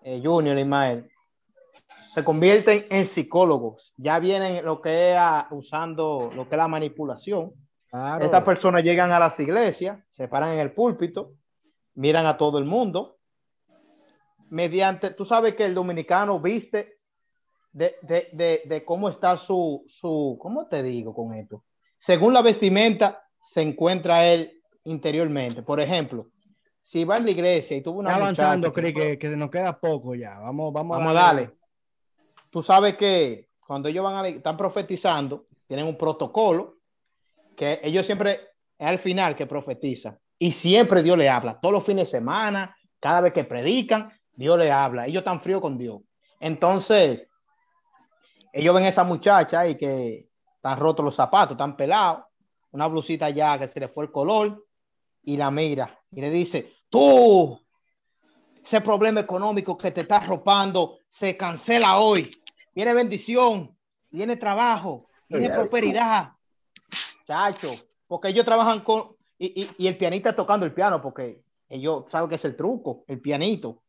eh, 0.02 0.20
Junior 0.24 0.58
Ismael, 0.58 1.10
se 2.12 2.24
convierten 2.24 2.86
en 2.90 3.04
psicólogos, 3.06 3.92
ya 3.96 4.18
vienen 4.18 4.64
lo 4.64 4.80
que 4.80 5.12
es 5.12 5.20
usando 5.50 6.30
lo 6.34 6.48
que 6.48 6.54
es 6.54 6.58
la 6.58 6.68
manipulación. 6.68 7.52
Claro. 7.90 8.24
Estas 8.24 8.42
personas 8.42 8.82
llegan 8.82 9.12
a 9.12 9.18
las 9.18 9.38
iglesias, 9.38 9.98
se 10.10 10.26
paran 10.26 10.52
en 10.52 10.60
el 10.60 10.72
púlpito, 10.72 11.34
miran 11.94 12.26
a 12.26 12.36
todo 12.36 12.58
el 12.58 12.64
mundo. 12.64 13.18
Mediante, 14.48 15.10
tú 15.10 15.24
sabes 15.24 15.54
que 15.54 15.64
el 15.64 15.74
dominicano 15.74 16.40
viste 16.40 16.95
de, 17.76 17.96
de, 18.00 18.28
de, 18.32 18.62
de 18.64 18.84
cómo 18.86 19.10
está 19.10 19.36
su, 19.36 19.84
su, 19.86 20.38
¿cómo 20.40 20.66
te 20.66 20.82
digo 20.82 21.14
con 21.14 21.34
esto? 21.34 21.62
Según 21.98 22.32
la 22.32 22.40
vestimenta, 22.40 23.22
se 23.42 23.60
encuentra 23.60 24.24
él 24.26 24.62
interiormente. 24.84 25.62
Por 25.62 25.78
ejemplo, 25.78 26.28
si 26.80 27.04
va 27.04 27.16
a 27.16 27.20
la 27.20 27.30
iglesia 27.30 27.76
y 27.76 27.82
tuvo 27.82 27.98
una 27.98 28.12
Está 28.12 28.22
avanzando, 28.22 28.72
Cris, 28.72 28.94
que, 28.94 29.18
que 29.18 29.28
nos 29.28 29.50
queda 29.50 29.78
poco 29.78 30.14
ya. 30.14 30.38
Vamos, 30.38 30.72
vamos, 30.72 30.96
Vamos 30.96 31.10
a 31.10 31.20
darle. 31.20 31.50
Tú 32.48 32.62
sabes 32.62 32.96
que 32.96 33.50
cuando 33.66 33.90
ellos 33.90 34.02
van 34.02 34.24
a, 34.24 34.28
están 34.28 34.56
profetizando, 34.56 35.44
tienen 35.66 35.86
un 35.86 35.98
protocolo 35.98 36.78
que 37.54 37.80
ellos 37.82 38.06
siempre 38.06 38.40
es 38.78 38.86
al 38.86 39.00
final 39.00 39.36
que 39.36 39.46
profetizan 39.46 40.18
y 40.38 40.52
siempre 40.52 41.02
Dios 41.02 41.18
le 41.18 41.28
habla. 41.28 41.60
Todos 41.60 41.74
los 41.74 41.84
fines 41.84 42.10
de 42.10 42.18
semana, 42.18 42.74
cada 43.00 43.20
vez 43.20 43.34
que 43.34 43.44
predican, 43.44 44.10
Dios 44.32 44.58
le 44.58 44.70
habla. 44.70 45.06
Ellos 45.06 45.20
están 45.20 45.42
fríos 45.42 45.60
con 45.60 45.76
Dios. 45.76 46.00
Entonces, 46.40 47.26
ellos 48.56 48.74
ven 48.74 48.84
a 48.84 48.88
esa 48.88 49.04
muchacha 49.04 49.68
y 49.68 49.76
que 49.76 50.30
están 50.54 50.78
rotos 50.78 51.04
los 51.04 51.14
zapatos, 51.14 51.52
están 51.52 51.76
pelados, 51.76 52.24
una 52.70 52.86
blusita 52.86 53.28
ya 53.28 53.58
que 53.58 53.68
se 53.68 53.80
le 53.80 53.88
fue 53.88 54.06
el 54.06 54.10
color 54.10 54.66
y 55.22 55.36
la 55.36 55.50
mira 55.50 56.00
y 56.10 56.22
le 56.22 56.30
dice, 56.30 56.72
tú, 56.88 57.60
ese 58.64 58.80
problema 58.80 59.20
económico 59.20 59.76
que 59.76 59.90
te 59.90 60.00
está 60.00 60.16
arropando 60.16 61.00
se 61.10 61.36
cancela 61.36 61.98
hoy. 61.98 62.30
Viene 62.74 62.94
bendición, 62.94 63.76
viene 64.10 64.36
trabajo, 64.36 65.06
viene 65.28 65.50
prosperidad. 65.50 66.32
Chacho, 67.26 67.74
porque 68.06 68.28
ellos 68.28 68.46
trabajan 68.46 68.80
con, 68.80 69.16
y, 69.38 69.64
y, 69.64 69.70
y 69.76 69.86
el 69.86 69.98
pianista 69.98 70.34
tocando 70.34 70.64
el 70.64 70.72
piano, 70.72 71.02
porque 71.02 71.42
ellos 71.68 72.04
saben 72.08 72.30
que 72.30 72.36
es 72.36 72.44
el 72.46 72.56
truco, 72.56 73.04
el 73.06 73.20
pianito. 73.20 73.82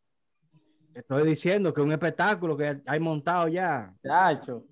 Estoy 0.98 1.28
diciendo 1.28 1.72
que 1.74 1.82
un 1.82 1.92
espectáculo 1.92 2.58
que 2.58 2.82
hay 2.86 3.00
montado 3.00 3.48
ya. 3.48 3.94
Chacho. 4.04 4.64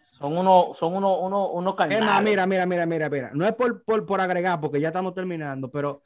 Son 0.00 0.36
unos, 0.36 0.76
son 0.76 0.94
unos, 0.96 1.18
unos, 1.20 1.48
unos 1.52 1.72
Es 1.74 1.78
más, 1.78 1.88
carnales. 1.88 2.24
mira, 2.24 2.46
mira, 2.46 2.66
mira, 2.66 2.86
mira, 2.86 3.08
mira. 3.08 3.30
No 3.32 3.46
es 3.46 3.54
por, 3.54 3.84
por, 3.84 4.04
por 4.04 4.20
agregar, 4.20 4.60
porque 4.60 4.80
ya 4.80 4.88
estamos 4.88 5.14
terminando, 5.14 5.70
pero 5.70 6.02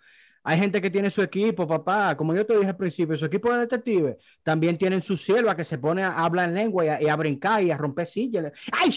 hay 0.49 0.59
gente 0.61 0.81
que 0.81 0.91
tiene 0.91 1.11
su 1.11 1.23
equipo, 1.23 1.67
papá. 1.67 2.17
Como 2.17 2.33
yo 2.33 2.47
te 2.47 2.57
dije 2.57 2.69
al 2.69 2.77
principio, 2.77 3.17
su 3.17 3.25
equipo 3.25 3.53
de 3.53 3.59
detectives 3.59 4.17
también 4.45 4.79
tienen 4.79 5.03
su 5.03 5.17
sierva 5.17 5.57
que 5.57 5.65
se 5.65 5.77
pone 5.79 6.05
a 6.05 6.13
hablar 6.13 6.49
en 6.51 6.55
lengua 6.55 6.85
y 6.85 6.89
a, 6.89 7.03
y 7.03 7.09
a 7.09 7.17
brincar 7.17 7.65
y 7.65 7.73
a 7.73 7.77
romper 7.77 8.07
sillas. 8.07 8.53
¡Ay, 8.71 8.91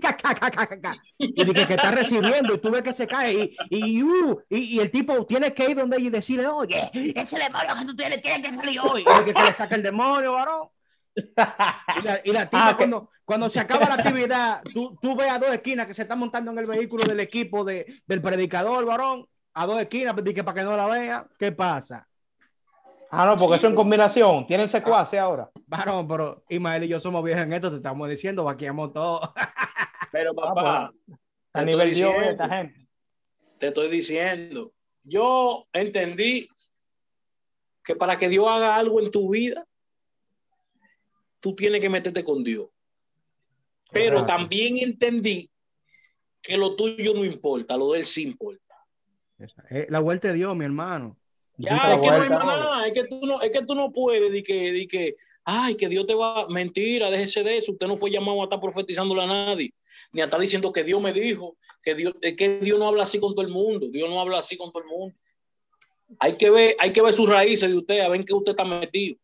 ca! 0.00 0.92
Y 1.18 1.44
dije 1.44 1.66
que 1.66 1.74
está 1.74 1.90
recibiendo 1.90 2.54
y 2.54 2.58
tú 2.60 2.70
ves 2.70 2.82
que 2.82 2.92
se 2.92 3.06
cae 3.06 3.34
y, 3.68 3.96
y, 3.98 4.02
uh, 4.02 4.40
y, 4.48 4.58
y 4.76 4.78
el 4.80 4.90
tipo 4.92 5.26
tiene 5.26 5.52
que 5.52 5.70
ir 5.70 5.76
donde 5.76 5.96
ella 5.96 6.06
y 6.06 6.10
decirle, 6.10 6.46
oye, 6.46 6.90
ese 6.92 7.36
demonio 7.38 7.74
que 7.80 7.84
tú 7.84 7.96
tienes 7.96 8.22
tiene 8.22 8.42
que 8.42 8.52
salir 8.52 8.78
hoy. 8.80 9.02
Y 9.02 9.32
que 9.32 9.42
le 9.42 9.54
saca 9.54 9.74
el 9.74 9.82
demonio, 9.82 10.34
varón. 10.34 10.68
Y 11.16 12.02
la, 12.04 12.20
y 12.24 12.30
la 12.32 12.44
tipa, 12.44 12.68
Ah, 12.68 12.70
que- 12.72 12.76
cuando, 12.76 13.10
cuando 13.24 13.48
se 13.48 13.58
acaba 13.58 13.88
la 13.88 13.94
actividad, 13.94 14.62
tú, 14.72 14.96
tú 15.00 15.16
ves 15.16 15.30
a 15.30 15.38
dos 15.38 15.50
esquinas 15.52 15.86
que 15.86 15.94
se 15.94 16.02
están 16.02 16.18
montando 16.18 16.52
en 16.52 16.58
el 16.58 16.66
vehículo 16.66 17.04
del 17.04 17.18
equipo 17.20 17.64
de, 17.64 17.86
del 18.06 18.20
predicador, 18.22 18.84
varón, 18.84 19.26
a 19.58 19.64
dos 19.64 19.80
esquinas, 19.80 20.12
pues, 20.12 20.22
di 20.24 20.34
que 20.34 20.44
para 20.44 20.60
que 20.60 20.64
no 20.64 20.76
la 20.76 20.86
vea. 20.86 21.26
¿Qué 21.38 21.50
pasa? 21.50 22.06
Ah, 23.10 23.24
no, 23.24 23.36
porque 23.38 23.56
eso 23.56 23.66
en 23.68 23.74
combinación. 23.74 24.46
Tienen 24.46 24.68
secuaces 24.68 25.18
ahora. 25.18 25.50
Varón, 25.66 26.06
pero 26.06 26.44
Ismael 26.50 26.84
y 26.84 26.88
yo 26.88 26.98
somos 26.98 27.24
viejos 27.24 27.42
en 27.44 27.54
esto, 27.54 27.70
te 27.70 27.76
estamos 27.76 28.06
diciendo, 28.10 28.44
vaqueamos 28.44 28.92
todo. 28.92 29.32
pero 30.12 30.34
papá, 30.34 30.92
A 31.54 31.60
Te 31.60 31.64
nivel 31.64 31.94
Dios, 31.94 32.14
esta 32.22 32.48
gente. 32.50 32.86
te 33.58 33.68
estoy 33.68 33.88
diciendo, 33.88 34.72
yo 35.04 35.66
entendí 35.72 36.50
que 37.82 37.96
para 37.96 38.18
que 38.18 38.28
Dios 38.28 38.46
haga 38.46 38.76
algo 38.76 39.00
en 39.00 39.10
tu 39.10 39.30
vida, 39.30 39.64
tú 41.40 41.54
tienes 41.54 41.80
que 41.80 41.88
meterte 41.88 42.22
con 42.22 42.44
Dios. 42.44 42.68
Pero 43.90 44.18
Exacto. 44.18 44.34
también 44.34 44.76
entendí 44.76 45.50
que 46.42 46.58
lo 46.58 46.76
tuyo 46.76 47.14
no 47.14 47.24
importa, 47.24 47.78
lo 47.78 47.92
de 47.92 48.00
él 48.00 48.04
sí 48.06 48.24
importa. 48.24 48.65
Eh, 49.70 49.86
La 49.90 50.00
vuelta 50.00 50.28
de 50.28 50.34
Dios, 50.34 50.56
mi 50.56 50.64
hermano. 50.64 51.16
Ya, 51.58 51.76
es 51.94 52.02
que 52.02 52.06
no 52.06 52.12
hay 52.22 52.28
nada, 52.46 52.86
es 52.86 52.92
que 52.92 53.04
tú 53.04 53.26
no, 53.26 53.40
es 53.40 53.50
que 53.50 53.62
tú 53.64 53.74
no 53.74 53.92
puedes 53.92 54.30
de 54.30 54.42
que, 54.42 54.72
de 54.72 54.86
que, 54.86 55.16
ay, 55.44 55.74
que 55.74 55.88
Dios 55.88 56.06
te 56.06 56.14
va, 56.14 56.46
mentira, 56.48 57.10
déjese 57.10 57.42
de 57.44 57.56
eso, 57.56 57.72
usted 57.72 57.86
no 57.86 57.96
fue 57.96 58.10
llamado 58.10 58.40
a 58.40 58.44
estar 58.44 58.60
profetizándole 58.60 59.22
a 59.22 59.26
nadie, 59.26 59.72
ni 60.12 60.20
a 60.20 60.24
estar 60.24 60.38
diciendo 60.38 60.70
que 60.70 60.84
Dios 60.84 61.00
me 61.00 61.14
dijo, 61.14 61.56
que 61.82 61.94
Dios, 61.94 62.14
es 62.20 62.34
que 62.36 62.60
Dios 62.60 62.78
no 62.78 62.86
habla 62.86 63.04
así 63.04 63.18
con 63.18 63.34
todo 63.34 63.46
el 63.46 63.52
mundo, 63.52 63.88
Dios 63.88 64.08
no 64.08 64.20
habla 64.20 64.38
así 64.40 64.56
con 64.58 64.70
todo 64.70 64.82
el 64.82 64.88
mundo. 64.90 65.16
Hay 66.18 66.36
que 66.36 66.50
ver, 66.50 66.76
hay 66.78 66.92
que 66.92 67.00
ver 67.02 67.14
sus 67.14 67.28
raíces 67.28 67.70
de 67.70 67.76
usted, 67.78 68.00
a 68.00 68.08
ver 68.08 68.20
en 68.20 68.26
qué 68.26 68.34
usted 68.34 68.50
está 68.52 68.64
metido. 68.64 69.16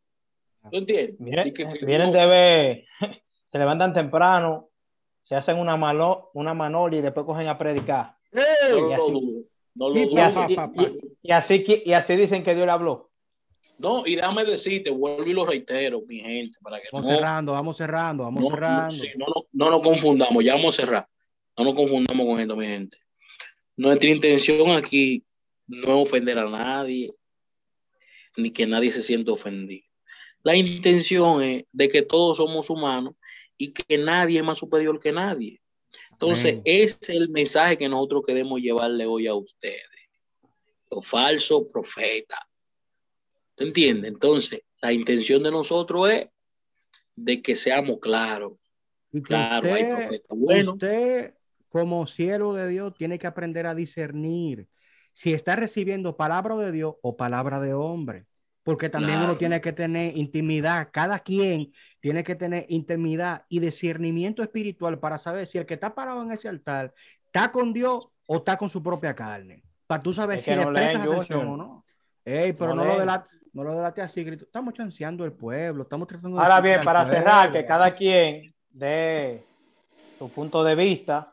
¿Tú 0.70 0.78
entiendes? 0.78 1.16
Y 1.46 1.52
que- 1.52 1.64
que 1.66 1.84
vienen 1.86 2.12
no- 2.12 2.18
de 2.18 2.26
ver, 2.26 2.84
se 3.48 3.58
levantan 3.58 3.92
temprano, 3.92 4.70
se 5.22 5.34
hacen 5.34 5.58
una, 5.58 5.76
malo, 5.76 6.30
una 6.34 6.54
manolia 6.54 6.98
y 7.00 7.02
después 7.02 7.26
cogen 7.26 7.48
a 7.48 7.58
predicar. 7.58 8.16
y 8.32 8.92
así- 8.92 9.46
no 9.74 9.88
lo 9.90 9.96
y 9.98 10.18
así, 10.18 10.40
y, 10.48 10.82
y- 10.82 11.00
y 11.22 11.30
así, 11.32 11.64
que- 11.64 11.82
y 11.84 11.92
así 11.92 12.16
dicen 12.16 12.42
que 12.42 12.54
Dios 12.54 12.66
le 12.66 12.72
habló. 12.72 13.10
No, 13.78 14.06
y 14.06 14.14
déjame 14.14 14.44
decirte, 14.44 14.90
vuelvo 14.90 15.26
y 15.26 15.32
lo 15.32 15.44
reitero, 15.44 16.02
mi 16.06 16.20
gente, 16.20 16.58
para 16.62 16.78
que 16.80 16.88
Vamos 16.92 17.08
no, 17.08 17.14
cerrando, 17.16 17.52
vamos 17.52 17.76
cerrando, 17.76 18.22
vamos 18.24 18.44
no, 18.44 18.50
cerrando. 18.50 18.90
sí, 18.90 19.08
no, 19.16 19.26
no, 19.26 19.46
no 19.52 19.70
nos 19.70 19.82
confundamos, 19.82 20.44
ya 20.44 20.54
vamos 20.54 20.78
a 20.78 20.82
cerrar. 20.84 21.08
No 21.56 21.64
nos 21.64 21.74
confundamos 21.74 22.26
con 22.26 22.38
esto, 22.38 22.56
mi 22.56 22.66
gente. 22.66 22.98
Nuestra 23.76 24.08
intención 24.10 24.70
aquí 24.70 25.24
no 25.66 25.82
es 25.82 25.88
ofender 26.08 26.38
a 26.38 26.48
nadie, 26.48 27.12
ni 28.36 28.50
que 28.50 28.66
nadie 28.66 28.92
se 28.92 29.02
sienta 29.02 29.32
ofendido. 29.32 29.84
La 30.42 30.54
intención 30.56 31.42
es 31.42 31.64
de 31.72 31.88
que 31.88 32.02
todos 32.02 32.36
somos 32.36 32.68
humanos 32.68 33.14
y 33.56 33.72
que 33.72 33.96
nadie 33.96 34.38
es 34.38 34.44
más 34.44 34.58
superior 34.58 34.98
que 35.00 35.12
nadie. 35.12 35.60
Entonces, 36.22 36.52
Amén. 36.52 36.62
ese 36.64 36.98
es 37.00 37.08
el 37.08 37.28
mensaje 37.30 37.76
que 37.76 37.88
nosotros 37.88 38.22
queremos 38.24 38.60
llevarle 38.60 39.06
hoy 39.06 39.26
a 39.26 39.34
ustedes. 39.34 39.82
Los 40.88 41.04
falsos 41.04 41.64
profetas. 41.72 42.38
¿Te 43.56 43.64
entiendes? 43.64 44.12
Entonces, 44.12 44.62
la 44.80 44.92
intención 44.92 45.42
de 45.42 45.50
nosotros 45.50 46.10
es 46.10 46.28
de 47.16 47.42
que 47.42 47.56
seamos 47.56 47.98
claros. 47.98 48.52
Y 49.10 49.20
Claro, 49.20 49.74
hay 49.74 49.84
profetas 49.84 50.38
buenos. 50.38 50.74
Usted, 50.74 51.34
como 51.68 52.06
siervo 52.06 52.54
de 52.54 52.68
Dios, 52.68 52.94
tiene 52.94 53.18
que 53.18 53.26
aprender 53.26 53.66
a 53.66 53.74
discernir 53.74 54.68
si 55.12 55.32
está 55.32 55.56
recibiendo 55.56 56.16
palabra 56.16 56.56
de 56.56 56.70
Dios 56.70 56.94
o 57.02 57.16
palabra 57.16 57.58
de 57.58 57.74
hombre. 57.74 58.26
Porque 58.64 58.88
también 58.88 59.14
Claro. 59.18 59.30
uno 59.32 59.38
tiene 59.38 59.60
que 59.60 59.72
tener 59.72 60.16
intimidad. 60.16 60.88
Cada 60.92 61.18
quien 61.18 61.72
tiene 62.00 62.22
que 62.22 62.34
tener 62.36 62.64
intimidad 62.68 63.44
y 63.48 63.58
discernimiento 63.60 64.42
espiritual 64.42 64.98
para 64.98 65.18
saber 65.18 65.46
si 65.46 65.58
el 65.58 65.66
que 65.66 65.74
está 65.74 65.94
parado 65.94 66.22
en 66.22 66.30
ese 66.32 66.48
altar 66.48 66.92
está 67.26 67.50
con 67.50 67.72
Dios 67.72 68.06
o 68.26 68.36
está 68.36 68.56
con 68.56 68.68
su 68.68 68.82
propia 68.82 69.14
carne. 69.14 69.64
Para 69.86 70.02
tú 70.02 70.12
saber 70.12 70.38
Es 70.38 70.44
si 70.44 70.50
le 70.50 70.64
no 70.64 70.72
prestas 70.72 71.06
atención 71.06 71.48
o 71.48 71.56
no. 71.56 71.84
Ey, 72.24 72.52
pero 72.52 72.68
No 72.68 72.76
no, 72.76 72.82
lo 72.82 72.88
leen. 72.90 73.00
delate, 73.00 73.28
no 73.52 73.64
lo 73.64 73.74
delate 73.74 74.00
así, 74.00 74.22
grito. 74.22 74.44
Estamos 74.44 74.74
chanceando 74.74 75.24
el 75.24 75.32
pueblo, 75.32 75.82
estamos 75.82 76.06
tratando 76.06 76.36
de 76.36 76.42
Ahora 76.42 76.60
bien, 76.60 76.80
para 76.84 77.04
cerrar, 77.04 77.48
pueblo. 77.48 77.60
que 77.60 77.66
cada 77.66 77.94
quien 77.96 78.54
dé 78.70 79.44
su 80.18 80.30
punto 80.30 80.62
de 80.62 80.76
vista, 80.76 81.32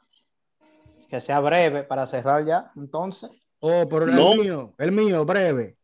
que 1.07 1.19
sea 1.21 1.39
breve, 1.39 1.83
para 1.83 2.07
cerrar 2.07 2.43
ya, 2.43 2.71
entonces, 2.75 3.29
Oh, 3.61 3.87
pero 3.89 4.07
No. 4.07 4.33
el 4.33 4.39
mío, 4.39 4.73
el 4.77 4.91
mío, 4.93 5.25
breve. 5.25 5.75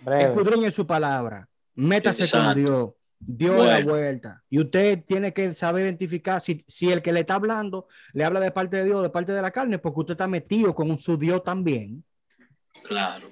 Breve. 0.00 0.24
Escudriñe 0.24 0.72
su 0.72 0.86
palabra. 0.86 1.48
Métase 1.74 2.22
Exacto. 2.22 2.46
con 2.46 2.56
Dios. 2.56 2.90
dio 3.18 3.64
la 3.64 3.82
vuelta. 3.82 4.42
Y 4.50 4.60
usted 4.60 5.02
tiene 5.06 5.32
que 5.32 5.54
saber 5.54 5.84
identificar 5.84 6.40
si, 6.40 6.64
si, 6.66 6.92
el 6.92 7.02
que 7.02 7.12
le 7.12 7.20
está 7.20 7.36
hablando 7.36 7.88
le 8.12 8.24
habla 8.24 8.40
de 8.40 8.50
parte 8.50 8.76
de 8.76 8.84
Dios, 8.84 9.02
de 9.02 9.10
parte 9.10 9.32
de 9.32 9.42
la 9.42 9.50
carne, 9.50 9.78
porque 9.78 10.00
usted 10.00 10.12
está 10.12 10.26
metido 10.26 10.74
con 10.74 10.96
su 10.98 11.16
Dios 11.16 11.42
también. 11.42 12.04
Claro. 12.84 13.28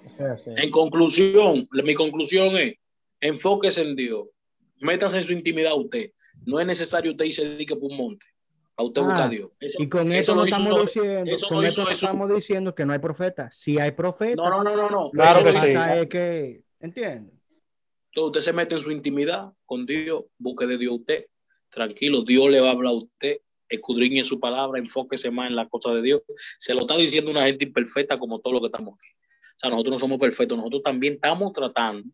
En 0.57 0.71
conclusión, 0.71 1.69
mi 1.71 1.95
conclusión 1.95 2.57
es, 2.57 2.75
enfóquese 3.21 3.83
en 3.83 3.97
Dios, 3.97 4.29
métase 4.81 5.19
en 5.19 5.25
su 5.25 5.33
intimidad 5.33 5.77
usted. 5.77 6.11
No 6.47 6.59
es 6.59 6.67
necesario 6.67 7.13
usted 7.13 7.27
irse 7.27 7.45
dedique 7.45 7.77
por 7.77 7.91
un 7.91 7.97
monte. 7.97 8.27
A 8.83 8.85
usted 8.85 9.03
busca 9.03 9.25
ah, 9.25 9.29
Dios. 9.29 9.51
y 9.61 9.89
con 9.89 10.11
eso, 10.11 10.35
no 10.35 10.45
estamos 10.45 10.81
diciendo, 10.81 11.33
con 11.49 11.65
eso, 11.65 11.89
estamos 11.89 12.35
diciendo 12.35 12.75
que 12.75 12.85
no 12.85 12.93
hay 12.93 12.99
profeta. 12.99 13.49
Si 13.53 13.79
hay 13.79 13.93
profeta. 13.93 14.35
No, 14.35 14.51
no, 14.51 14.65
no, 14.65 14.77
no, 14.77 14.91
no. 14.91 15.11
Claro 15.11 15.45
que 15.45 15.53
sí. 15.53 15.71
Es 15.71 16.09
que, 16.09 16.63
¿entiende? 16.81 17.33
Entonces 18.11 18.27
usted 18.27 18.41
se 18.41 18.53
mete 18.53 18.75
en 18.75 18.81
su 18.81 18.91
intimidad 18.91 19.53
con 19.65 19.87
Dios, 19.87 20.25
busque 20.37 20.67
de 20.67 20.79
Dios 20.79 20.95
usted, 20.99 21.27
tranquilo, 21.71 22.23
Dios 22.23 22.51
le 22.51 22.61
va 22.61 22.69
a 22.69 22.73
hablar 22.73 22.93
a 22.93 22.97
usted, 22.97 23.39
escudriñe 23.69 24.25
su 24.25 24.41
palabra, 24.41 24.81
enfóquese 24.81 25.31
más 25.31 25.49
en 25.49 25.57
la 25.57 25.69
cosa 25.69 25.95
de 25.95 26.03
Dios. 26.03 26.23
Se 26.59 26.75
lo 26.75 26.81
está 26.81 26.97
diciendo 26.97 27.31
una 27.31 27.47
gente 27.47 27.65
imperfecta 27.65 28.19
como 28.19 28.41
todo 28.41 28.55
lo 28.55 28.61
que 28.61 28.67
estamos 28.67 28.95
aquí. 28.95 29.07
O 29.09 29.59
sea, 29.59 29.71
nosotros 29.71 29.93
no 29.93 29.99
somos 29.99 30.19
perfectos, 30.19 30.59
nosotros 30.59 30.83
también 30.83 31.15
estamos 31.15 31.53
tratando 31.53 32.09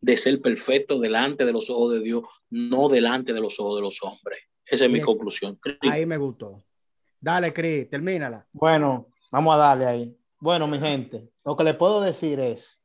de 0.00 0.16
ser 0.16 0.40
perfectos 0.40 1.00
delante 1.00 1.44
de 1.44 1.52
los 1.52 1.70
ojos 1.70 1.94
de 1.94 2.00
Dios, 2.00 2.24
no 2.50 2.88
delante 2.88 3.32
de 3.32 3.40
los 3.40 3.58
ojos 3.58 3.76
de 3.76 3.82
los 3.82 4.02
hombres. 4.02 4.40
Esa 4.64 4.84
es 4.86 4.90
mi 4.90 5.00
conclusión. 5.00 5.58
Ahí 5.80 6.06
me 6.06 6.16
gustó. 6.16 6.62
Dale, 7.20 7.52
Cris, 7.52 7.88
termínala. 7.88 8.46
Bueno, 8.52 9.08
vamos 9.30 9.54
a 9.54 9.58
darle 9.58 9.86
ahí. 9.86 10.16
Bueno, 10.38 10.66
mi 10.66 10.78
gente, 10.78 11.30
lo 11.44 11.56
que 11.56 11.64
le 11.64 11.74
puedo 11.74 12.00
decir 12.00 12.38
es, 12.40 12.82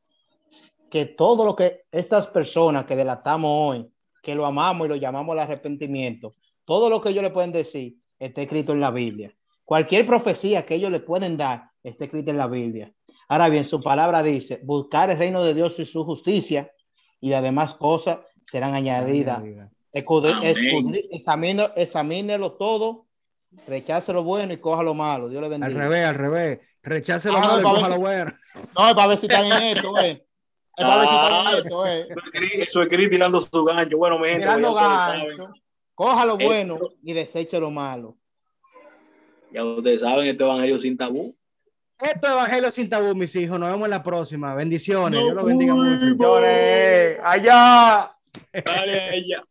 que 0.92 1.06
todo 1.06 1.46
lo 1.46 1.56
que 1.56 1.86
estas 1.90 2.28
personas 2.28 2.86
que 2.86 2.98
delatamos 2.98 3.50
hoy, 3.50 3.88
que 4.22 4.36
lo 4.36 4.46
amamos 4.46 4.86
y 4.86 4.90
lo 4.90 4.96
llamamos 4.98 5.34
el 5.34 5.40
arrepentimiento, 5.40 6.34
todo 6.66 6.90
lo 6.90 7.02
que 7.02 7.10
ellos 7.10 7.24
le 7.24 7.32
pueden 7.32 7.54
decir 7.54 7.96
está 8.20 8.42
escrito 8.42 8.74
en 8.74 8.82
la 8.82 8.92
Biblia. 8.92 9.34
Cualquier 9.64 10.06
profecía 10.06 10.66
que 10.66 10.76
ellos 10.76 10.92
le 10.92 11.00
pueden 11.00 11.38
dar 11.38 11.72
está 11.82 12.04
escrita 12.04 12.30
en 12.30 12.38
la 12.38 12.48
Biblia. 12.48 12.94
Ahora 13.30 13.48
bien, 13.48 13.64
su 13.64 13.82
palabra 13.82 14.22
dice, 14.22 14.60
buscar 14.64 15.10
el 15.10 15.18
reino 15.18 15.42
de 15.44 15.54
Dios 15.54 15.80
y 15.80 15.86
su 15.86 16.04
justicia 16.04 16.70
y 17.22 17.30
las 17.30 17.42
demás 17.44 17.76
cosas 17.76 18.20
serán 18.44 18.74
añadidas. 18.74 19.42
Examínelo 21.76 22.54
todo, 22.54 23.08
rechace 23.68 24.12
lo 24.12 24.24
bueno 24.24 24.52
y 24.52 24.58
coja 24.58 24.84
lo 24.84 24.94
malo. 24.94 25.30
Dios 25.30 25.42
le 25.42 25.48
bendiga. 25.48 25.68
Al 25.68 25.78
revés, 25.78 26.06
al 26.08 26.16
revés. 26.16 26.60
Rechace 26.84 27.30
lo 27.30 27.38
ah, 27.38 27.42
malo 27.42 27.60
y 27.60 27.64
coja 27.64 27.90
lo 27.90 27.98
bueno. 27.98 28.34
No, 28.56 28.96
para 28.96 29.08
ver 29.08 29.18
si 29.18 29.28
están 29.28 29.46
en 29.46 29.78
esto, 29.78 29.92
güey. 29.92 30.22
Ah, 30.78 31.54
eh. 31.88 32.08
Eso 32.60 32.82
es 32.82 32.88
Cris 32.88 33.10
tirando 33.10 33.40
su 33.40 33.64
gancho. 33.64 33.98
Bueno, 33.98 34.18
mi 34.18 34.30
gente. 34.30 34.42
Tirando 34.42 34.74
gancho. 34.74 35.54
Coja 35.94 36.26
lo 36.26 36.38
bueno 36.38 36.80
y 37.04 37.14
deseche 37.14 37.60
lo 37.60 37.70
malo. 37.70 38.18
Ya 39.52 39.64
ustedes 39.64 40.02
saben, 40.02 40.28
este 40.28 40.44
evangelio 40.44 40.80
sin 40.80 40.98
tabú. 40.98 41.36
Esto 42.02 42.28
es 42.28 42.34
Evangelio 42.34 42.72
sin 42.72 42.90
tabú, 42.90 43.14
mis 43.14 43.36
hijos. 43.36 43.60
Nos 43.60 43.72
vemos 43.72 43.86
en 43.86 43.92
la 43.92 44.02
próxima. 44.02 44.56
Bendiciones. 44.56 45.20
Dios 45.20 45.36
los 45.36 45.46
bendiga 45.46 45.74
mucho. 45.76 45.90
Bendiciones. 45.92 47.20
Allá. 47.24 48.18
Dale, 48.66 49.02
allá. 49.10 49.44